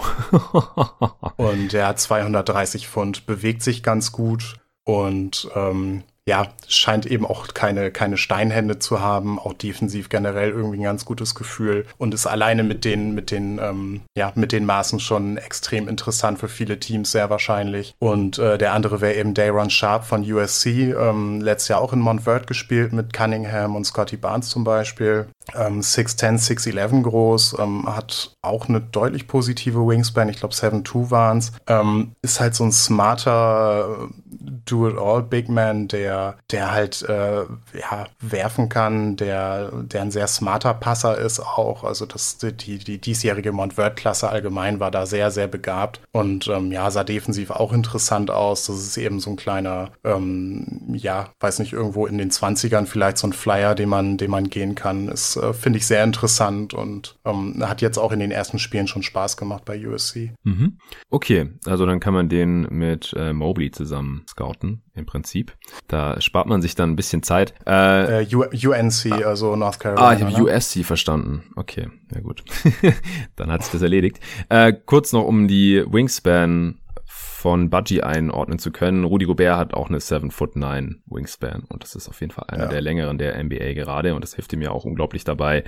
und 1.37 1.73
er 1.73 1.89
hat 1.89 2.01
230 2.01 2.89
Pfund 2.89 3.25
Bewegung 3.27 3.46
bewegt 3.47 3.63
sich 3.63 3.85
ganz 3.85 4.11
gut. 4.11 4.59
Und 4.83 5.49
ähm, 5.55 6.03
ja, 6.29 6.49
scheint 6.67 7.07
eben 7.07 7.25
auch 7.25 7.55
keine, 7.55 7.93
keine 7.93 8.17
Steinhände 8.17 8.81
zu 8.81 9.01
haben, 9.01 9.39
auch 9.39 9.53
defensiv 9.53 10.09
generell 10.09 10.51
irgendwie 10.51 10.79
ein 10.79 10.83
ganz 10.83 11.05
gutes 11.05 11.37
Gefühl 11.37 11.87
und 11.99 12.15
ist 12.15 12.27
alleine 12.27 12.65
mit 12.65 12.85
den, 12.85 13.15
mit 13.15 13.31
den, 13.31 13.61
ähm, 13.63 14.01
ja, 14.17 14.33
mit 14.35 14.51
den 14.51 14.65
Maßen 14.67 14.99
schon 14.99 15.37
extrem 15.37 15.87
interessant 15.87 16.41
für 16.41 16.49
viele 16.49 16.81
Teams, 16.81 17.13
sehr 17.13 17.31
wahrscheinlich. 17.31 17.95
Und 18.01 18.41
äh, 18.41 18.59
der 18.59 18.73
andere 18.73 19.01
wäre 19.01 19.15
eben 19.15 19.35
Dayron 19.35 19.71
Sharp 19.71 20.05
von 20.05 20.23
USC, 20.31 20.93
ähm, 20.93 21.41
letztes 21.41 21.69
Jahr 21.69 21.81
auch 21.81 21.93
in 21.93 22.01
Montverde 22.01 22.47
gespielt 22.47 22.93
mit 22.93 23.13
Cunningham 23.13 23.77
und 23.77 23.85
Scotty 23.85 24.17
Barnes 24.17 24.49
zum 24.49 24.65
Beispiel. 24.65 25.29
Ähm, 25.55 25.81
6'10, 25.81 26.39
6'11 26.39 27.03
groß, 27.03 27.57
ähm, 27.61 27.87
hat 27.87 28.33
auch 28.43 28.69
eine 28.69 28.81
deutlich 28.81 29.29
positive 29.29 29.87
Wingspan, 29.87 30.29
ich 30.29 30.39
glaube 30.39 30.55
7'2 30.55 31.13
waren 31.13 31.39
es. 31.39 31.53
Ähm, 31.69 32.13
ist 32.23 32.41
halt 32.41 32.57
so 32.57 32.65
ein 32.65 32.73
smarter 32.73 34.09
Do-it-all-Big 34.67 35.49
Man, 35.49 35.89
der, 35.89 36.37
der 36.51 36.73
halt 36.73 37.03
äh, 37.09 37.43
ja, 37.43 38.07
werfen 38.21 38.69
kann, 38.69 39.17
der, 39.17 39.71
der 39.73 40.03
ein 40.03 40.11
sehr 40.11 40.27
smarter 40.27 40.75
Passer 40.75 41.19
ist 41.19 41.41
auch. 41.41 41.85
Also 41.85 42.07
das, 42.07 42.39
die, 42.39 42.79
die 42.79 42.99
diesjährige 42.99 43.53
Montverde-Klasse 43.53 44.29
allgemein 44.29 44.81
war 44.81 44.91
da 44.91 45.07
sehr, 45.07 45.31
sehr 45.31 45.49
begabt 45.49 46.01
und 46.13 46.49
ähm, 46.49 46.73
ja, 46.73 46.91
sah 46.91 47.05
defensiv 47.05 47.51
auch 47.51 47.73
interessant 47.73 48.31
aus. 48.31 48.67
Das 48.67 48.77
ist 48.77 48.97
eben 48.97 49.21
so 49.21 49.31
ein 49.31 49.37
kleiner, 49.37 49.91
ähm, 50.05 50.95
ja, 50.95 51.31
weiß 51.41 51.61
nicht, 51.61 51.73
irgendwo 51.73 52.07
in 52.07 52.19
den 52.19 52.31
20ern 52.31 52.87
vielleicht 52.87 53.19
so 53.19 53.27
ein 53.27 53.33
Flyer, 53.33 53.75
den 53.75 53.89
man, 53.89 54.17
den 54.17 54.31
man 54.31 54.49
gehen 54.49 54.75
kann. 54.75 55.09
Ist, 55.09 55.37
äh, 55.37 55.53
finde 55.53 55.79
ich, 55.79 55.87
sehr 55.87 56.05
interessant 56.05 56.75
und 56.75 57.17
ähm, 57.25 57.63
hat 57.67 57.83
jetzt 57.83 57.99
auch 57.99 58.13
in 58.13 58.21
den 58.21 58.31
ersten 58.31 58.59
Spielen 58.59 58.87
schon 58.87 59.03
Spaß 59.03 59.37
gemacht 59.37 59.65
bei 59.65 59.87
USC. 59.87 60.33
Mhm. 60.45 60.79
Okay, 61.11 61.51
also 61.65 61.87
dann 61.87 62.01
kann 62.01 62.15
man 62.15 62.29
den 62.29 62.67
mit 62.71 63.15
äh, 63.17 63.33
Mobley 63.33 63.71
zusammen 63.71 64.25
scouten, 64.29 64.56
im 64.63 65.07
Prinzip. 65.07 65.57
Da 65.89 66.21
spart 66.21 66.47
man 66.47 66.63
sich 66.63 66.75
dann 66.75 66.91
ein 66.91 66.97
bisschen 66.97 67.23
Zeit. 67.23 67.55
Äh, 67.67 68.25
äh, 68.25 68.37
UNC, 68.37 69.13
ah, 69.13 69.27
also 69.27 69.57
North 69.57 69.81
Carolina. 69.81 70.09
Ah, 70.09 70.15
ich 70.15 70.23
habe 70.23 70.33
ne? 70.33 70.43
USC 70.43 70.85
verstanden. 70.85 71.45
Okay, 71.57 71.89
ja 72.15 72.21
gut. 72.21 72.45
dann 73.37 73.51
hat 73.51 73.63
sich 73.63 73.73
das 73.73 73.83
erledigt. 73.83 74.21
Äh, 74.49 74.73
kurz 74.73 75.13
noch 75.13 75.25
um 75.25 75.49
die 75.49 75.85
Wingspan 75.87 76.79
von 77.37 77.69
Budgie 77.69 78.03
einordnen 78.03 78.59
zu 78.59 78.73
können. 78.73 79.05
Rudy 79.05 79.27
Gobert 79.27 79.59
hat 79.59 79.75
auch 79.75 79.89
eine 79.89 80.01
7 80.01 80.31
foot 80.31 80.57
9 80.57 81.03
Wingspan 81.07 81.65
und 81.69 81.83
das 81.83 81.95
ist 81.95 82.09
auf 82.09 82.21
jeden 82.21 82.33
Fall 82.33 82.47
einer 82.49 82.65
ja. 82.65 82.71
der 82.71 82.81
längeren 82.81 83.19
der 83.19 83.43
NBA 83.43 83.75
gerade 83.75 84.15
und 84.15 84.23
das 84.23 84.35
hilft 84.35 84.53
ihm 84.55 84.63
ja 84.63 84.71
auch 84.71 84.85
unglaublich 84.85 85.25
dabei, 85.25 85.65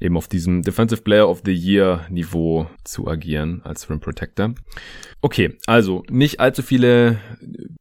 eben 0.00 0.16
auf 0.16 0.26
diesem 0.26 0.62
Defensive 0.62 1.02
Player 1.02 1.28
of 1.28 1.42
the 1.44 1.54
Year 1.54 2.04
Niveau 2.10 2.66
zu 2.82 3.06
agieren 3.06 3.62
als 3.64 3.88
Rim 3.88 4.00
Protector. 4.00 4.54
Okay, 5.22 5.56
also 5.66 6.02
nicht 6.10 6.40
allzu 6.40 6.62
viele 6.62 7.18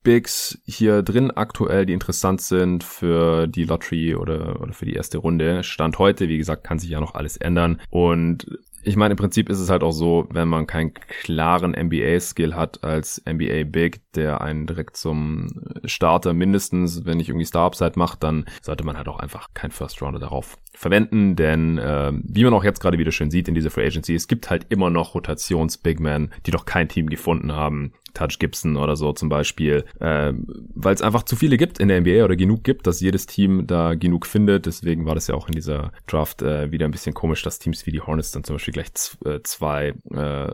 Bigs 0.04 0.60
hier 0.66 1.02
drin 1.02 1.32
aktuell, 1.32 1.86
die 1.86 1.94
interessant 1.94 2.40
sind 2.40 2.84
für 2.84 3.48
die 3.48 3.66
Lottery 3.66 4.16
oder, 4.16 4.62
oder 4.62 4.74
für 4.74 4.86
die 4.86 4.94
erste 4.94 5.18
Runde. 5.18 5.64
Stand 5.64 5.98
heute, 5.98 6.30
wie 6.30 6.38
gesagt, 6.38 6.64
kann 6.64 6.80
sich 6.80 6.92
ja 6.92 7.00
noch 7.00 7.16
alles 7.16 7.38
ändern 7.38 7.82
und 7.90 8.46
ich 8.84 8.96
meine, 8.96 9.14
im 9.14 9.18
Prinzip 9.18 9.50
ist 9.50 9.60
es 9.60 9.70
halt 9.70 9.84
auch 9.84 9.92
so, 9.92 10.28
wenn 10.32 10.48
man 10.48 10.68
keinen 10.68 10.94
klaren 10.94 11.72
NBA-Skill 11.72 12.56
hat 12.56 12.84
als 12.84 13.22
NBA 13.26 13.64
Big, 13.66 14.02
der 14.14 14.42
einen 14.42 14.68
direkt 14.68 14.98
zum 14.98 15.48
Starter 15.86 16.34
mindestens, 16.34 17.06
wenn 17.06 17.18
nicht 17.18 17.30
irgendwie 17.30 17.46
Star-Upside 17.46 17.94
macht, 17.96 18.24
dann 18.24 18.46
sollte 18.62 18.84
man 18.84 18.98
halt 18.98 19.08
auch 19.08 19.20
einfach 19.20 19.50
kein 19.54 19.72
First 19.72 20.02
Rounder 20.02 20.20
darauf 20.20 20.58
verwenden, 20.74 21.36
denn 21.36 21.78
äh, 21.78 22.12
wie 22.24 22.44
man 22.44 22.54
auch 22.54 22.64
jetzt 22.64 22.80
gerade 22.80 22.98
wieder 22.98 23.12
schön 23.12 23.32
sieht 23.32 23.48
in 23.48 23.56
dieser 23.56 23.70
Free 23.70 23.86
Agency, 23.86 24.16
es 24.16 24.28
gibt 24.28 24.50
halt 24.50 24.66
immer 24.70 24.90
noch 24.90 25.16
Rotations-Big-Men, 25.16 26.32
die 26.46 26.52
doch 26.52 26.66
kein 26.66 26.90
Team 26.90 27.08
gefunden 27.08 27.52
haben, 27.52 27.94
Touch 28.14 28.40
Gibson 28.40 28.78
oder 28.78 28.96
so 28.96 29.14
zum 29.14 29.30
Beispiel, 29.30 29.86
äh, 30.00 30.34
weil 30.74 30.94
es 30.94 31.02
einfach 31.02 31.24
zu 31.24 31.36
viele 31.36 31.58
gibt 31.58 31.80
in 31.80 31.88
der 31.88 32.02
NBA 32.02 32.24
oder 32.24 32.36
genug 32.36 32.64
gibt, 32.64 32.88
dass 32.88 33.02
jedes 33.02 33.26
Team 33.26 33.68
da 33.68 33.96
genug 33.96 34.26
findet. 34.26 34.66
Deswegen 34.66 35.06
war 35.06 35.16
das 35.16 35.28
ja 35.28 35.36
auch 35.36 35.48
in 35.48 35.54
dieser 35.54 35.92
Draft 36.08 36.42
äh, 36.42 36.72
wieder 36.72 36.86
ein 36.86 36.92
bisschen 36.92 37.14
komisch, 37.14 37.42
dass 37.44 37.60
Teams 37.60 37.86
wie 37.86 37.92
die 37.92 38.02
Hornets 38.02 38.32
dann 38.32 38.44
zum 38.44 38.56
Beispiel 38.56 38.74
gleich 38.74 38.92
äh, 39.26 39.40
zwei 39.44 39.94
äh, 40.12 40.54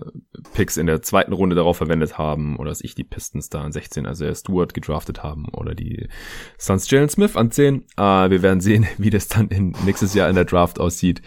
Picks 0.53 0.77
in 0.77 0.87
der 0.87 1.01
zweiten 1.01 1.33
Runde 1.33 1.55
darauf 1.55 1.77
verwendet 1.77 2.17
haben 2.17 2.57
oder 2.57 2.69
dass 2.69 2.81
ich 2.81 2.95
die 2.95 3.03
Pistons 3.03 3.49
da 3.49 3.61
an 3.61 3.71
16, 3.71 4.05
also 4.05 4.25
er 4.25 4.35
Stewart 4.35 4.73
gedraftet 4.73 5.23
haben 5.23 5.49
oder 5.49 5.75
die 5.75 6.07
Suns 6.57 6.89
Jalen 6.89 7.09
Smith 7.09 7.35
an 7.35 7.51
10. 7.51 7.83
Äh, 7.97 8.01
wir 8.29 8.41
werden 8.41 8.61
sehen, 8.61 8.87
wie 8.97 9.09
das 9.09 9.27
dann 9.27 9.49
in, 9.49 9.75
nächstes 9.85 10.13
Jahr 10.13 10.29
in 10.29 10.35
der 10.35 10.45
Draft 10.45 10.79
aussieht. 10.79 11.21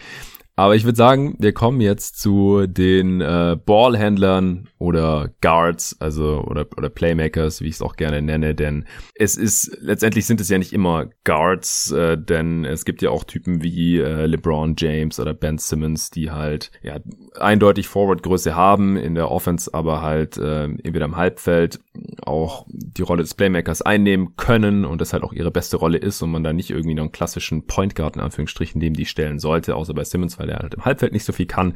Aber 0.55 0.75
ich 0.75 0.83
würde 0.83 0.97
sagen, 0.97 1.35
wir 1.39 1.51
kommen 1.51 1.81
jetzt 1.81 2.21
zu 2.21 2.67
den 2.67 3.21
äh, 3.21 3.57
Ballhändlern 3.65 4.69
oder 4.77 5.31
Guards, 5.41 5.99
also 5.99 6.43
oder, 6.45 6.67
oder 6.77 6.89
Playmakers, 6.89 7.61
wie 7.61 7.69
ich 7.69 7.75
es 7.75 7.81
auch 7.81 7.95
gerne 7.95 8.21
nenne, 8.21 8.53
denn 8.53 8.85
es 9.15 9.35
ist 9.35 9.75
letztendlich 9.81 10.27
sind 10.27 10.39
es 10.41 10.49
ja 10.49 10.59
nicht 10.59 10.71
immer 10.71 11.07
Guards, 11.23 11.91
äh, 11.91 12.19
denn 12.19 12.65
es 12.65 12.85
gibt 12.85 13.01
ja 13.01 13.09
auch 13.09 13.23
Typen 13.23 13.63
wie 13.63 13.97
äh, 13.97 14.27
LeBron 14.27 14.75
James 14.77 15.19
oder 15.19 15.33
Ben 15.33 15.57
Simmons, 15.57 16.11
die 16.11 16.29
halt 16.29 16.69
ja 16.83 16.99
eindeutig 17.39 17.87
Forward-Größe 17.87 18.55
haben 18.55 18.95
in 18.95 19.15
der 19.15 19.31
Offense, 19.31 19.73
aber 19.73 20.03
halt 20.03 20.37
äh, 20.37 20.65
entweder 20.65 21.05
im 21.05 21.15
Halbfeld 21.15 21.79
auch 22.21 22.67
die 22.69 23.01
Rolle 23.01 23.23
des 23.23 23.33
Playmakers 23.33 23.81
einnehmen 23.81 24.35
können 24.35 24.85
und 24.85 25.01
das 25.01 25.13
halt 25.13 25.23
auch 25.23 25.33
ihre 25.33 25.49
beste 25.49 25.77
Rolle 25.77 25.97
ist 25.97 26.21
und 26.21 26.29
man 26.29 26.43
da 26.43 26.53
nicht 26.53 26.69
irgendwie 26.69 26.93
noch 26.93 27.03
einen 27.03 27.11
klassischen 27.11 27.65
Point 27.65 27.95
Guard 27.95 28.17
in 28.17 28.21
Anführungsstrichen 28.21 28.79
dem 28.79 28.93
die 28.93 29.05
stellen 29.05 29.39
sollte, 29.39 29.75
außer 29.75 29.95
bei 29.95 30.03
Simmons, 30.03 30.37
weil 30.43 30.49
er 30.49 30.59
halt 30.59 30.73
im 30.73 30.85
Halbfeld 30.85 31.13
nicht 31.13 31.25
so 31.25 31.31
viel 31.33 31.45
kann. 31.45 31.73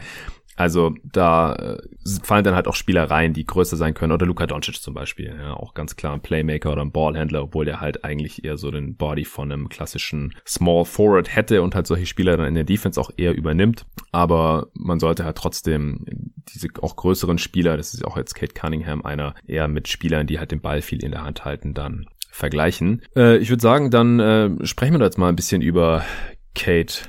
Also 0.58 0.96
da 1.04 1.54
äh, 1.54 1.78
fallen 2.24 2.44
dann 2.44 2.56
halt 2.56 2.68
auch 2.68 2.74
Spieler 2.76 3.04
rein, 3.04 3.32
die 3.32 3.46
größer 3.46 3.78
sein 3.78 3.94
können. 3.94 4.12
Oder 4.12 4.26
Luka 4.26 4.48
Doncic 4.48 4.82
zum 4.82 4.96
Beispiel. 4.96 5.36
Ja, 5.40 5.54
auch 5.54 5.76
ganz 5.76 5.96
klar 5.96 6.14
ein 6.14 6.22
Playmaker 6.22 6.72
oder 6.72 6.82
ein 6.82 6.92
Ballhändler, 6.92 7.44
obwohl 7.44 7.66
der 7.66 7.80
halt 7.80 8.04
eigentlich 8.04 8.44
eher 8.44 8.58
so 8.58 8.72
den 8.72 8.96
Body 8.96 9.24
von 9.24 9.52
einem 9.52 9.70
klassischen 9.70 10.34
Small 10.48 10.84
Forward 10.84 11.34
hätte 11.34 11.62
und 11.62 11.76
halt 11.76 11.86
solche 11.86 12.08
Spieler 12.08 12.38
dann 12.38 12.48
in 12.48 12.56
der 12.56 12.64
Defense 12.64 13.00
auch 13.00 13.12
eher 13.18 13.36
übernimmt. 13.36 13.86
Aber 14.12 14.70
man 14.74 15.00
sollte 15.00 15.26
halt 15.26 15.38
trotzdem 15.38 16.04
diese 16.50 16.70
auch 16.82 16.96
größeren 16.96 17.38
Spieler, 17.38 17.78
das 17.78 17.94
ist 17.94 18.04
auch 18.04 18.18
jetzt 18.18 18.34
Kate 18.34 18.56
Cunningham 18.56 19.04
einer, 19.04 19.36
eher 19.46 19.68
mit 19.68 19.88
Spielern, 19.88 20.26
die 20.26 20.40
halt 20.40 20.52
den 20.52 20.62
Ball 20.62 20.82
viel 20.82 21.04
in 21.04 21.12
der 21.12 21.24
Hand 21.24 21.46
halten, 21.46 21.76
dann 21.76 22.08
vergleichen. 22.32 23.04
Äh, 23.16 23.38
ich 23.38 23.50
würde 23.50 23.62
sagen, 23.62 23.92
dann 23.92 24.20
äh, 24.20 24.66
sprechen 24.66 24.96
wir 24.96 25.00
da 25.00 25.06
jetzt 25.06 25.20
mal 25.20 25.30
ein 25.30 25.36
bisschen 25.36 25.62
über 25.62 26.04
Kate 26.56 27.02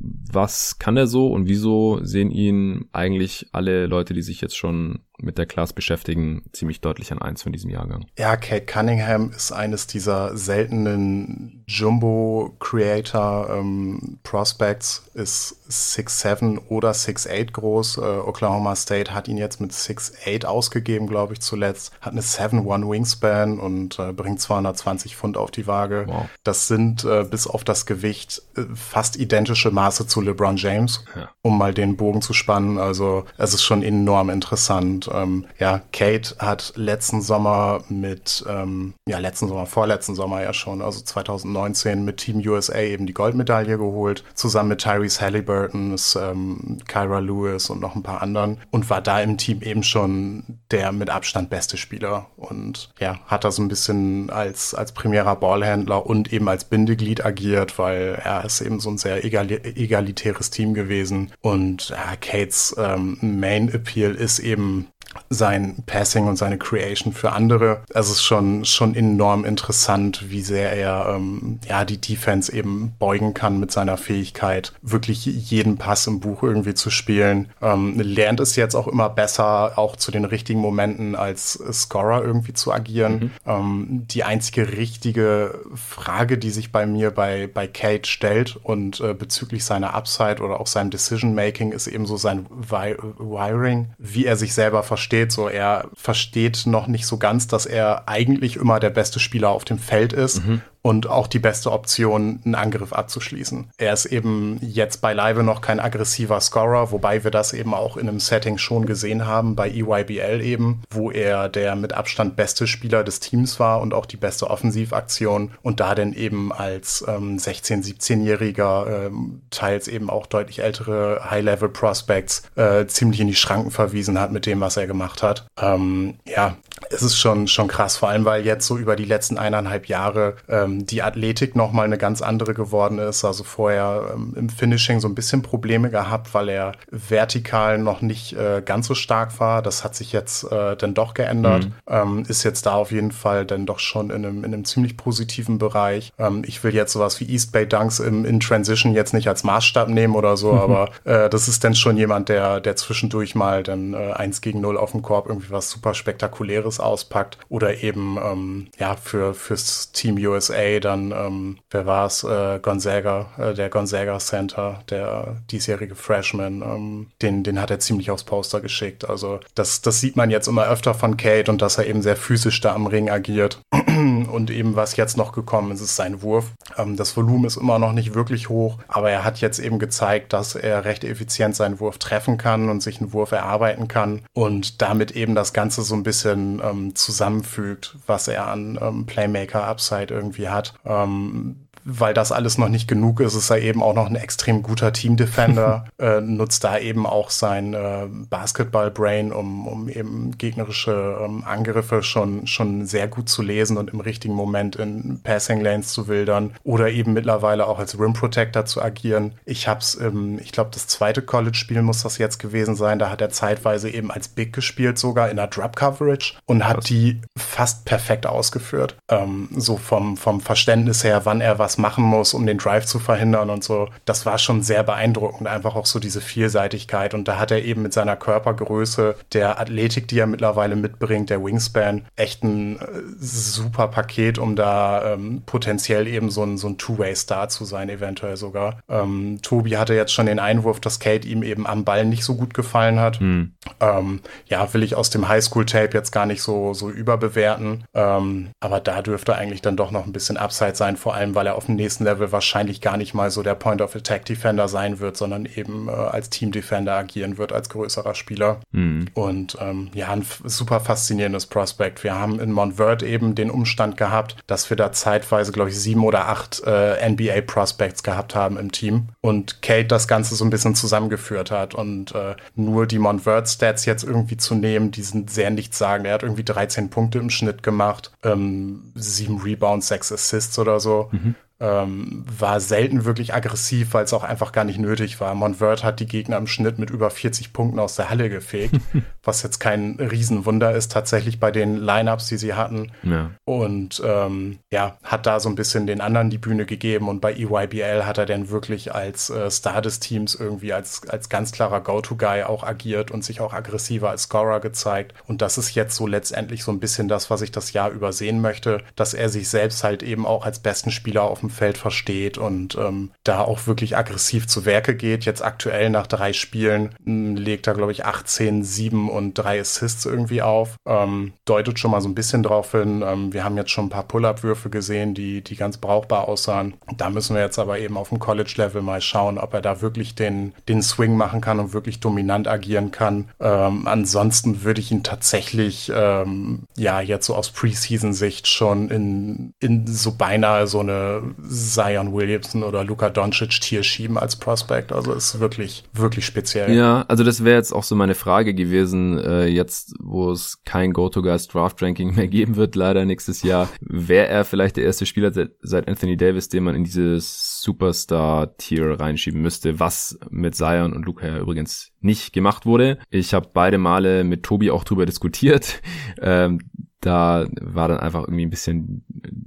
was 0.00 0.78
kann 0.78 0.96
er 0.96 1.06
so 1.06 1.28
und 1.28 1.46
wieso 1.46 2.00
sehen 2.02 2.30
ihn 2.30 2.88
eigentlich 2.92 3.48
alle 3.52 3.86
Leute, 3.86 4.14
die 4.14 4.22
sich 4.22 4.40
jetzt 4.40 4.56
schon 4.56 5.00
mit 5.22 5.38
der 5.38 5.46
Class 5.46 5.72
beschäftigen, 5.72 6.42
ziemlich 6.52 6.80
deutlich 6.80 7.12
an 7.12 7.20
eins 7.20 7.42
von 7.42 7.52
diesem 7.52 7.70
Jahrgang. 7.70 8.06
Ja, 8.18 8.36
Kate 8.36 8.66
Cunningham 8.66 9.30
ist 9.30 9.52
eines 9.52 9.86
dieser 9.86 10.36
seltenen 10.36 11.64
Jumbo-Creator 11.66 13.50
ähm, 13.50 14.18
Prospects, 14.22 15.04
ist 15.14 15.56
6'7 15.70 16.58
oder 16.68 16.92
6'8 16.92 17.52
groß. 17.52 17.98
Äh, 17.98 18.00
Oklahoma 18.00 18.74
State 18.76 19.14
hat 19.14 19.28
ihn 19.28 19.36
jetzt 19.36 19.60
mit 19.60 19.72
6'8 19.72 20.44
ausgegeben, 20.44 21.06
glaube 21.06 21.34
ich, 21.34 21.40
zuletzt. 21.40 21.92
Hat 22.00 22.12
eine 22.12 22.22
7'1 22.22 22.90
Wingspan 22.90 23.58
und 23.58 23.98
äh, 23.98 24.12
bringt 24.12 24.40
220 24.40 25.16
Pfund 25.16 25.36
auf 25.36 25.50
die 25.50 25.66
Waage. 25.66 26.04
Wow. 26.08 26.28
Das 26.44 26.68
sind 26.68 27.04
äh, 27.04 27.24
bis 27.24 27.46
auf 27.46 27.64
das 27.64 27.86
Gewicht 27.86 28.42
äh, 28.56 28.62
fast 28.74 29.16
identische 29.16 29.70
Maße 29.70 30.06
zu 30.06 30.20
LeBron 30.20 30.56
James, 30.56 31.04
ja. 31.14 31.30
um 31.42 31.58
mal 31.58 31.74
den 31.74 31.96
Bogen 31.96 32.22
zu 32.22 32.32
spannen. 32.32 32.78
Also 32.78 33.24
es 33.36 33.54
ist 33.54 33.62
schon 33.62 33.82
enorm 33.82 34.30
interessant 34.30 35.09
ähm, 35.12 35.46
ja, 35.58 35.82
Kate 35.92 36.36
hat 36.38 36.72
letzten 36.76 37.22
Sommer 37.22 37.82
mit, 37.88 38.44
ähm, 38.48 38.94
ja, 39.06 39.18
letzten 39.18 39.48
Sommer, 39.48 39.66
vorletzten 39.66 40.14
Sommer 40.14 40.42
ja 40.42 40.52
schon, 40.52 40.82
also 40.82 41.00
2019 41.00 42.04
mit 42.04 42.18
Team 42.18 42.38
USA 42.46 42.78
eben 42.78 43.06
die 43.06 43.14
Goldmedaille 43.14 43.78
geholt, 43.78 44.24
zusammen 44.34 44.70
mit 44.70 44.80
Tyrese 44.80 45.20
Halliburton, 45.20 45.96
ähm, 46.16 46.78
Kyra 46.86 47.18
Lewis 47.18 47.70
und 47.70 47.80
noch 47.80 47.94
ein 47.94 48.02
paar 48.02 48.22
anderen 48.22 48.58
und 48.70 48.90
war 48.90 49.00
da 49.00 49.20
im 49.20 49.38
Team 49.38 49.62
eben 49.62 49.82
schon 49.82 50.44
der 50.70 50.92
mit 50.92 51.10
Abstand 51.10 51.50
beste 51.50 51.76
Spieler 51.76 52.26
und 52.36 52.90
ja, 52.98 53.18
hat 53.26 53.44
da 53.44 53.50
so 53.50 53.62
ein 53.62 53.68
bisschen 53.68 54.30
als, 54.30 54.74
als 54.74 54.92
primärer 54.92 55.36
Ballhändler 55.36 56.06
und 56.06 56.32
eben 56.32 56.48
als 56.48 56.64
Bindeglied 56.64 57.24
agiert, 57.24 57.78
weil 57.78 58.20
er 58.22 58.44
ist 58.44 58.60
eben 58.60 58.80
so 58.80 58.90
ein 58.90 58.98
sehr 58.98 59.24
egali 59.24 59.54
egalitäres 59.60 60.50
Team 60.50 60.74
gewesen 60.74 61.32
und 61.40 61.90
ja, 61.90 62.16
Kates 62.20 62.74
ähm, 62.78 63.18
Main 63.20 63.68
Appeal 63.68 64.14
ist 64.14 64.38
eben 64.38 64.88
sein 65.28 65.76
Passing 65.86 66.26
und 66.26 66.36
seine 66.36 66.58
Creation 66.58 67.12
für 67.12 67.32
andere. 67.32 67.82
Es 67.90 68.10
ist 68.10 68.22
schon, 68.22 68.64
schon 68.64 68.94
enorm 68.94 69.44
interessant, 69.44 70.30
wie 70.30 70.42
sehr 70.42 70.72
er 70.72 71.14
ähm, 71.14 71.60
ja 71.68 71.84
die 71.84 72.00
Defense 72.00 72.52
eben 72.52 72.94
beugen 72.98 73.34
kann 73.34 73.60
mit 73.60 73.70
seiner 73.70 73.96
Fähigkeit, 73.96 74.72
wirklich 74.82 75.26
jeden 75.26 75.78
Pass 75.78 76.06
im 76.06 76.20
Buch 76.20 76.42
irgendwie 76.42 76.74
zu 76.74 76.90
spielen. 76.90 77.48
Ähm, 77.60 77.98
lernt 77.98 78.40
es 78.40 78.56
jetzt 78.56 78.74
auch 78.74 78.88
immer 78.88 79.08
besser, 79.08 79.78
auch 79.78 79.96
zu 79.96 80.10
den 80.10 80.24
richtigen 80.24 80.60
Momenten 80.60 81.14
als 81.14 81.52
Scorer 81.72 82.24
irgendwie 82.24 82.52
zu 82.52 82.72
agieren. 82.72 83.12
Mhm. 83.12 83.30
Ähm, 83.46 84.06
die 84.10 84.24
einzige 84.24 84.76
richtige 84.76 85.60
Frage, 85.74 86.38
die 86.38 86.50
sich 86.50 86.72
bei 86.72 86.86
mir 86.86 87.10
bei, 87.10 87.48
bei 87.52 87.66
Kate 87.66 88.08
stellt 88.08 88.56
und 88.62 89.00
äh, 89.00 89.14
bezüglich 89.14 89.64
seiner 89.64 89.94
Upside 89.94 90.42
oder 90.42 90.60
auch 90.60 90.66
seinem 90.66 90.90
Decision 90.90 91.34
Making 91.34 91.72
ist 91.72 91.86
eben 91.86 92.06
so 92.06 92.16
sein 92.16 92.46
Wiring, 92.50 93.90
wie 93.98 94.26
er 94.26 94.36
sich 94.36 94.54
selber 94.54 94.82
versteht 94.82 94.99
versteht. 95.00 95.32
So, 95.32 95.48
er 95.48 95.88
versteht 95.94 96.64
noch 96.66 96.86
nicht 96.86 97.06
so 97.06 97.18
ganz, 97.18 97.48
dass 97.48 97.66
er 97.66 98.08
eigentlich 98.08 98.56
immer 98.56 98.80
der 98.80 98.90
beste 98.90 99.18
Spieler 99.18 99.48
auf 99.50 99.64
dem 99.64 99.78
Feld 99.78 100.12
ist 100.12 100.44
mhm 100.44 100.62
und 100.82 101.08
auch 101.08 101.26
die 101.26 101.38
beste 101.38 101.72
Option, 101.72 102.40
einen 102.44 102.54
Angriff 102.54 102.92
abzuschließen. 102.92 103.70
Er 103.76 103.92
ist 103.92 104.06
eben 104.06 104.58
jetzt 104.62 105.00
beileibe 105.02 105.42
noch 105.42 105.60
kein 105.60 105.80
aggressiver 105.80 106.40
Scorer, 106.40 106.90
wobei 106.90 107.22
wir 107.24 107.30
das 107.30 107.52
eben 107.52 107.74
auch 107.74 107.96
in 107.96 108.08
einem 108.08 108.20
Setting 108.20 108.58
schon 108.58 108.86
gesehen 108.86 109.26
haben, 109.26 109.56
bei 109.56 109.68
EYBL 109.68 110.40
eben, 110.40 110.82
wo 110.90 111.10
er 111.10 111.48
der 111.48 111.76
mit 111.76 111.92
Abstand 111.92 112.36
beste 112.36 112.66
Spieler 112.66 113.04
des 113.04 113.20
Teams 113.20 113.60
war 113.60 113.80
und 113.80 113.92
auch 113.92 114.06
die 114.06 114.16
beste 114.16 114.48
Offensivaktion 114.48 115.52
und 115.62 115.80
da 115.80 115.94
denn 115.94 116.14
eben 116.14 116.52
als 116.52 117.04
ähm, 117.06 117.36
16-, 117.36 117.84
17-Jähriger, 117.84 119.06
ähm, 119.06 119.42
teils 119.50 119.88
eben 119.88 120.08
auch 120.08 120.26
deutlich 120.26 120.62
ältere 120.62 121.30
High-Level-Prospects 121.30 122.50
äh, 122.56 122.86
ziemlich 122.86 123.20
in 123.20 123.28
die 123.28 123.34
Schranken 123.34 123.70
verwiesen 123.70 124.18
hat 124.18 124.32
mit 124.32 124.46
dem, 124.46 124.60
was 124.60 124.76
er 124.76 124.86
gemacht 124.86 125.22
hat. 125.22 125.46
Ähm, 125.60 126.14
ja, 126.24 126.56
es 126.90 127.02
ist 127.02 127.18
schon, 127.18 127.48
schon 127.48 127.68
krass, 127.68 127.96
vor 127.96 128.08
allem 128.08 128.24
weil 128.24 128.44
jetzt 128.46 128.66
so 128.66 128.78
über 128.78 128.96
die 128.96 129.04
letzten 129.04 129.38
eineinhalb 129.38 129.86
Jahre 129.86 130.36
ähm, 130.48 130.69
die 130.78 131.02
Athletik 131.02 131.56
nochmal 131.56 131.84
eine 131.84 131.98
ganz 131.98 132.22
andere 132.22 132.54
geworden 132.54 132.98
ist. 132.98 133.24
Also 133.24 133.44
vorher 133.44 134.12
ähm, 134.14 134.34
im 134.36 134.48
Finishing 134.48 135.00
so 135.00 135.08
ein 135.08 135.14
bisschen 135.14 135.42
Probleme 135.42 135.90
gehabt, 135.90 136.34
weil 136.34 136.48
er 136.48 136.72
vertikal 136.90 137.78
noch 137.78 138.00
nicht 138.00 138.32
äh, 138.32 138.62
ganz 138.64 138.86
so 138.86 138.94
stark 138.94 139.38
war. 139.40 139.62
Das 139.62 139.84
hat 139.84 139.94
sich 139.94 140.12
jetzt 140.12 140.44
äh, 140.50 140.76
dann 140.76 140.94
doch 140.94 141.14
geändert. 141.14 141.66
Mhm. 141.66 141.72
Ähm, 141.86 142.24
ist 142.28 142.44
jetzt 142.44 142.66
da 142.66 142.74
auf 142.74 142.92
jeden 142.92 143.12
Fall 143.12 143.46
dann 143.46 143.66
doch 143.66 143.78
schon 143.78 144.10
in 144.10 144.24
einem, 144.24 144.44
in 144.44 144.52
einem 144.52 144.64
ziemlich 144.64 144.96
positiven 144.96 145.58
Bereich. 145.58 146.12
Ähm, 146.18 146.42
ich 146.46 146.62
will 146.64 146.74
jetzt 146.74 146.92
sowas 146.92 147.20
wie 147.20 147.30
East 147.30 147.52
Bay 147.52 147.66
Dunks 147.66 148.00
im, 148.00 148.24
in 148.24 148.40
Transition 148.40 148.94
jetzt 148.94 149.14
nicht 149.14 149.28
als 149.28 149.44
Maßstab 149.44 149.88
nehmen 149.88 150.14
oder 150.14 150.36
so, 150.36 150.52
mhm. 150.52 150.58
aber 150.58 150.90
äh, 151.04 151.28
das 151.28 151.48
ist 151.48 151.64
dann 151.64 151.74
schon 151.74 151.96
jemand, 151.96 152.28
der, 152.28 152.60
der 152.60 152.76
zwischendurch 152.76 153.34
mal 153.34 153.62
dann 153.62 153.94
äh, 153.94 154.12
1 154.12 154.40
gegen 154.40 154.60
0 154.60 154.76
auf 154.76 154.92
dem 154.92 155.02
Korb 155.02 155.28
irgendwie 155.28 155.50
was 155.50 155.70
super 155.70 155.94
Spektakuläres 155.94 156.80
auspackt 156.80 157.38
oder 157.48 157.82
eben 157.82 158.18
ähm, 158.22 158.68
ja 158.78 158.96
für 158.96 159.34
fürs 159.34 159.92
Team 159.92 160.16
USA 160.16 160.59
dann 160.80 161.12
ähm, 161.12 161.58
wer 161.70 161.86
war 161.86 162.06
es 162.06 162.24
äh, 162.24 162.58
Gonzaga 162.60 163.26
äh, 163.38 163.54
der 163.54 163.70
Gonzaga 163.70 164.18
Center 164.18 164.80
der 164.90 165.36
diesjährige 165.50 165.94
Freshman 165.94 166.62
ähm, 166.62 167.06
den 167.22 167.42
den 167.42 167.60
hat 167.60 167.70
er 167.70 167.80
ziemlich 167.80 168.10
aufs 168.10 168.24
Poster 168.24 168.60
geschickt. 168.60 169.08
Also 169.08 169.40
das 169.54 169.80
das 169.80 170.00
sieht 170.00 170.16
man 170.16 170.30
jetzt 170.30 170.48
immer 170.48 170.66
öfter 170.66 170.94
von 170.94 171.16
Kate 171.16 171.50
und 171.50 171.62
dass 171.62 171.78
er 171.78 171.86
eben 171.86 172.02
sehr 172.02 172.16
physisch 172.16 172.60
da 172.60 172.74
am 172.74 172.86
Ring 172.86 173.10
agiert. 173.10 173.60
Und 174.00 174.50
eben 174.50 174.76
was 174.76 174.96
jetzt 174.96 175.16
noch 175.16 175.32
gekommen 175.32 175.72
ist 175.72 175.80
ist 175.80 175.96
sein 175.96 176.22
Wurf. 176.22 176.52
Ähm, 176.78 176.96
das 176.96 177.16
Volumen 177.16 177.44
ist 177.44 177.56
immer 177.56 177.78
noch 177.78 177.92
nicht 177.92 178.14
wirklich 178.14 178.48
hoch 178.48 178.78
aber 178.88 179.10
er 179.10 179.24
hat 179.24 179.40
jetzt 179.40 179.58
eben 179.58 179.78
gezeigt 179.78 180.32
dass 180.32 180.54
er 180.54 180.84
recht 180.84 181.04
effizient 181.04 181.56
seinen 181.56 181.80
Wurf 181.80 181.98
treffen 181.98 182.38
kann 182.38 182.68
und 182.68 182.82
sich 182.82 183.00
einen 183.00 183.12
Wurf 183.12 183.32
erarbeiten 183.32 183.88
kann 183.88 184.22
und 184.32 184.82
damit 184.82 185.12
eben 185.12 185.34
das 185.34 185.52
Ganze 185.52 185.82
so 185.82 185.94
ein 185.94 186.02
bisschen 186.02 186.60
ähm, 186.64 186.94
zusammenfügt, 186.94 187.96
was 188.06 188.28
er 188.28 188.46
an 188.46 188.78
ähm, 188.80 189.06
Playmaker-Upside 189.06 190.12
irgendwie 190.12 190.48
hat. 190.50 190.74
Ähm, 190.84 191.68
weil 191.84 192.14
das 192.14 192.32
alles 192.32 192.58
noch 192.58 192.68
nicht 192.68 192.88
genug 192.88 193.20
ist, 193.20 193.34
ist 193.34 193.50
er 193.50 193.60
eben 193.60 193.82
auch 193.82 193.94
noch 193.94 194.06
ein 194.06 194.16
extrem 194.16 194.62
guter 194.62 194.92
Team-Defender, 194.92 195.86
äh, 195.98 196.20
nutzt 196.20 196.64
da 196.64 196.78
eben 196.78 197.06
auch 197.06 197.30
sein 197.30 197.74
äh, 197.74 198.06
Basketball-Brain, 198.28 199.32
um, 199.32 199.66
um 199.66 199.88
eben 199.88 200.36
gegnerische 200.38 201.18
ähm, 201.22 201.44
Angriffe 201.44 202.02
schon, 202.02 202.46
schon 202.46 202.86
sehr 202.86 203.08
gut 203.08 203.28
zu 203.28 203.42
lesen 203.42 203.76
und 203.76 203.90
im 203.90 204.00
richtigen 204.00 204.34
Moment 204.34 204.76
in 204.76 205.20
Passing-Lanes 205.22 205.92
zu 205.92 206.08
wildern 206.08 206.54
oder 206.64 206.90
eben 206.90 207.12
mittlerweile 207.12 207.66
auch 207.66 207.78
als 207.78 207.98
Rim-Protector 207.98 208.66
zu 208.66 208.82
agieren. 208.82 209.32
Ich 209.44 209.68
hab's, 209.68 209.98
ähm, 210.00 210.38
ich 210.42 210.52
glaube, 210.52 210.70
das 210.72 210.86
zweite 210.86 211.22
College-Spiel 211.22 211.82
muss 211.82 212.02
das 212.02 212.18
jetzt 212.18 212.38
gewesen 212.38 212.76
sein, 212.76 212.98
da 212.98 213.10
hat 213.10 213.20
er 213.20 213.30
zeitweise 213.30 213.90
eben 213.90 214.10
als 214.10 214.28
Big 214.28 214.52
gespielt, 214.52 214.98
sogar 214.98 215.30
in 215.30 215.36
der 215.36 215.46
Drop-Coverage 215.46 216.34
und 216.46 216.66
hat 216.66 216.88
die 216.88 217.20
fast 217.36 217.84
perfekt 217.84 218.26
ausgeführt. 218.26 218.96
Ähm, 219.08 219.48
so 219.56 219.76
vom, 219.76 220.16
vom 220.16 220.40
Verständnis 220.40 221.04
her, 221.04 221.22
wann 221.24 221.40
er 221.40 221.58
was 221.58 221.69
was 221.70 221.78
machen 221.78 222.02
muss, 222.02 222.34
um 222.34 222.46
den 222.46 222.58
Drive 222.58 222.86
zu 222.86 222.98
verhindern 222.98 223.48
und 223.48 223.62
so. 223.62 223.88
Das 224.04 224.26
war 224.26 224.38
schon 224.38 224.62
sehr 224.62 224.82
beeindruckend, 224.82 225.46
einfach 225.46 225.76
auch 225.76 225.86
so 225.86 226.00
diese 226.00 226.20
Vielseitigkeit. 226.20 227.14
Und 227.14 227.28
da 227.28 227.38
hat 227.38 227.52
er 227.52 227.62
eben 227.62 227.82
mit 227.82 227.92
seiner 227.92 228.16
Körpergröße, 228.16 229.14
der 229.32 229.60
Athletik, 229.60 230.08
die 230.08 230.18
er 230.18 230.26
mittlerweile 230.26 230.74
mitbringt, 230.74 231.30
der 231.30 231.44
Wingspan, 231.44 232.02
echt 232.16 232.42
ein 232.42 232.80
äh, 232.80 232.84
super 233.20 233.86
Paket, 233.86 234.38
um 234.38 234.56
da 234.56 235.12
ähm, 235.12 235.42
potenziell 235.46 236.08
eben 236.08 236.30
so 236.30 236.42
ein, 236.42 236.58
so 236.58 236.66
ein 236.66 236.76
Two-Way-Star 236.76 237.48
zu 237.48 237.64
sein, 237.64 237.88
eventuell 237.88 238.36
sogar. 238.36 238.80
Ähm, 238.88 239.38
Tobi 239.42 239.76
hatte 239.76 239.94
jetzt 239.94 240.12
schon 240.12 240.26
den 240.26 240.40
Einwurf, 240.40 240.80
dass 240.80 240.98
Kate 240.98 241.28
ihm 241.28 241.44
eben 241.44 241.66
am 241.66 241.84
Ball 241.84 242.04
nicht 242.04 242.24
so 242.24 242.34
gut 242.34 242.52
gefallen 242.52 242.98
hat. 242.98 243.20
Mhm. 243.20 243.52
Ähm, 243.78 244.20
ja, 244.46 244.74
will 244.74 244.82
ich 244.82 244.96
aus 244.96 245.10
dem 245.10 245.28
Highschool-Tape 245.28 245.96
jetzt 245.96 246.10
gar 246.10 246.26
nicht 246.26 246.42
so, 246.42 246.74
so 246.74 246.90
überbewerten. 246.90 247.84
Ähm, 247.94 248.48
aber 248.58 248.80
da 248.80 249.02
dürfte 249.02 249.36
eigentlich 249.36 249.62
dann 249.62 249.76
doch 249.76 249.92
noch 249.92 250.04
ein 250.04 250.12
bisschen 250.12 250.36
Upside 250.36 250.74
sein, 250.74 250.96
vor 250.96 251.14
allem 251.14 251.36
weil 251.36 251.46
er 251.46 251.59
auf 251.60 251.66
dem 251.66 251.76
nächsten 251.76 252.04
Level 252.04 252.32
wahrscheinlich 252.32 252.80
gar 252.80 252.96
nicht 252.96 253.12
mal 253.12 253.30
so 253.30 253.42
der 253.42 253.54
Point-of-Attack-Defender 253.54 254.66
sein 254.66 254.98
wird, 254.98 255.18
sondern 255.18 255.44
eben 255.44 255.88
äh, 255.88 255.90
als 255.90 256.30
Team-Defender 256.30 256.94
agieren 256.94 257.36
wird, 257.36 257.52
als 257.52 257.68
größerer 257.68 258.14
Spieler. 258.14 258.60
Mhm. 258.72 259.08
Und 259.12 259.58
ähm, 259.60 259.90
ja, 259.92 260.08
ein 260.08 260.24
super 260.44 260.80
faszinierendes 260.80 261.44
Prospekt. 261.46 262.02
Wir 262.02 262.14
haben 262.14 262.40
in 262.40 262.50
Montverde 262.50 263.06
eben 263.06 263.34
den 263.34 263.50
Umstand 263.50 263.98
gehabt, 263.98 264.36
dass 264.46 264.70
wir 264.70 264.78
da 264.78 264.90
zeitweise, 264.90 265.52
glaube 265.52 265.68
ich, 265.68 265.78
sieben 265.78 266.02
oder 266.02 266.28
acht 266.28 266.62
äh, 266.64 267.06
NBA-Prospects 267.10 268.02
gehabt 268.02 268.34
haben 268.34 268.56
im 268.56 268.72
Team 268.72 269.08
und 269.20 269.60
Kate 269.60 269.88
das 269.88 270.08
Ganze 270.08 270.34
so 270.36 270.44
ein 270.44 270.50
bisschen 270.50 270.74
zusammengeführt 270.74 271.50
hat 271.50 271.74
und 271.74 272.14
äh, 272.14 272.36
nur 272.54 272.86
die 272.86 272.98
Montverde-Stats 272.98 273.84
jetzt 273.84 274.04
irgendwie 274.04 274.38
zu 274.38 274.54
nehmen, 274.54 274.92
die 274.92 275.02
sind 275.02 275.30
sehr 275.30 275.50
nichts 275.50 275.76
sagen. 275.76 276.06
Er 276.06 276.14
hat 276.14 276.22
irgendwie 276.22 276.44
13 276.44 276.88
Punkte 276.88 277.18
im 277.18 277.28
Schnitt 277.28 277.62
gemacht, 277.62 278.12
ähm, 278.22 278.92
sieben 278.94 279.42
Rebounds, 279.42 279.88
sechs 279.88 280.10
Assists 280.10 280.58
oder 280.58 280.80
so. 280.80 281.10
Mhm. 281.12 281.34
Ähm, 281.60 282.24
war 282.26 282.58
selten 282.58 283.04
wirklich 283.04 283.34
aggressiv, 283.34 283.92
weil 283.92 284.04
es 284.04 284.14
auch 284.14 284.24
einfach 284.24 284.52
gar 284.52 284.64
nicht 284.64 284.78
nötig 284.78 285.20
war. 285.20 285.34
Monvert 285.34 285.84
hat 285.84 286.00
die 286.00 286.06
Gegner 286.06 286.38
im 286.38 286.46
Schnitt 286.46 286.78
mit 286.78 286.88
über 286.90 287.10
40 287.10 287.52
Punkten 287.52 287.78
aus 287.78 287.96
der 287.96 288.08
Halle 288.08 288.30
gefegt, 288.30 288.76
was 289.22 289.42
jetzt 289.42 289.58
kein 289.58 289.96
Riesenwunder 289.96 290.72
ist 290.72 290.90
tatsächlich 290.90 291.38
bei 291.38 291.50
den 291.50 291.76
Lineups, 291.76 292.28
die 292.28 292.38
sie 292.38 292.54
hatten. 292.54 292.92
Ja. 293.02 293.30
Und 293.44 294.02
ähm, 294.04 294.58
ja, 294.72 294.96
hat 295.02 295.26
da 295.26 295.38
so 295.38 295.50
ein 295.50 295.54
bisschen 295.54 295.86
den 295.86 296.00
anderen 296.00 296.30
die 296.30 296.38
Bühne 296.38 296.64
gegeben 296.64 297.08
und 297.08 297.20
bei 297.20 297.34
EYBL 297.34 298.06
hat 298.06 298.16
er 298.16 298.26
dann 298.26 298.48
wirklich 298.48 298.94
als 298.94 299.28
äh, 299.28 299.50
Star 299.50 299.82
des 299.82 300.00
Teams 300.00 300.34
irgendwie 300.34 300.72
als, 300.72 301.06
als 301.08 301.28
ganz 301.28 301.52
klarer 301.52 301.82
Go-To-Guy 301.82 302.44
auch 302.44 302.64
agiert 302.64 303.10
und 303.10 303.22
sich 303.22 303.42
auch 303.42 303.52
aggressiver 303.52 304.08
als 304.08 304.22
Scorer 304.22 304.60
gezeigt. 304.60 305.14
Und 305.26 305.42
das 305.42 305.58
ist 305.58 305.74
jetzt 305.74 305.96
so 305.96 306.06
letztendlich 306.06 306.64
so 306.64 306.72
ein 306.72 306.80
bisschen 306.80 307.08
das, 307.08 307.28
was 307.28 307.42
ich 307.42 307.52
das 307.52 307.74
Jahr 307.74 307.90
übersehen 307.90 308.40
möchte, 308.40 308.82
dass 308.96 309.12
er 309.12 309.28
sich 309.28 309.50
selbst 309.50 309.84
halt 309.84 310.02
eben 310.02 310.24
auch 310.24 310.46
als 310.46 310.60
besten 310.60 310.90
Spieler 310.90 311.24
auf 311.24 311.40
dem 311.40 311.49
Feld 311.50 311.78
versteht 311.78 312.38
und 312.38 312.76
ähm, 312.76 313.10
da 313.24 313.40
auch 313.40 313.66
wirklich 313.66 313.96
aggressiv 313.96 314.46
zu 314.46 314.64
Werke 314.64 314.94
geht. 314.94 315.24
Jetzt 315.24 315.42
aktuell 315.42 315.90
nach 315.90 316.06
drei 316.06 316.32
Spielen 316.32 316.90
hm, 317.04 317.36
legt 317.36 317.66
er, 317.66 317.74
glaube 317.74 317.92
ich, 317.92 318.04
18, 318.04 318.64
7 318.64 319.08
und 319.08 319.34
drei 319.34 319.60
Assists 319.60 320.06
irgendwie 320.06 320.42
auf. 320.42 320.76
Ähm, 320.86 321.32
deutet 321.44 321.78
schon 321.78 321.90
mal 321.90 322.00
so 322.00 322.08
ein 322.08 322.14
bisschen 322.14 322.42
drauf 322.42 322.72
hin. 322.72 323.02
Ähm, 323.04 323.32
wir 323.32 323.44
haben 323.44 323.56
jetzt 323.56 323.70
schon 323.70 323.86
ein 323.86 323.90
paar 323.90 324.04
Pull-Up-Würfe 324.04 324.70
gesehen, 324.70 325.14
die, 325.14 325.42
die 325.42 325.56
ganz 325.56 325.78
brauchbar 325.78 326.28
aussahen. 326.28 326.74
Da 326.96 327.10
müssen 327.10 327.34
wir 327.34 327.42
jetzt 327.42 327.58
aber 327.58 327.78
eben 327.78 327.96
auf 327.96 328.10
dem 328.10 328.18
College-Level 328.18 328.82
mal 328.82 329.00
schauen, 329.00 329.38
ob 329.38 329.54
er 329.54 329.60
da 329.60 329.80
wirklich 329.80 330.14
den, 330.14 330.52
den 330.68 330.82
Swing 330.82 331.16
machen 331.16 331.40
kann 331.40 331.60
und 331.60 331.72
wirklich 331.72 332.00
dominant 332.00 332.48
agieren 332.48 332.90
kann. 332.90 333.28
Ähm, 333.40 333.86
ansonsten 333.86 334.62
würde 334.62 334.80
ich 334.80 334.90
ihn 334.90 335.02
tatsächlich, 335.02 335.90
ähm, 335.94 336.64
ja, 336.76 337.00
jetzt 337.00 337.26
so 337.26 337.34
aus 337.34 337.50
Preseason-Sicht 337.50 338.46
schon 338.46 338.90
in, 338.90 339.52
in 339.60 339.86
so 339.86 340.12
beinahe 340.12 340.66
so 340.66 340.80
eine 340.80 341.22
Zion 341.48 342.12
Williamson 342.12 342.62
oder 342.62 342.84
Luka 342.84 343.10
Doncic-Tier 343.10 343.82
schieben 343.82 344.18
als 344.18 344.36
Prospect. 344.36 344.92
Also 344.92 345.12
ist 345.12 345.40
wirklich, 345.40 345.84
wirklich 345.92 346.26
speziell. 346.26 346.74
Ja, 346.74 347.04
also 347.08 347.24
das 347.24 347.44
wäre 347.44 347.56
jetzt 347.56 347.72
auch 347.72 347.82
so 347.82 347.94
meine 347.94 348.14
Frage 348.14 348.54
gewesen, 348.54 349.18
äh, 349.18 349.46
jetzt, 349.46 349.94
wo 350.00 350.30
es 350.30 350.62
kein 350.64 350.92
Go-To-Guys 350.92 351.48
Draft-Ranking 351.48 352.14
mehr 352.14 352.28
geben 352.28 352.56
wird, 352.56 352.74
leider 352.74 353.04
nächstes 353.04 353.42
Jahr, 353.42 353.68
wäre 353.80 354.28
er 354.28 354.44
vielleicht 354.44 354.76
der 354.76 354.84
erste 354.84 355.06
Spieler 355.06 355.32
seit, 355.32 355.50
seit 355.60 355.88
Anthony 355.88 356.16
Davis, 356.16 356.48
den 356.48 356.64
man 356.64 356.74
in 356.74 356.84
dieses 356.84 357.60
Superstar-Tier 357.62 358.98
reinschieben 358.98 359.40
müsste, 359.40 359.80
was 359.80 360.18
mit 360.30 360.54
Zion 360.54 360.92
und 360.92 361.04
Luca 361.04 361.26
ja 361.26 361.38
übrigens 361.38 361.92
nicht 362.00 362.32
gemacht 362.32 362.66
wurde. 362.66 362.98
Ich 363.10 363.34
habe 363.34 363.50
beide 363.52 363.78
Male 363.78 364.24
mit 364.24 364.42
Tobi 364.42 364.70
auch 364.70 364.84
drüber 364.84 365.06
diskutiert. 365.06 365.80
Ähm, 366.22 366.58
da 367.00 367.46
war 367.60 367.88
dann 367.88 367.98
einfach 367.98 368.24
irgendwie 368.24 368.44
ein 368.44 368.50
bisschen, 368.50 369.04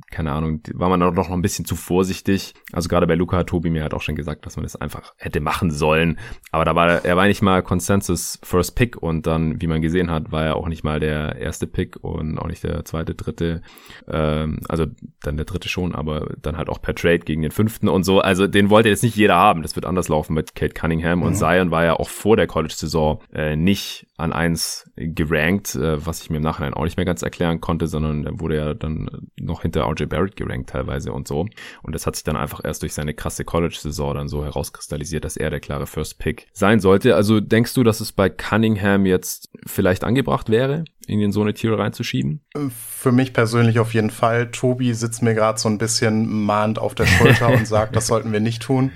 keine 0.09 0.31
Ahnung, 0.31 0.61
war 0.73 0.89
man 0.89 0.99
doch 0.99 1.13
noch 1.13 1.29
ein 1.29 1.43
bisschen 1.43 1.65
zu 1.65 1.75
vorsichtig. 1.75 2.55
Also 2.71 2.89
gerade 2.89 3.05
bei 3.05 3.13
Luca 3.13 3.37
hat 3.37 3.47
Tobi 3.47 3.69
mir 3.69 3.83
halt 3.83 3.93
auch 3.93 4.01
schon 4.01 4.15
gesagt, 4.15 4.45
dass 4.45 4.55
man 4.55 4.63
das 4.63 4.75
einfach 4.75 5.13
hätte 5.17 5.39
machen 5.39 5.69
sollen. 5.69 6.17
Aber 6.51 6.65
da 6.65 6.75
war 6.75 7.05
er 7.05 7.15
war 7.15 7.27
nicht 7.27 7.43
mal 7.43 7.61
Consensus 7.61 8.39
First 8.41 8.75
Pick 8.75 8.97
und 8.97 9.27
dann, 9.27 9.61
wie 9.61 9.67
man 9.67 9.81
gesehen 9.81 10.09
hat, 10.09 10.31
war 10.31 10.43
er 10.43 10.55
auch 10.55 10.67
nicht 10.67 10.83
mal 10.83 10.99
der 10.99 11.35
erste 11.35 11.67
Pick 11.67 11.97
und 12.03 12.39
auch 12.39 12.47
nicht 12.47 12.63
der 12.63 12.85
zweite, 12.85 13.13
dritte. 13.13 13.61
Ähm, 14.07 14.59
also 14.67 14.87
dann 15.21 15.37
der 15.37 15.45
dritte 15.45 15.69
schon, 15.69 15.93
aber 15.93 16.33
dann 16.41 16.57
halt 16.57 16.69
auch 16.69 16.81
per 16.81 16.95
Trade 16.95 17.19
gegen 17.19 17.43
den 17.43 17.51
fünften 17.51 17.87
und 17.87 18.03
so. 18.03 18.19
Also 18.19 18.47
den 18.47 18.71
wollte 18.71 18.89
jetzt 18.89 19.03
nicht 19.03 19.15
jeder 19.15 19.35
haben. 19.35 19.61
Das 19.61 19.75
wird 19.75 19.85
anders 19.85 20.09
laufen 20.09 20.33
mit 20.33 20.55
Kate 20.55 20.73
Cunningham 20.73 21.19
mhm. 21.19 21.25
und 21.25 21.35
Zion 21.35 21.69
war 21.69 21.85
ja 21.85 21.93
auch 21.93 22.09
vor 22.09 22.35
der 22.35 22.47
College-Saison 22.47 23.21
äh, 23.31 23.55
nicht 23.55 24.07
an 24.23 24.33
eins 24.33 24.89
gerankt, 24.95 25.75
äh, 25.75 26.05
was 26.05 26.21
ich 26.21 26.29
mir 26.29 26.37
im 26.37 26.43
Nachhinein 26.43 26.73
auch 26.73 26.85
nicht 26.85 26.97
mehr 26.97 27.05
ganz 27.05 27.21
erklären 27.21 27.59
konnte, 27.61 27.87
sondern 27.87 28.25
er 28.25 28.39
wurde 28.39 28.55
ja 28.55 28.73
dann 28.73 29.29
noch 29.39 29.61
hinter 29.61 29.85
RJ 29.85 30.05
Barrett 30.05 30.35
gerankt 30.35 30.69
teilweise 30.69 31.11
und 31.11 31.27
so. 31.27 31.45
Und 31.81 31.93
das 31.93 32.07
hat 32.07 32.15
sich 32.15 32.23
dann 32.23 32.37
einfach 32.37 32.61
erst 32.63 32.81
durch 32.81 32.93
seine 32.93 33.13
krasse 33.13 33.43
College-Saison 33.43 34.15
dann 34.15 34.27
so 34.29 34.43
herauskristallisiert, 34.43 35.25
dass 35.25 35.37
er 35.37 35.49
der 35.49 35.59
klare 35.59 35.85
First 35.85 36.19
Pick 36.19 36.47
sein 36.53 36.79
sollte. 36.79 37.15
Also 37.15 37.41
denkst 37.41 37.73
du, 37.73 37.83
dass 37.83 37.99
es 37.99 38.11
bei 38.11 38.29
Cunningham 38.29 39.05
jetzt 39.05 39.49
vielleicht 39.65 40.03
angebracht 40.03 40.49
wäre, 40.49 40.85
in 41.07 41.31
so 41.31 41.41
eine 41.41 41.53
Tiere 41.53 41.77
reinzuschieben? 41.77 42.41
Für 42.69 43.11
mich 43.11 43.33
persönlich 43.33 43.79
auf 43.79 43.93
jeden 43.93 44.09
Fall. 44.09 44.51
Tobi 44.51 44.93
sitzt 44.93 45.21
mir 45.21 45.33
gerade 45.33 45.59
so 45.59 45.69
ein 45.69 45.77
bisschen 45.77 46.27
mahnt 46.43 46.79
auf 46.79 46.95
der 46.95 47.05
Schulter 47.05 47.49
und 47.49 47.67
sagt, 47.67 47.95
das 47.95 48.07
sollten 48.07 48.31
wir 48.31 48.39
nicht 48.39 48.61
tun. 48.61 48.91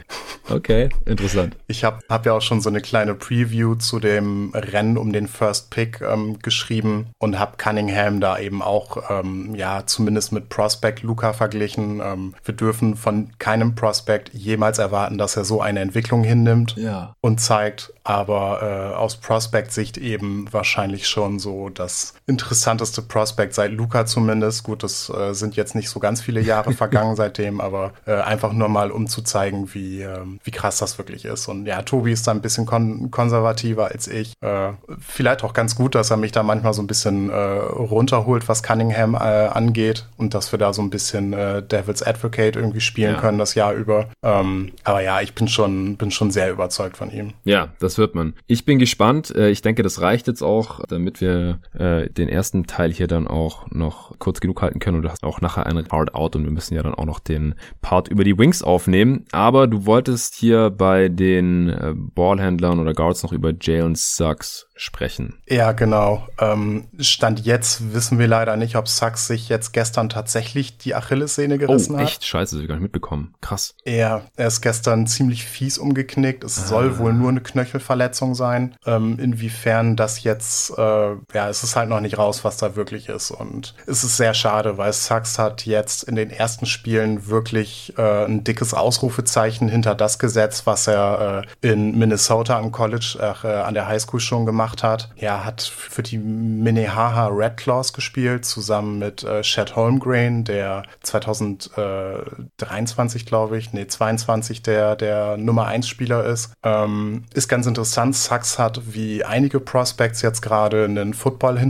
Okay, 0.49 0.89
interessant. 1.05 1.57
Ich 1.67 1.83
habe 1.83 1.99
hab 2.09 2.25
ja 2.25 2.33
auch 2.33 2.41
schon 2.41 2.61
so 2.61 2.69
eine 2.69 2.81
kleine 2.81 3.15
Preview 3.15 3.75
zu 3.75 3.99
dem 3.99 4.51
Rennen 4.53 4.97
um 4.97 5.11
den 5.11 5.27
First 5.27 5.71
Pick 5.71 6.01
ähm, 6.01 6.39
geschrieben 6.39 7.07
und 7.17 7.37
habe 7.37 7.57
Cunningham 7.57 8.21
da 8.21 8.39
eben 8.39 8.61
auch, 8.61 9.09
ähm, 9.09 9.55
ja, 9.55 9.85
zumindest 9.85 10.31
mit 10.31 10.49
Prospect 10.49 11.03
Luca 11.03 11.33
verglichen. 11.33 12.01
Ähm, 12.03 12.33
wir 12.43 12.55
dürfen 12.55 12.95
von 12.95 13.31
keinem 13.39 13.75
Prospect 13.75 14.33
jemals 14.33 14.79
erwarten, 14.79 15.17
dass 15.17 15.35
er 15.35 15.43
so 15.43 15.61
eine 15.61 15.81
Entwicklung 15.81 16.23
hinnimmt 16.23 16.75
ja. 16.77 17.15
und 17.21 17.41
zeigt, 17.41 17.93
aber 18.03 18.61
äh, 18.61 18.95
aus 18.95 19.17
Prospect-Sicht 19.17 19.97
eben 19.97 20.47
wahrscheinlich 20.51 21.07
schon 21.07 21.39
so 21.39 21.69
das 21.97 22.13
interessanteste 22.27 23.01
Prospect 23.01 23.53
seit 23.53 23.71
Luca 23.71 24.05
zumindest. 24.05 24.63
Gut, 24.63 24.83
das 24.83 25.09
äh, 25.09 25.33
sind 25.33 25.55
jetzt 25.55 25.75
nicht 25.75 25.89
so 25.89 25.99
ganz 25.99 26.21
viele 26.21 26.41
Jahre 26.41 26.71
vergangen 26.73 27.15
seitdem, 27.15 27.61
aber 27.61 27.93
äh, 28.05 28.15
einfach 28.15 28.53
nur 28.53 28.69
mal, 28.69 28.91
um 28.91 29.07
zu 29.07 29.21
zeigen, 29.21 29.73
wie, 29.73 30.01
äh, 30.01 30.19
wie 30.43 30.51
krass 30.51 30.77
das 30.77 30.97
wirklich 30.97 31.25
ist. 31.25 31.47
Und 31.47 31.65
ja, 31.65 31.81
Tobi 31.81 32.11
ist 32.11 32.27
da 32.27 32.31
ein 32.31 32.41
bisschen 32.41 32.65
kon 32.65 33.09
konservativer 33.11 33.87
als 33.91 34.07
ich. 34.07 34.33
Äh, 34.41 34.73
vielleicht 34.99 35.43
auch 35.43 35.53
ganz 35.53 35.75
gut, 35.75 35.95
dass 35.95 36.11
er 36.11 36.17
mich 36.17 36.31
da 36.31 36.43
manchmal 36.43 36.73
so 36.73 36.81
ein 36.81 36.87
bisschen 36.87 37.29
äh, 37.29 37.33
runterholt, 37.33 38.47
was 38.47 38.61
Cunningham 38.61 39.15
äh, 39.15 39.17
angeht 39.17 40.05
und 40.17 40.33
dass 40.33 40.51
wir 40.51 40.59
da 40.59 40.73
so 40.73 40.81
ein 40.81 40.89
bisschen 40.89 41.31
Devil's 41.31 42.03
Advocate 42.03 42.55
irgendwie 42.55 42.81
spielen 42.81 43.15
ja. 43.15 43.19
können 43.19 43.37
das 43.37 43.55
Jahr 43.55 43.73
über. 43.73 44.09
Ähm, 44.21 44.71
aber 44.83 45.01
ja, 45.01 45.21
ich 45.21 45.33
bin 45.33 45.47
schon, 45.47 45.97
bin 45.97 46.11
schon 46.11 46.31
sehr 46.31 46.51
überzeugt 46.51 46.97
von 46.97 47.11
ihm. 47.11 47.33
Ja, 47.43 47.69
das 47.79 47.97
wird 47.97 48.15
man. 48.15 48.33
Ich 48.47 48.65
bin 48.65 48.79
gespannt. 48.79 49.31
Ich 49.31 49.61
denke, 49.61 49.83
das 49.83 50.01
reicht 50.01 50.27
jetzt 50.27 50.41
auch, 50.41 50.81
damit 50.87 51.21
wir 51.21 51.59
äh, 51.87 52.09
den 52.09 52.29
ersten 52.29 52.67
Teil 52.67 52.91
hier 52.91 53.07
dann 53.07 53.27
auch 53.27 53.69
noch 53.71 54.17
kurz 54.19 54.39
genug 54.39 54.61
halten 54.61 54.79
können. 54.79 54.97
Und 54.97 55.03
du 55.03 55.09
hast 55.09 55.23
auch 55.23 55.41
nachher 55.41 55.65
einen 55.65 55.87
Hard 55.89 56.13
Out 56.13 56.35
und 56.35 56.43
wir 56.43 56.51
müssen 56.51 56.75
ja 56.75 56.83
dann 56.83 56.93
auch 56.93 57.05
noch 57.05 57.19
den 57.19 57.55
Part 57.81 58.07
über 58.07 58.23
die 58.23 58.37
Wings 58.37 58.61
aufnehmen. 58.61 59.25
Aber 59.31 59.67
du 59.67 59.85
wolltest 59.85 60.35
hier 60.35 60.69
bei 60.69 61.09
den 61.09 61.69
äh, 61.69 61.93
Ballhändlern 61.95 62.79
oder 62.79 62.93
Guards 62.93 63.23
noch 63.23 63.31
über 63.31 63.53
Jalen 63.59 63.95
Sucks 63.95 64.67
sprechen. 64.77 65.41
Ja, 65.47 65.71
genau. 65.71 66.27
Ähm, 66.39 66.87
Stand 66.99 67.45
jetzt 67.45 67.93
wissen 67.93 68.19
wir 68.19 68.27
leider 68.27 68.55
nicht, 68.55 68.75
ob 68.75 68.87
Sachs 68.87 69.27
sich 69.27 69.49
jetzt 69.49 69.73
gestern 69.73 70.09
tatsächlich 70.09 70.77
die 70.77 70.95
Achillessehne 70.95 71.57
gerissen 71.57 71.95
oh, 71.95 71.97
hat. 71.97 72.05
echt? 72.05 72.25
Scheiße, 72.25 72.55
das 72.55 72.59
hab 72.59 72.63
ich 72.63 72.67
gar 72.67 72.75
nicht 72.75 72.83
mitbekommen. 72.83 73.33
Krass. 73.41 73.73
Ja, 73.85 74.21
er 74.35 74.47
ist 74.47 74.61
gestern 74.61 75.07
ziemlich 75.07 75.45
fies 75.45 75.77
umgeknickt. 75.77 76.43
Es 76.43 76.59
ah. 76.59 76.67
soll 76.67 76.99
wohl 76.99 77.13
nur 77.13 77.29
eine 77.29 77.41
Knöchelverletzung 77.41 78.35
sein. 78.35 78.75
Ähm, 78.85 79.17
inwiefern 79.19 79.95
das 79.95 80.23
jetzt, 80.23 80.77
äh, 80.77 81.15
ja, 81.33 81.49
es 81.49 81.63
ist 81.63 81.75
halt 81.77 81.89
noch 81.89 82.01
nicht 82.01 82.17
raus, 82.17 82.43
was 82.43 82.57
da 82.57 82.75
wirklich 82.75 83.07
ist. 83.07 83.31
Und 83.31 83.73
es 83.85 84.03
ist 84.03 84.17
sehr 84.17 84.33
schade, 84.33 84.77
weil 84.77 84.91
Sachs 84.91 85.39
hat 85.39 85.65
jetzt 85.65 86.03
in 86.03 86.15
den 86.15 86.29
ersten 86.29 86.65
Spielen 86.65 87.27
wirklich 87.27 87.93
äh, 87.97 88.25
ein 88.25 88.43
dickes 88.43 88.73
Ausrufezeichen 88.73 89.69
hinter 89.69 89.95
das 89.95 90.19
gesetzt, 90.19 90.65
was 90.65 90.87
er 90.87 91.43
äh, 91.61 91.69
in 91.69 91.97
Minnesota 91.97 92.57
am 92.57 92.71
College, 92.71 93.17
äh, 93.19 93.47
an 93.47 93.73
der 93.73 93.87
Highschool 93.87 94.19
schon 94.19 94.45
gemacht 94.45 94.83
hat. 94.83 95.09
Er 95.15 95.45
hat 95.45 95.61
für 95.61 96.03
die 96.03 96.17
Minnehaha 96.17 97.27
Red 97.27 97.57
Claws 97.57 97.93
gespielt, 97.93 98.45
zusammen 98.45 98.99
mit 98.99 99.23
äh, 99.23 99.41
Chad 99.41 99.75
Holmgren, 99.75 100.43
der 100.43 100.83
2023, 101.03 103.25
glaube 103.25 103.57
ich, 103.57 103.73
nee, 103.73 103.87
22 103.87 104.61
der, 104.61 104.95
der 104.95 105.37
Nummer 105.37 105.65
1 105.67 105.87
Spieler 105.87 106.25
ist. 106.25 106.51
Ähm, 106.63 107.23
ist 107.33 107.47
ganz 107.47 107.67
interessant. 107.67 108.15
Sachs 108.15 108.59
hat 108.59 108.93
wie 108.93 109.23
einige 109.23 109.59
Prospects 109.59 110.21
jetzt 110.21 110.41
gerade 110.41 110.85
einen 110.85 111.13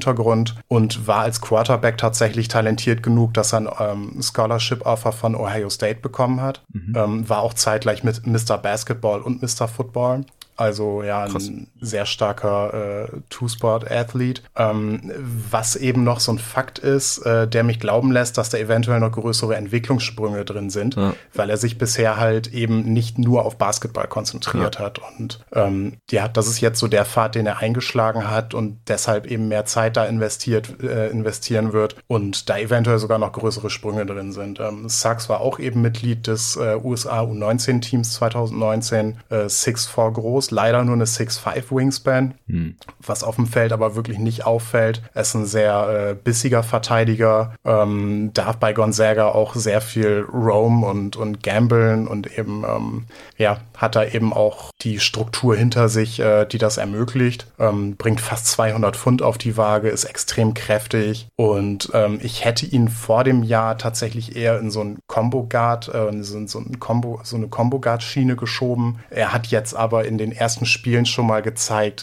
Football-Hintergrund 0.01 0.55
und 0.67 1.07
war 1.07 1.21
als 1.21 1.41
Quarterback 1.41 1.97
tatsächlich 1.97 2.47
talentiert 2.47 3.03
genug, 3.03 3.33
dass 3.33 3.53
er 3.53 3.59
ein 3.59 3.69
ähm, 3.79 4.21
Scholarship-Offer 4.21 5.11
von 5.11 5.35
Ohio 5.35 5.69
State 5.69 5.99
bekommen 6.01 6.41
hat. 6.41 6.63
Mhm. 6.71 6.93
Ähm, 6.95 7.29
war 7.29 7.41
auch 7.41 7.53
zeitgleich 7.53 8.03
mit 8.03 8.25
Mr. 8.25 8.57
Basketball 8.57 9.21
und 9.21 9.41
Mr. 9.41 9.67
Football. 9.67 10.25
Also 10.55 11.03
ja, 11.03 11.23
ein 11.23 11.67
sehr 11.81 12.05
starker 12.05 13.07
äh, 13.13 13.19
Two-Sport-Athlet. 13.29 14.43
Ähm, 14.55 15.11
was 15.49 15.75
eben 15.75 16.03
noch 16.03 16.19
so 16.19 16.31
ein 16.31 16.39
Fakt 16.39 16.79
ist, 16.79 17.19
äh, 17.19 17.47
der 17.47 17.63
mich 17.63 17.79
glauben 17.79 18.11
lässt, 18.11 18.37
dass 18.37 18.49
da 18.49 18.57
eventuell 18.57 18.99
noch 18.99 19.11
größere 19.11 19.55
Entwicklungssprünge 19.55 20.45
drin 20.45 20.69
sind, 20.69 20.95
ja. 20.95 21.13
weil 21.33 21.49
er 21.49 21.57
sich 21.57 21.77
bisher 21.77 22.17
halt 22.17 22.47
eben 22.53 22.93
nicht 22.93 23.17
nur 23.17 23.45
auf 23.45 23.57
Basketball 23.57 24.07
konzentriert 24.07 24.75
ja. 24.75 24.85
hat. 24.85 24.99
Und 24.99 25.39
ähm, 25.53 25.97
ja, 26.09 26.27
das 26.27 26.47
ist 26.47 26.61
jetzt 26.61 26.79
so 26.79 26.87
der 26.87 27.05
Pfad, 27.05 27.35
den 27.35 27.45
er 27.45 27.59
eingeschlagen 27.59 28.29
hat 28.29 28.53
und 28.53 28.79
deshalb 28.87 29.27
eben 29.27 29.47
mehr 29.47 29.65
Zeit 29.65 29.97
da 29.97 30.05
investiert, 30.05 30.81
äh, 30.81 31.09
investieren 31.09 31.73
wird 31.73 31.95
und 32.07 32.49
da 32.49 32.57
eventuell 32.57 32.99
sogar 32.99 33.19
noch 33.19 33.31
größere 33.31 33.69
Sprünge 33.69 34.05
drin 34.05 34.31
sind. 34.31 34.59
Ähm, 34.59 34.89
Sachs 34.89 35.29
war 35.29 35.41
auch 35.41 35.59
eben 35.59 35.81
Mitglied 35.81 36.27
des 36.27 36.55
äh, 36.55 36.77
USA 36.83 37.21
U19-Teams 37.21 38.13
2019, 38.13 39.17
äh, 39.29 39.35
6-4 39.45 40.11
groß 40.11 40.51
leider 40.51 40.83
nur 40.83 40.95
eine 40.95 41.05
6'5 41.05 41.66
11 41.67 41.71
Wingspan, 41.71 42.33
hm. 42.47 42.75
was 43.05 43.23
auf 43.23 43.35
dem 43.35 43.47
Feld 43.47 43.71
aber 43.71 43.95
wirklich 43.95 44.19
nicht 44.19 44.45
auffällt. 44.45 45.01
Er 45.13 45.21
ist 45.21 45.33
ein 45.35 45.45
sehr 45.45 46.09
äh, 46.11 46.15
bissiger 46.15 46.63
Verteidiger, 46.63 47.53
ähm, 47.65 48.31
darf 48.33 48.57
bei 48.57 48.73
Gonzaga 48.73 49.29
auch 49.29 49.55
sehr 49.55 49.81
viel 49.81 50.25
roam 50.31 50.83
und, 50.83 51.15
und 51.15 51.43
gamblen 51.43 52.07
und 52.07 52.37
eben, 52.37 52.63
ähm, 52.63 53.05
ja, 53.37 53.59
hat 53.75 53.95
da 53.95 54.03
eben 54.03 54.33
auch 54.33 54.71
die 54.81 54.99
Struktur 54.99 55.55
hinter 55.55 55.89
sich, 55.89 56.19
äh, 56.19 56.45
die 56.45 56.57
das 56.57 56.77
ermöglicht. 56.77 57.47
Ähm, 57.59 57.95
bringt 57.95 58.21
fast 58.21 58.47
200 58.47 58.95
Pfund 58.95 59.21
auf 59.21 59.37
die 59.37 59.57
Waage, 59.57 59.89
ist 59.89 60.05
extrem 60.05 60.53
kräftig 60.53 61.27
und 61.35 61.89
ähm, 61.93 62.19
ich 62.21 62.45
hätte 62.45 62.65
ihn 62.65 62.87
vor 62.87 63.23
dem 63.23 63.43
Jahr 63.43 63.77
tatsächlich 63.77 64.35
eher 64.35 64.59
in 64.59 64.71
so 64.71 64.81
ein 64.81 64.97
Combo 65.07 65.43
Guard, 65.43 65.93
äh, 65.93 66.23
so, 66.23 66.45
so, 66.47 66.59
ein 66.59 66.79
Combo, 66.79 67.19
so 67.23 67.35
eine 67.35 67.47
Combo 67.47 67.79
Guard 67.79 68.03
Schiene 68.03 68.35
geschoben. 68.35 68.99
Er 69.09 69.33
hat 69.33 69.47
jetzt 69.47 69.75
aber 69.75 70.05
in 70.05 70.17
den 70.17 70.31
ersten 70.31 70.65
Spielen 70.65 71.05
schon 71.05 71.27
mal 71.27 71.41
gezeigt, 71.41 71.56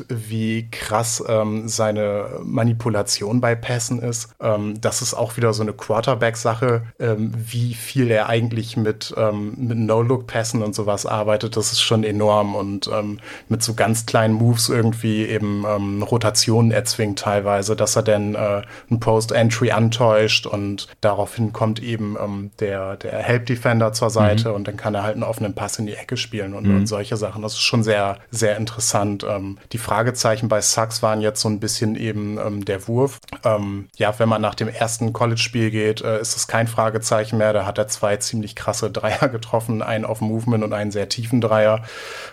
wie 0.09 0.69
krass 0.71 1.23
ähm, 1.27 1.69
seine 1.69 2.41
Manipulation 2.43 3.41
bei 3.41 3.55
Pässen 3.55 4.01
ist. 4.01 4.35
Ähm, 4.41 4.81
das 4.81 5.03
ist 5.03 5.15
auch 5.15 5.37
wieder 5.37 5.53
so 5.53 5.63
eine 5.63 5.73
Quarterback-Sache, 5.73 6.83
ähm, 6.99 7.33
wie 7.35 7.75
viel 7.75 8.11
er 8.11 8.29
eigentlich 8.29 8.77
mit, 8.77 9.15
ähm, 9.17 9.55
mit 9.57 9.79
No-Look-Pässen 9.79 10.63
und 10.63 10.75
sowas 10.75 11.07
arbeitet. 11.07 11.57
Das 11.57 11.73
ist 11.73 11.81
schon 11.81 12.05
enorm 12.05 12.55
und 12.55 12.89
ähm, 12.93 13.19
mit 13.49 13.63
so 13.63 13.75
ganz 13.75 14.07
kleinen 14.07 14.35
Moves 14.35 14.69
irgendwie 14.69 15.25
eben 15.27 15.65
ähm, 15.67 16.03
Rotationen 16.03 16.71
erzwingt 16.71 17.19
teilweise, 17.19 17.77
dass 17.77 17.97
er 17.97 18.03
dann 18.03 18.35
äh, 18.35 18.63
ein 18.91 19.01
Post-Entry 19.01 19.71
antäuscht 19.71 20.47
und 20.47 20.89
daraufhin 21.01 21.53
kommt 21.53 21.83
eben 21.83 22.17
der, 22.61 22.97
der 22.97 23.19
Help-Defender 23.19 23.93
zur 23.93 24.11
Seite 24.11 24.51
mhm. 24.51 24.55
und 24.55 24.69
dann 24.69 24.77
kann 24.77 24.95
er 24.95 25.03
halt 25.03 25.15
einen 25.15 25.23
offenen 25.23 25.55
Pass 25.55 25.79
in 25.79 25.87
die 25.87 25.95
Ecke 25.95 26.17
spielen 26.17 26.55
und, 26.55 26.67
mhm. 26.67 26.77
und 26.77 26.87
solche 26.87 27.17
Sachen. 27.17 27.43
Das 27.43 27.55
ist 27.55 27.63
schon 27.63 27.83
sehr, 27.83 28.19
sehr 28.31 28.57
interessant. 28.57 29.25
Ähm, 29.45 29.59
die 29.73 29.79
Fragezeichen 29.79 30.49
bei 30.49 30.61
Sachs 30.61 31.03
waren 31.03 31.21
jetzt 31.21 31.41
so 31.41 31.49
ein 31.49 31.61
bisschen 31.61 31.97
eben 31.97 32.39
ähm, 32.39 32.65
der 32.65 32.87
Wurf. 32.89 33.21
Ähm, 33.45 33.89
ja, 33.97 34.19
wenn 34.19 34.29
man 34.29 34.43
nach 34.43 34.55
dem 34.55 34.69
ersten 34.69 35.13
College-Spiel 35.13 35.71
geht, 35.71 36.03
äh, 36.03 36.21
ist 36.21 36.37
es 36.37 36.47
kein 36.47 36.67
Fragezeichen 36.67 37.39
mehr. 37.39 37.53
Da 37.53 37.67
hat 37.67 37.79
er 37.79 37.89
zwei 37.89 38.17
ziemlich 38.17 38.55
krasse 38.57 38.91
Dreier 38.95 39.29
getroffen, 39.29 39.83
einen 39.83 40.05
auf 40.05 40.21
Movement 40.21 40.65
und 40.65 40.73
einen 40.73 40.91
sehr 40.91 41.09
tiefen 41.09 41.41
Dreier. 41.41 41.85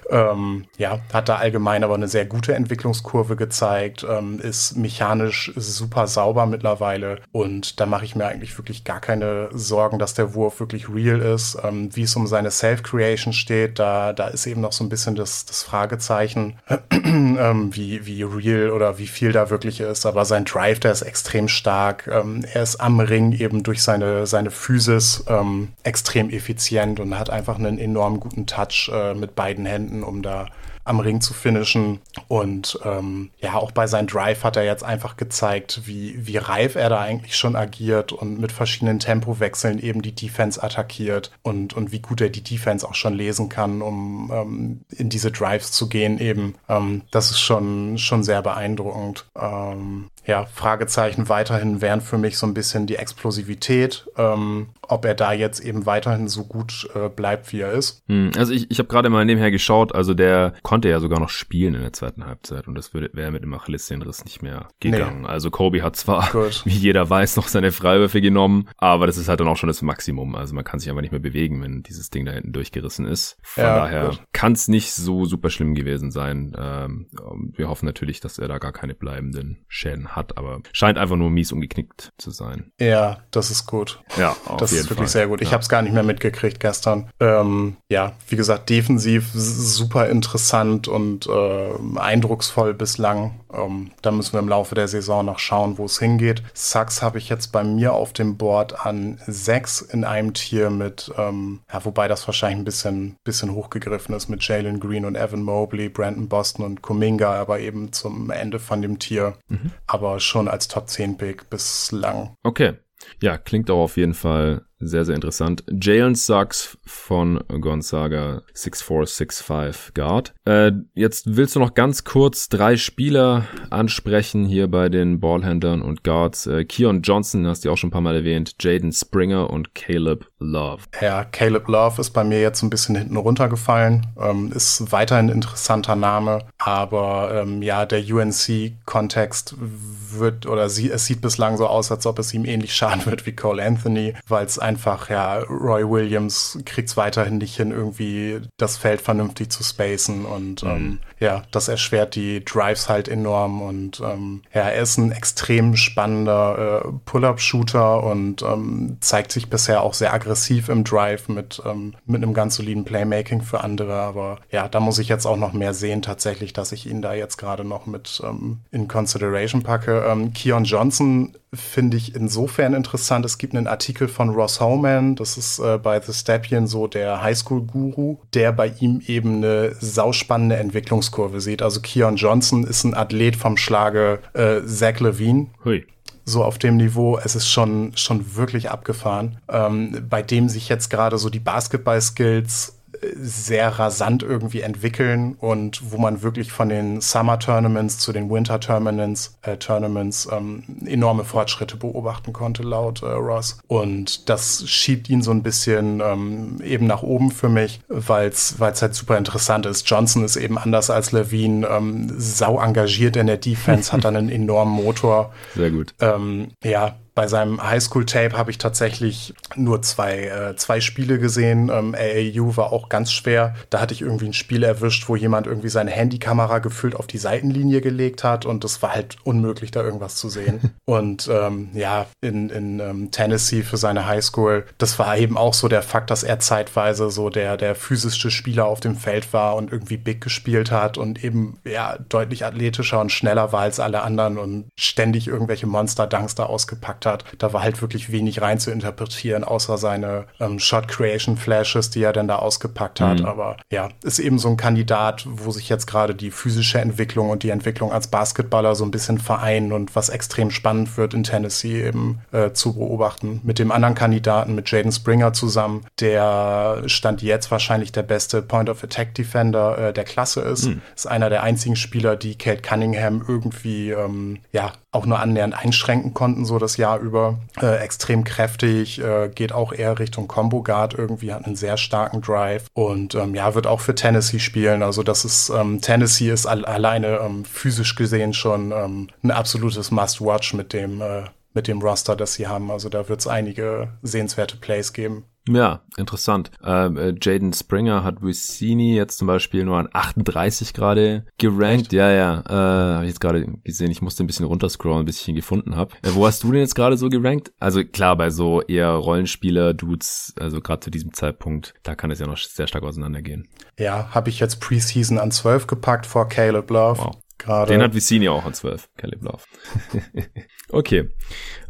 Ähm, 0.10 0.66
ja, 0.78 1.00
hat 1.14 1.30
da 1.30 1.38
allgemein 1.38 1.84
aber 1.84 1.96
eine 1.96 2.08
sehr 2.08 2.26
gute 2.26 2.54
Entwicklungskurve 2.54 3.36
gezeigt, 3.36 4.06
ähm, 4.08 4.40
ist 4.40 4.76
mechanisch 4.76 5.52
super 5.56 6.08
sauber 6.08 6.46
mittlerweile 6.46 7.20
und 7.32 7.80
da 7.80 7.86
mache 7.86 8.06
ich 8.06 8.16
mir 8.16 8.26
eigentlich 8.28 8.58
wirklich 8.58 8.84
gar 8.84 9.00
keine 9.00 9.50
Sorgen, 9.54 10.00
dass 10.00 10.14
der 10.14 10.34
Wurf 10.34 10.60
wirklich 10.60 10.90
real 10.90 11.22
ist. 11.22 11.58
Ähm, 11.64 11.96
wie 11.96 12.04
es 12.04 12.16
um 12.16 12.28
seine 12.28 12.52
Self-Creation 12.52 13.34
steht, 13.34 13.80
da, 13.80 14.14
da 14.14 14.28
ist 14.28 14.46
eben 14.48 14.62
noch 14.62 14.74
so 14.74 14.84
ein 14.84 14.90
bisschen 14.90 15.16
das, 15.16 15.46
das 15.46 15.64
Fragezeichen, 15.64 16.60
ähm, 17.06 17.76
wie, 17.76 18.06
wie 18.06 18.24
real 18.24 18.72
oder 18.72 18.98
wie 18.98 19.08
viel 19.08 19.32
da 19.32 19.50
wirklich 19.50 19.80
ist. 19.80 20.06
Aber 20.06 20.26
sein 20.26 20.46
Drive, 20.46 20.80
der 20.80 20.92
ist 20.92 21.02
extrem 21.02 21.48
stark. 21.48 22.08
Ähm, 22.08 22.46
er 22.54 22.64
ist 22.64 22.78
am 22.78 23.00
Ring 23.00 23.32
eben 23.32 23.64
durch 23.64 23.82
seine, 23.82 24.28
seine 24.28 24.52
Physis 24.52 25.24
ähm, 25.28 25.70
extrem 25.84 26.30
effizient 26.30 27.00
und 27.00 27.18
hat 27.18 27.30
einfach 27.30 27.58
einen 27.58 27.80
enorm 27.80 28.20
guten 28.20 28.46
Touch 28.46 28.92
äh, 28.94 29.14
mit 29.14 29.36
beiden 29.36 29.66
Händen, 29.66 30.04
um 30.04 30.22
da 30.22 30.48
am 30.84 31.00
Ring 31.00 31.22
zu 31.22 31.34
finishen. 31.34 32.00
Und 32.28 32.80
ähm, 32.84 33.32
ja, 33.40 33.56
auch 33.56 33.72
bei 33.72 33.88
seinem 33.88 34.08
Drive 34.08 34.44
hat 34.44 34.56
er 34.56 34.64
jetzt 34.64 34.84
einfach 34.84 35.18
gezeigt, 35.18 35.82
wie, 35.86 36.28
wie 36.28 36.38
reif 36.38 36.76
er 36.76 36.90
da 36.90 37.02
eigentlich 37.02 37.36
schon 37.36 37.56
agiert 37.56 38.12
und 38.12 38.40
mit 38.40 38.52
verschiedenen 38.52 39.00
Tempowechseln 39.00 39.80
eben 39.80 40.02
die 40.02 40.14
Defense 40.14 40.62
attackiert 40.62 41.32
und, 41.42 41.74
und 41.74 41.92
wie 41.92 42.00
gut 42.00 42.22
er 42.22 42.30
die 42.30 42.44
Defense 42.44 42.88
auch 42.88 42.96
schon 42.96 43.14
lesen 43.14 43.50
kann, 43.50 43.82
um 43.82 44.32
ähm, 44.34 44.82
in 44.92 45.10
diese 45.10 45.32
Drives 45.32 45.72
zu 45.72 45.90
gehen 45.90 46.20
eben. 46.20 46.56
Ähm, 46.70 47.04
das 47.12 47.32
ist 47.32 47.40
schon, 47.40 47.98
schon 47.98 48.24
sehr 48.24 48.42
beeindruckend. 48.42 49.26
Ähm, 49.36 50.11
ja, 50.26 50.46
Fragezeichen 50.46 51.30
weiterhin 51.30 51.82
wären 51.82 52.02
für 52.02 52.18
mich 52.18 52.38
so 52.38 52.46
ein 52.46 52.54
bisschen 52.54 52.86
die 52.86 52.96
Explosivität, 52.96 54.08
ähm, 54.18 54.70
ob 54.82 55.06
er 55.06 55.16
da 55.16 55.34
jetzt 55.34 55.60
eben 55.62 55.86
weiterhin 55.86 56.28
so 56.28 56.44
gut 56.44 56.88
äh, 56.94 57.10
bleibt, 57.10 57.52
wie 57.52 57.62
er 57.62 57.72
ist. 57.72 58.04
Hm, 58.08 58.32
also 58.38 58.54
ich, 58.54 58.70
ich 58.70 58.78
habe 58.78 58.88
gerade 58.88 59.10
mal 59.10 59.26
nebenher 59.26 59.50
geschaut, 59.50 59.96
also 59.96 60.14
der 60.14 60.54
konnte 60.62 60.90
ja 60.90 61.00
sogar 61.00 61.20
noch 61.20 61.30
spielen 61.30 61.74
in 61.74 61.82
der 61.82 61.94
zweiten 61.94 62.26
Halbzeit 62.26 62.68
und 62.68 62.76
das 62.76 62.94
wäre 62.94 63.32
mit 63.32 63.44
dem 63.44 63.54
Achillessehnenriss 63.54 64.24
nicht 64.24 64.44
mehr 64.44 64.68
gegangen. 64.80 65.24
Nee. 65.24 65.28
Also 65.28 65.50
Kobe 65.50 65.82
hat 65.82 65.96
zwar, 65.96 66.30
Good. 66.32 66.62
wie 66.66 66.78
jeder 66.78 67.10
weiß, 67.10 67.36
noch 67.38 67.48
seine 67.48 67.72
Freiwürfe 67.72 68.22
genommen, 68.22 68.70
aber 68.78 69.08
das 69.08 69.18
ist 69.18 69.28
halt 69.28 69.40
dann 69.40 69.48
auch 69.48 69.58
schon 69.58 69.68
das 69.68 69.82
Maximum. 69.82 70.36
Also 70.36 70.54
man 70.54 70.64
kann 70.64 70.80
sich 70.80 70.90
einfach 70.90 71.02
nicht 71.02 71.12
mehr 71.12 71.20
bewegen, 71.20 71.64
wenn 71.64 71.82
dieses 71.82 72.12
Ding 72.12 72.26
da 72.26 72.32
hinten 72.32 72.54
durchgerissen 72.54 73.08
ist. 73.08 73.38
Von 73.42 73.64
ja, 73.64 73.76
daher 73.76 74.12
kann 74.34 74.54
es 74.54 74.68
nicht 74.68 74.94
so 74.94 75.26
super 75.26 75.50
schlimm 75.50 75.74
gewesen 75.74 76.12
sein. 76.12 76.56
Ähm, 76.58 77.08
wir 77.56 77.70
hoffen 77.70 77.86
natürlich, 77.88 78.20
dass 78.20 78.38
er 78.38 78.48
da 78.48 78.60
gar 78.60 78.72
keine 78.72 78.94
bleibenden 78.94 79.66
Schäden 79.68 80.11
hat, 80.16 80.38
aber 80.38 80.62
scheint 80.74 80.98
einfach 80.98 81.16
nur 81.16 81.30
mies 81.30 81.52
umgeknickt 81.52 82.12
zu 82.18 82.32
sein. 82.32 82.72
Ja, 82.80 83.18
das 83.32 83.52
ist 83.52 83.66
gut. 83.66 84.02
Ja, 84.18 84.36
auf 84.46 84.58
das 84.58 84.72
jeden 84.72 84.84
ist 84.84 84.90
wirklich 84.90 85.10
Fall. 85.10 85.20
sehr 85.20 85.28
gut. 85.28 85.42
Ich 85.42 85.50
ja. 85.50 85.54
habe 85.54 85.62
es 85.62 85.70
gar 85.70 85.82
nicht 85.82 85.94
mehr 85.94 86.04
mitgekriegt 86.04 86.60
gestern. 86.60 87.10
Ähm, 87.20 87.78
ja, 87.90 88.14
wie 88.28 88.36
gesagt, 88.36 88.70
defensiv 88.70 89.30
super 89.34 90.10
interessant 90.10 90.88
und 90.88 91.28
äh, 91.28 91.74
eindrucksvoll 91.98 92.74
bislang. 92.74 93.40
Ähm, 93.54 93.92
da 94.02 94.12
müssen 94.12 94.34
wir 94.34 94.40
im 94.40 94.50
Laufe 94.50 94.76
der 94.76 94.88
Saison 94.88 95.26
noch 95.26 95.40
schauen, 95.40 95.78
wo 95.78 95.86
es 95.86 96.00
hingeht. 96.00 96.44
Sachs 96.54 97.02
habe 97.02 97.18
ich 97.18 97.30
jetzt 97.30 97.52
bei 97.52 97.64
mir 97.64 97.94
auf 97.94 98.14
dem 98.14 98.38
Board 98.38 98.86
an 98.86 99.20
sechs 99.28 99.82
in 99.82 100.04
einem 100.04 100.34
Tier 100.34 100.70
mit, 100.70 101.12
ähm, 101.18 101.62
ja, 101.72 101.84
wobei 101.84 102.08
das 102.08 102.28
wahrscheinlich 102.28 102.60
ein 102.60 102.66
bisschen, 102.66 103.16
bisschen 103.24 103.54
hochgegriffen 103.54 104.16
ist 104.16 104.30
mit 104.30 104.44
Jalen 104.48 104.80
Green 104.80 105.06
und 105.06 105.16
Evan 105.16 105.44
Mobley, 105.44 105.90
Brandon 105.90 106.28
Boston 106.28 106.66
und 106.66 106.82
Kuminga, 106.82 107.34
aber 107.34 107.60
eben 107.60 107.92
zum 107.92 108.30
Ende 108.30 108.60
von 108.60 108.82
dem 108.82 109.00
Tier. 109.00 109.34
Mhm. 109.48 109.72
Aber 109.88 110.01
schon 110.20 110.48
als 110.48 110.68
Top 110.68 110.90
10 110.90 111.18
Pick 111.18 111.50
bislang. 111.50 112.36
Okay. 112.44 112.74
Ja, 113.22 113.38
klingt 113.38 113.70
auch 113.70 113.84
auf 113.84 113.98
jeden 113.98 114.14
Fall 114.14 114.66
sehr, 114.82 115.06
sehr 115.06 115.16
interessant. 115.16 115.64
Jalen 115.70 116.16
Sachs 116.16 116.78
von 116.86 117.44
Gonzaga 117.48 118.42
6465 118.54 119.94
Guard. 119.94 120.34
Äh, 120.46 120.72
jetzt 120.94 121.36
willst 121.36 121.56
du 121.56 121.60
noch 121.60 121.74
ganz 121.74 122.04
kurz 122.04 122.50
drei 122.50 122.78
Spieler 122.78 123.46
ansprechen 123.70 124.46
hier 124.46 124.68
bei 124.70 124.90
den 124.90 125.20
Ballhändlern 125.20 125.82
und 125.82 126.04
Guards. 126.04 126.48
Äh, 126.48 126.66
Keon 126.66 127.02
Johnson 127.02 127.48
hast 127.48 127.64
du 127.64 127.72
auch 127.72 127.78
schon 127.78 127.90
ein 127.90 127.92
paar 127.92 128.02
Mal 128.02 128.16
erwähnt, 128.16 128.56
Jaden 128.60 128.92
Springer 128.92 129.50
und 129.50 129.76
Caleb 129.76 130.28
Love. 130.40 130.84
Ja, 131.00 131.24
Caleb 131.24 131.68
Love 131.68 132.02
ist 132.02 132.12
bei 132.12 132.24
mir 132.24 132.42
jetzt 132.42 132.64
ein 132.64 132.70
bisschen 132.70 132.96
hinten 132.96 133.18
runtergefallen. 133.18 134.08
Ähm, 134.20 134.52
ist 134.52 134.92
weiterhin 134.92 135.28
ein 135.28 135.36
interessanter 135.36 135.96
Name, 135.96 136.40
aber 136.58 137.44
ähm, 137.44 137.62
ja, 137.62 137.86
der 137.86 138.02
UNC-Kontext 138.02 139.56
wird 139.60 140.46
oder 140.46 140.70
sie, 140.70 140.90
es 140.90 141.06
sieht 141.06 141.22
bislang 141.22 141.58
so 141.58 141.68
aus, 141.68 141.92
als 141.92 142.06
ob 142.06 142.20
es 142.20 142.34
ihm 142.34 142.46
ähnlich 142.46 142.76
schaden 142.76 143.06
wird 143.06 143.26
wie 143.26 143.36
Cole 143.36 143.64
Anthony, 143.64 144.14
weil 144.28 144.46
es 144.46 144.60
einfach, 144.72 145.10
ja, 145.10 145.40
Roy 145.40 145.90
Williams 145.90 146.60
kriegt 146.66 146.88
es 146.88 146.98
weiterhin 146.98 147.40
nicht 147.40 147.58
hin, 147.58 147.72
irgendwie 147.72 148.40
das 148.58 148.78
Feld 148.78 149.02
vernünftig 149.02 149.50
zu 149.52 149.64
spacen 149.64 150.26
und 150.26 150.64
mhm. 150.64 150.70
ähm, 150.70 151.00
ja, 151.20 151.44
das 151.52 151.68
erschwert 151.68 152.16
die 152.16 152.44
Drives 152.44 152.88
halt 152.88 153.10
enorm 153.10 153.62
und 153.62 154.00
ähm, 154.00 154.42
ja, 154.54 154.62
er 154.62 154.82
ist 154.82 154.98
ein 154.98 155.12
extrem 155.12 155.76
spannender 155.76 156.84
äh, 156.86 156.90
Pull-Up-Shooter 157.06 158.04
und 158.04 158.42
ähm, 158.44 158.98
zeigt 159.02 159.34
sich 159.34 159.50
bisher 159.50 159.82
auch 159.82 159.94
sehr 159.94 160.14
aggressiv 160.14 160.70
im 160.70 160.86
Drive 160.86 161.28
mit, 161.28 161.62
ähm, 161.66 161.94
mit 162.06 162.24
einem 162.24 162.34
ganz 162.34 162.56
soliden 162.56 162.86
Playmaking 162.86 163.42
für 163.42 163.62
andere, 163.62 163.96
aber 163.96 164.40
ja, 164.52 164.70
da 164.70 164.80
muss 164.80 165.00
ich 165.00 165.10
jetzt 165.10 165.26
auch 165.26 165.38
noch 165.38 165.52
mehr 165.52 165.74
sehen 165.74 166.02
tatsächlich, 166.02 166.54
dass 166.54 166.72
ich 166.72 166.90
ihn 166.90 167.02
da 167.02 167.14
jetzt 167.14 167.38
gerade 167.38 167.66
noch 167.66 167.86
mit 167.86 168.22
ähm, 168.26 168.62
in 168.72 168.88
Consideration 168.88 169.64
packe. 169.64 170.06
Ähm, 170.08 170.32
Keon 170.34 170.64
Johnson 170.64 171.34
finde 171.54 171.98
ich 171.98 172.16
insofern 172.16 172.74
interessant. 172.74 173.26
Es 173.26 173.38
gibt 173.38 173.54
einen 173.56 173.68
Artikel 173.68 174.08
von 174.08 174.30
Ross 174.30 174.61
Homan, 174.62 175.16
das 175.16 175.38
ist 175.38 175.60
äh, 175.60 175.78
bei 175.78 176.00
The 176.00 176.14
Stepien 176.14 176.68
so 176.68 176.88
der 176.88 177.22
Highschool-Guru, 177.22 178.18
der 178.34 178.54
bei 178.54 178.72
ihm 178.80 179.02
eben 179.06 179.38
eine 179.38 179.76
sauspannende 179.80 180.58
Entwicklungskurve 180.58 181.42
sieht. 181.42 181.62
Also 181.62 181.82
Keon 181.82 182.16
Johnson 182.16 182.64
ist 182.64 182.84
ein 182.84 182.94
Athlet 182.94 183.36
vom 183.36 183.58
Schlage 183.58 184.20
äh, 184.34 184.62
Zach 184.66 185.00
Levine. 185.00 185.48
Hui 185.66 185.86
so 186.24 186.44
auf 186.44 186.58
dem 186.58 186.78
Niveau, 186.78 187.18
es 187.18 187.36
ist 187.36 187.50
schon, 187.50 187.94
schon 187.96 188.36
wirklich 188.36 188.70
abgefahren, 188.70 189.40
ähm, 189.50 190.06
bei 190.10 190.22
dem 190.22 190.50
sich 190.50 190.70
jetzt 190.70 190.90
gerade 190.90 191.18
so 191.18 191.30
die 191.30 191.40
Basketball-Skills 191.40 192.78
sehr 193.16 193.80
rasant 193.80 194.24
irgendwie 194.24 194.62
entwickeln 194.62 195.36
und 195.40 195.92
wo 195.92 195.98
man 195.98 196.22
wirklich 196.22 196.52
von 196.52 196.70
den 196.70 197.02
Summer 197.02 197.40
Tournaments 197.40 197.98
zu 198.00 198.12
den 198.12 198.30
Winter 198.30 198.60
Tournaments, 198.60 199.38
äh, 199.42 199.58
Tournaments 199.58 200.28
ähm, 200.32 200.64
enorme 200.86 201.24
Fortschritte 201.24 201.78
beobachten 201.78 202.34
konnte, 202.34 202.64
laut 202.64 203.02
äh, 203.02 203.08
Ross. 203.08 203.60
Und 203.68 204.30
das 204.30 204.70
schiebt 204.70 205.10
ihn 205.10 205.22
so 205.22 205.32
ein 205.32 205.44
bisschen 205.44 206.02
ähm, 206.02 206.60
eben 206.64 206.88
nach 206.88 207.04
oben 207.04 207.32
für 207.32 207.50
mich, 207.50 207.82
weil 207.88 208.30
es 208.30 208.58
halt 208.60 208.96
super 208.96 209.18
interessant 209.18 209.66
ist. 209.66 209.90
Johnson 209.90 210.24
ist 210.24 210.36
eben 210.36 210.58
anders 210.58 210.90
als 210.90 211.12
Levine, 211.12 211.68
ähm, 211.68 212.12
sau 212.18 212.60
engagiert 212.60 213.16
in 213.16 213.28
der 213.28 213.38
Defense, 213.38 213.92
hat 213.92 214.06
dann 214.06 214.16
einen 214.16 214.30
enormen 214.30 214.74
Motor. 214.74 215.34
Sehr 215.56 215.72
gut. 215.72 215.94
Ähm, 216.00 216.50
ja, 216.64 216.96
bei 217.14 217.28
seinem 217.28 217.62
Highschool-Tape 217.62 218.38
habe 218.38 218.52
ich 218.52 218.58
tatsächlich 218.58 219.34
nur 219.56 219.82
zwei, 219.82 220.28
äh, 220.28 220.56
zwei 220.56 220.80
Spiele 220.80 221.20
gesehen. 221.20 221.70
Ähm, 221.70 221.94
AAU 221.94 222.56
war 222.56 222.72
auch 222.72 222.88
ganz 222.88 223.12
schwer. 223.12 223.54
Da 223.70 223.82
hatte 223.82 223.94
ich 223.94 224.02
irgendwie 224.02 224.28
ein 224.28 224.34
Spiel 224.34 224.64
erwischt, 224.64 225.10
wo 225.10 225.16
jemand 225.18 225.46
irgendwie 225.46 225.68
seine 225.70 225.92
Handykamera 225.92 226.60
gefüllt 226.60 226.96
auf 226.96 227.08
die 227.08 227.18
Seitenlinie 227.18 227.82
gelegt 227.82 228.24
hat 228.24 228.46
und 228.46 228.64
es 228.64 228.82
war 228.82 228.94
halt 228.94 229.18
unmöglich, 229.24 229.72
da 229.72 229.84
irgendwas 229.84 230.16
zu 230.16 230.30
sehen. 230.30 230.72
und 230.86 231.30
ähm, 231.32 231.70
ja, 231.74 232.06
in, 232.22 232.50
in 232.50 232.80
ähm, 232.80 233.12
Tennessee 233.12 233.64
für 233.64 233.78
seine 233.78 234.06
Highschool, 234.06 234.66
das 234.78 234.98
war 234.98 235.18
eben 235.18 235.38
auch 235.38 235.54
so 235.54 235.68
der 235.68 235.82
Fakt, 235.82 236.12
dass 236.12 236.24
er 236.24 236.40
zeitweise 236.40 237.12
so 237.12 237.30
der, 237.30 237.58
der 237.58 237.76
physischste 237.76 238.32
Spieler 238.32 238.68
auf 238.68 238.80
dem 238.80 238.96
Feld 238.96 239.34
war 239.34 239.58
und 239.58 239.72
irgendwie 239.72 239.98
big 239.98 240.22
gespielt 240.22 240.72
hat 240.72 240.98
und 240.98 241.24
eben 241.24 241.60
ja 241.66 241.98
deutlich 242.08 242.46
athletischer 242.46 243.02
und 243.02 243.12
schneller 243.12 243.52
war 243.52 243.62
als 243.62 243.82
alle 243.82 244.02
anderen 244.02 244.38
und 244.38 244.70
ständig 244.80 245.28
irgendwelche 245.28 245.68
Monster-Dunks 245.68 246.36
da 246.36 246.46
ausgepackt 246.46 247.01
hat. 247.06 247.26
Da 247.38 247.54
war 247.54 247.62
halt 247.62 247.82
wirklich 247.82 248.12
wenig 248.12 248.42
rein 248.42 248.60
zu 248.60 248.72
interpretieren, 248.72 249.44
außer 249.44 249.78
seine 249.78 250.26
ähm, 250.40 250.60
Shot-Creation-Flashes, 250.60 251.90
die 251.90 252.04
er 252.04 252.14
dann 252.14 252.28
da 252.28 252.38
ausgepackt 252.38 253.02
hat. 253.02 253.20
Mhm. 253.20 253.26
Aber 253.26 253.58
ja, 253.72 253.90
ist 254.04 254.20
eben 254.20 254.40
so 254.40 254.50
ein 254.50 254.58
Kandidat, 254.58 255.26
wo 255.28 255.52
sich 255.52 255.70
jetzt 255.70 255.88
gerade 255.88 256.16
die 256.16 256.32
physische 256.32 256.80
Entwicklung 256.80 257.30
und 257.30 257.44
die 257.44 257.50
Entwicklung 257.50 257.92
als 257.92 258.08
Basketballer 258.08 258.76
so 258.76 258.86
ein 258.86 258.92
bisschen 258.92 259.20
vereinen 259.20 259.72
und 259.72 259.96
was 259.96 260.10
extrem 260.10 260.52
spannend 260.52 260.98
wird 260.98 261.14
in 261.14 261.24
Tennessee 261.24 261.84
eben 261.84 262.22
äh, 262.32 262.52
zu 262.52 262.74
beobachten. 262.74 263.42
Mit 263.44 263.60
dem 263.60 263.72
anderen 263.72 263.96
Kandidaten, 263.96 264.56
mit 264.56 264.70
Jaden 264.70 264.92
Springer 264.92 265.34
zusammen, 265.34 265.86
der 266.00 266.84
stand 266.86 267.22
jetzt 267.22 267.52
wahrscheinlich 267.52 267.92
der 267.92 268.04
beste 268.04 268.42
Point-of-Attack-Defender 268.42 269.78
äh, 269.78 269.94
der 269.94 270.04
Klasse 270.04 270.42
ist. 270.42 270.66
Mhm. 270.68 270.82
Ist 270.96 271.08
einer 271.08 271.30
der 271.30 271.44
einzigen 271.44 271.76
Spieler, 271.76 272.16
die 272.16 272.38
Kate 272.38 272.62
Cunningham 272.62 273.24
irgendwie 273.28 273.92
ähm, 273.92 274.40
ja 274.52 274.74
auch 274.92 275.06
nur 275.06 275.20
annähernd 275.20 275.54
einschränken 275.54 276.14
konnten, 276.14 276.46
so 276.46 276.60
das 276.60 276.78
Jahr 276.78 277.00
über. 277.00 277.40
Äh, 277.62 277.78
extrem 277.78 278.24
kräftig, 278.24 279.02
äh, 279.02 279.30
geht 279.34 279.54
auch 279.54 279.72
eher 279.72 280.00
Richtung 280.00 280.28
Combo 280.28 280.64
Guard 280.64 280.94
irgendwie, 280.94 281.34
hat 281.34 281.46
einen 281.46 281.56
sehr 281.56 281.78
starken 281.78 282.22
Drive 282.22 282.68
und 282.74 283.16
ähm, 283.16 283.34
ja, 283.34 283.56
wird 283.56 283.68
auch 283.68 283.80
für 283.80 283.96
Tennessee 283.96 284.40
spielen. 284.40 284.84
Also 284.84 285.04
das 285.04 285.24
ist, 285.24 285.50
ähm, 285.50 285.80
Tennessee 285.82 286.30
ist 286.30 286.46
al 286.46 286.66
alleine 286.66 287.20
ähm, 287.20 287.46
physisch 287.46 287.96
gesehen 287.96 288.34
schon 288.34 288.72
ähm, 288.72 289.08
ein 289.24 289.32
absolutes 289.32 289.92
Must-Watch 289.92 290.54
mit 290.54 290.74
dem, 290.74 291.02
äh, 291.02 291.24
mit 291.54 291.68
dem 291.68 291.82
Roster, 291.82 292.16
das 292.16 292.34
sie 292.34 292.48
haben. 292.48 292.70
Also 292.70 292.90
da 292.90 293.08
wird 293.08 293.22
es 293.22 293.28
einige 293.28 293.90
sehenswerte 294.02 294.58
Plays 294.58 294.94
geben. 294.94 295.26
Ja, 295.48 295.82
interessant. 295.98 296.52
Ähm, 296.64 296.98
äh, 296.98 297.16
Jaden 297.20 297.52
Springer 297.52 298.04
hat 298.04 298.22
Vicini 298.22 298.96
jetzt 298.96 299.18
zum 299.18 299.28
Beispiel 299.28 299.66
nur 299.66 299.78
an 299.78 299.90
38 299.92 300.74
gerade 300.74 301.26
gerankt. 301.40 301.86
Echt? 301.88 301.94
Ja, 301.94 302.12
ja. 302.12 302.44
Äh, 302.48 302.96
habe 302.96 303.06
ich 303.06 303.10
jetzt 303.10 303.22
gerade 303.22 303.48
gesehen. 303.64 303.90
Ich 303.90 304.04
musste 304.04 304.24
ein 304.24 304.28
bisschen 304.28 304.46
runterscrollen, 304.46 305.06
bis 305.06 305.20
ich 305.20 305.28
ihn 305.28 305.36
gefunden 305.36 305.76
habe. 305.76 305.96
Äh, 306.04 306.14
wo 306.14 306.28
hast 306.28 306.44
du 306.44 306.52
den 306.52 306.62
jetzt 306.62 306.76
gerade 306.76 306.96
so 306.96 307.10
gerankt? 307.10 307.52
Also 307.60 307.84
klar, 307.84 308.16
bei 308.16 308.30
so 308.30 308.62
eher 308.62 308.92
Rollenspieler-Dudes, 308.92 310.36
also 310.40 310.62
gerade 310.62 310.82
zu 310.82 310.92
diesem 310.92 311.14
Zeitpunkt, 311.14 311.74
da 311.82 311.96
kann 311.96 312.12
es 312.12 312.20
ja 312.20 312.28
noch 312.28 312.38
sehr 312.38 312.68
stark 312.68 312.84
auseinandergehen. 312.84 313.48
Ja, 313.80 314.10
habe 314.14 314.30
ich 314.30 314.40
jetzt 314.40 314.62
Preseason 314.62 315.18
an 315.18 315.32
12 315.32 315.66
gepackt 315.66 316.06
vor 316.06 316.30
Caleb 316.30 316.70
Love. 316.70 317.00
Wow. 317.00 317.16
Gerade. 317.42 317.74
Den 317.74 317.82
hat 317.82 317.96
Vicini 317.96 318.30
auch 318.30 318.46
an 318.46 318.54
12, 318.54 318.90
Caleb 318.98 319.24
Love. 319.24 319.42
okay. 320.70 321.10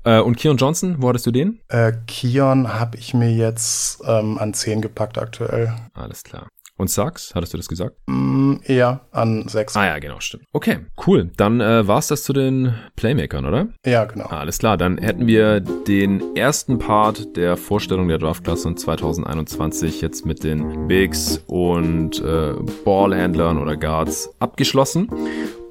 Äh, 0.03 0.19
und 0.19 0.37
Keon 0.37 0.57
Johnson, 0.57 0.95
wo 0.99 1.09
hattest 1.09 1.25
du 1.27 1.31
den? 1.31 1.59
Äh, 1.69 1.93
Keon 2.07 2.73
habe 2.79 2.97
ich 2.97 3.13
mir 3.13 3.31
jetzt 3.31 4.01
ähm, 4.05 4.37
an 4.37 4.53
10 4.53 4.81
gepackt 4.81 5.17
aktuell. 5.17 5.73
Alles 5.93 6.23
klar. 6.23 6.47
Und 6.81 6.89
Sachs, 6.89 7.35
hattest 7.35 7.53
du 7.53 7.57
das 7.57 7.67
gesagt? 7.67 7.95
Mm, 8.07 8.55
eher 8.65 9.01
an 9.11 9.47
6. 9.47 9.75
Ah 9.75 9.85
ja, 9.85 9.99
genau, 9.99 10.19
stimmt. 10.19 10.45
Okay, 10.51 10.79
cool. 11.05 11.29
Dann 11.37 11.61
äh, 11.61 11.87
war 11.87 11.99
es 11.99 12.07
das 12.07 12.23
zu 12.23 12.33
den 12.33 12.73
Playmakern, 12.95 13.45
oder? 13.45 13.67
Ja, 13.85 14.05
genau. 14.05 14.25
Ah, 14.25 14.39
alles 14.39 14.57
klar, 14.57 14.77
dann 14.77 14.97
hätten 14.97 15.27
wir 15.27 15.59
den 15.59 16.35
ersten 16.35 16.79
Part 16.79 17.37
der 17.37 17.55
Vorstellung 17.55 18.07
der 18.07 18.17
Draftklasse 18.17 18.73
2021 18.73 20.01
jetzt 20.01 20.25
mit 20.25 20.43
den 20.43 20.87
Bigs 20.87 21.43
und 21.45 22.19
äh, 22.23 22.53
Ballhändlern 22.83 23.59
oder 23.59 23.77
Guards 23.77 24.33
abgeschlossen. 24.39 25.07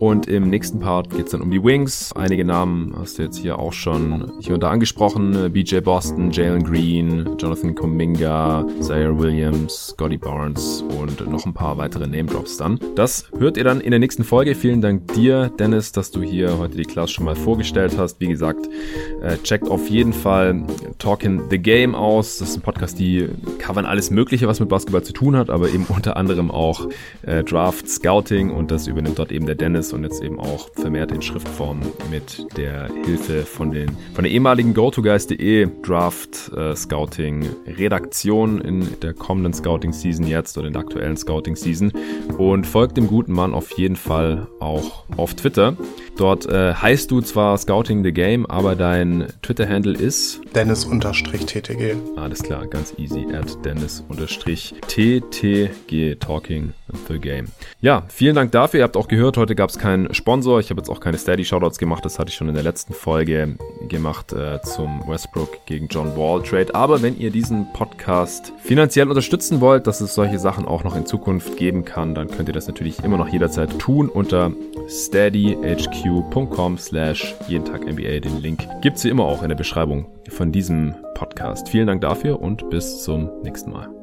Und 0.00 0.28
im 0.28 0.48
nächsten 0.48 0.80
Part 0.80 1.10
geht 1.10 1.26
es 1.26 1.32
dann 1.32 1.42
um 1.42 1.50
die 1.50 1.62
Wings. 1.62 2.10
Einige 2.14 2.42
Namen 2.42 2.94
hast 2.98 3.18
du 3.18 3.22
jetzt 3.22 3.36
hier 3.36 3.58
auch 3.58 3.74
schon 3.74 4.32
hier 4.40 4.54
und 4.54 4.62
da 4.62 4.70
angesprochen. 4.70 5.52
BJ 5.52 5.80
Boston, 5.80 6.30
Jalen 6.30 6.64
Green, 6.64 7.36
Jonathan 7.38 7.74
Kuminga, 7.74 8.64
Zaire 8.80 9.18
Williams, 9.18 9.88
Scotty 9.88 10.16
Barnes 10.16 10.82
und 10.98 11.30
noch 11.30 11.44
ein 11.44 11.52
paar 11.52 11.76
weitere 11.76 12.06
Name-Drops 12.06 12.56
dann. 12.56 12.80
Das 12.94 13.30
hört 13.38 13.58
ihr 13.58 13.64
dann 13.64 13.82
in 13.82 13.90
der 13.90 14.00
nächsten 14.00 14.24
Folge. 14.24 14.54
Vielen 14.54 14.80
Dank 14.80 15.12
dir, 15.12 15.50
Dennis, 15.58 15.92
dass 15.92 16.10
du 16.10 16.22
hier 16.22 16.56
heute 16.56 16.78
die 16.78 16.84
Class 16.84 17.10
schon 17.10 17.26
mal 17.26 17.36
vorgestellt 17.36 17.98
hast. 17.98 18.20
Wie 18.20 18.28
gesagt, 18.28 18.70
äh, 19.20 19.36
checkt 19.42 19.68
auf 19.68 19.90
jeden 19.90 20.14
Fall 20.14 20.62
Talking 20.96 21.42
the 21.50 21.58
Game 21.58 21.94
aus. 21.94 22.38
Das 22.38 22.48
ist 22.48 22.56
ein 22.56 22.62
Podcast, 22.62 22.98
die 22.98 23.28
covern 23.58 23.84
alles 23.84 24.10
Mögliche, 24.10 24.48
was 24.48 24.60
mit 24.60 24.70
Basketball 24.70 25.02
zu 25.02 25.12
tun 25.12 25.36
hat, 25.36 25.50
aber 25.50 25.68
eben 25.68 25.84
unter 25.90 26.16
anderem 26.16 26.50
auch 26.50 26.88
äh, 27.20 27.44
Draft, 27.44 27.86
Scouting 27.86 28.48
und 28.48 28.70
das 28.70 28.86
übernimmt 28.86 29.18
dort 29.18 29.30
eben 29.30 29.44
der 29.44 29.56
Dennis 29.56 29.89
und 29.92 30.04
jetzt 30.04 30.22
eben 30.22 30.38
auch 30.38 30.70
vermehrt 30.74 31.12
in 31.12 31.22
Schriftform 31.22 31.80
mit 32.10 32.46
der 32.56 32.88
Hilfe 33.04 33.42
von, 33.42 33.70
den, 33.70 33.90
von 34.14 34.24
der 34.24 34.32
ehemaligen 34.32 34.74
GoToGuys.de 34.74 35.68
Draft 35.82 36.52
äh, 36.56 36.74
Scouting 36.74 37.48
Redaktion 37.66 38.60
in 38.60 39.00
der 39.00 39.14
kommenden 39.14 39.52
Scouting 39.52 39.92
Season 39.92 40.26
jetzt 40.26 40.56
oder 40.58 40.66
in 40.68 40.72
der 40.72 40.82
aktuellen 40.82 41.16
Scouting 41.16 41.56
Season 41.56 41.92
und 42.38 42.66
folgt 42.66 42.96
dem 42.96 43.06
guten 43.06 43.32
Mann 43.32 43.54
auf 43.54 43.72
jeden 43.78 43.96
Fall 43.96 44.46
auch 44.60 45.04
auf 45.16 45.34
Twitter. 45.34 45.76
Dort 46.16 46.46
äh, 46.46 46.74
heißt 46.74 47.10
du 47.10 47.20
zwar 47.22 47.56
Scouting 47.56 48.04
the 48.04 48.12
Game, 48.12 48.44
aber 48.46 48.76
dein 48.76 49.26
Twitter-Handle 49.42 49.96
ist 49.96 50.40
Dennis-TTG. 50.54 51.96
Alles 52.16 52.42
klar, 52.42 52.66
ganz 52.66 52.92
easy. 52.98 53.26
At 53.32 53.64
Dennis-TTG 53.64 54.10
Talking 56.20 56.72
the 57.08 57.18
Game. 57.18 57.46
Ja, 57.80 58.02
vielen 58.08 58.34
Dank 58.34 58.52
dafür. 58.52 58.80
Ihr 58.80 58.84
habt 58.84 58.96
auch 58.96 59.08
gehört, 59.08 59.36
heute 59.36 59.54
gab 59.54 59.70
es 59.70 59.78
keinen 59.80 60.12
Sponsor. 60.14 60.60
Ich 60.60 60.70
habe 60.70 60.80
jetzt 60.80 60.90
auch 60.90 61.00
keine 61.00 61.18
Steady-Shoutouts 61.18 61.78
gemacht. 61.78 62.04
Das 62.04 62.18
hatte 62.18 62.28
ich 62.28 62.36
schon 62.36 62.48
in 62.48 62.54
der 62.54 62.62
letzten 62.62 62.92
Folge 62.92 63.56
gemacht 63.88 64.32
äh, 64.32 64.60
zum 64.62 65.02
Westbrook 65.08 65.66
gegen 65.66 65.88
John 65.88 66.16
Wall 66.16 66.42
Trade. 66.42 66.74
Aber 66.74 67.02
wenn 67.02 67.18
ihr 67.18 67.30
diesen 67.30 67.72
Podcast 67.72 68.52
finanziell 68.62 69.08
unterstützen 69.08 69.60
wollt, 69.60 69.86
dass 69.86 70.00
es 70.00 70.14
solche 70.14 70.38
Sachen 70.38 70.66
auch 70.66 70.84
noch 70.84 70.94
in 70.94 71.06
Zukunft 71.06 71.56
geben 71.56 71.84
kann, 71.84 72.14
dann 72.14 72.28
könnt 72.28 72.48
ihr 72.48 72.54
das 72.54 72.68
natürlich 72.68 73.02
immer 73.02 73.16
noch 73.16 73.28
jederzeit 73.28 73.78
tun 73.78 74.08
unter 74.08 74.52
steadyhq 74.88 76.04
youtube.com 76.04 76.78
slash 76.78 77.34
jeden 77.48 77.64
Tag 77.64 77.86
NBA. 77.86 78.20
Den 78.20 78.40
Link 78.42 78.66
gibt 78.82 78.98
es 78.98 79.04
wie 79.04 79.08
immer 79.08 79.24
auch 79.24 79.42
in 79.42 79.48
der 79.48 79.56
Beschreibung 79.56 80.06
von 80.28 80.52
diesem 80.52 80.94
Podcast. 81.14 81.68
Vielen 81.68 81.86
Dank 81.86 82.02
dafür 82.02 82.40
und 82.40 82.68
bis 82.70 83.02
zum 83.02 83.30
nächsten 83.42 83.72
Mal. 83.72 83.99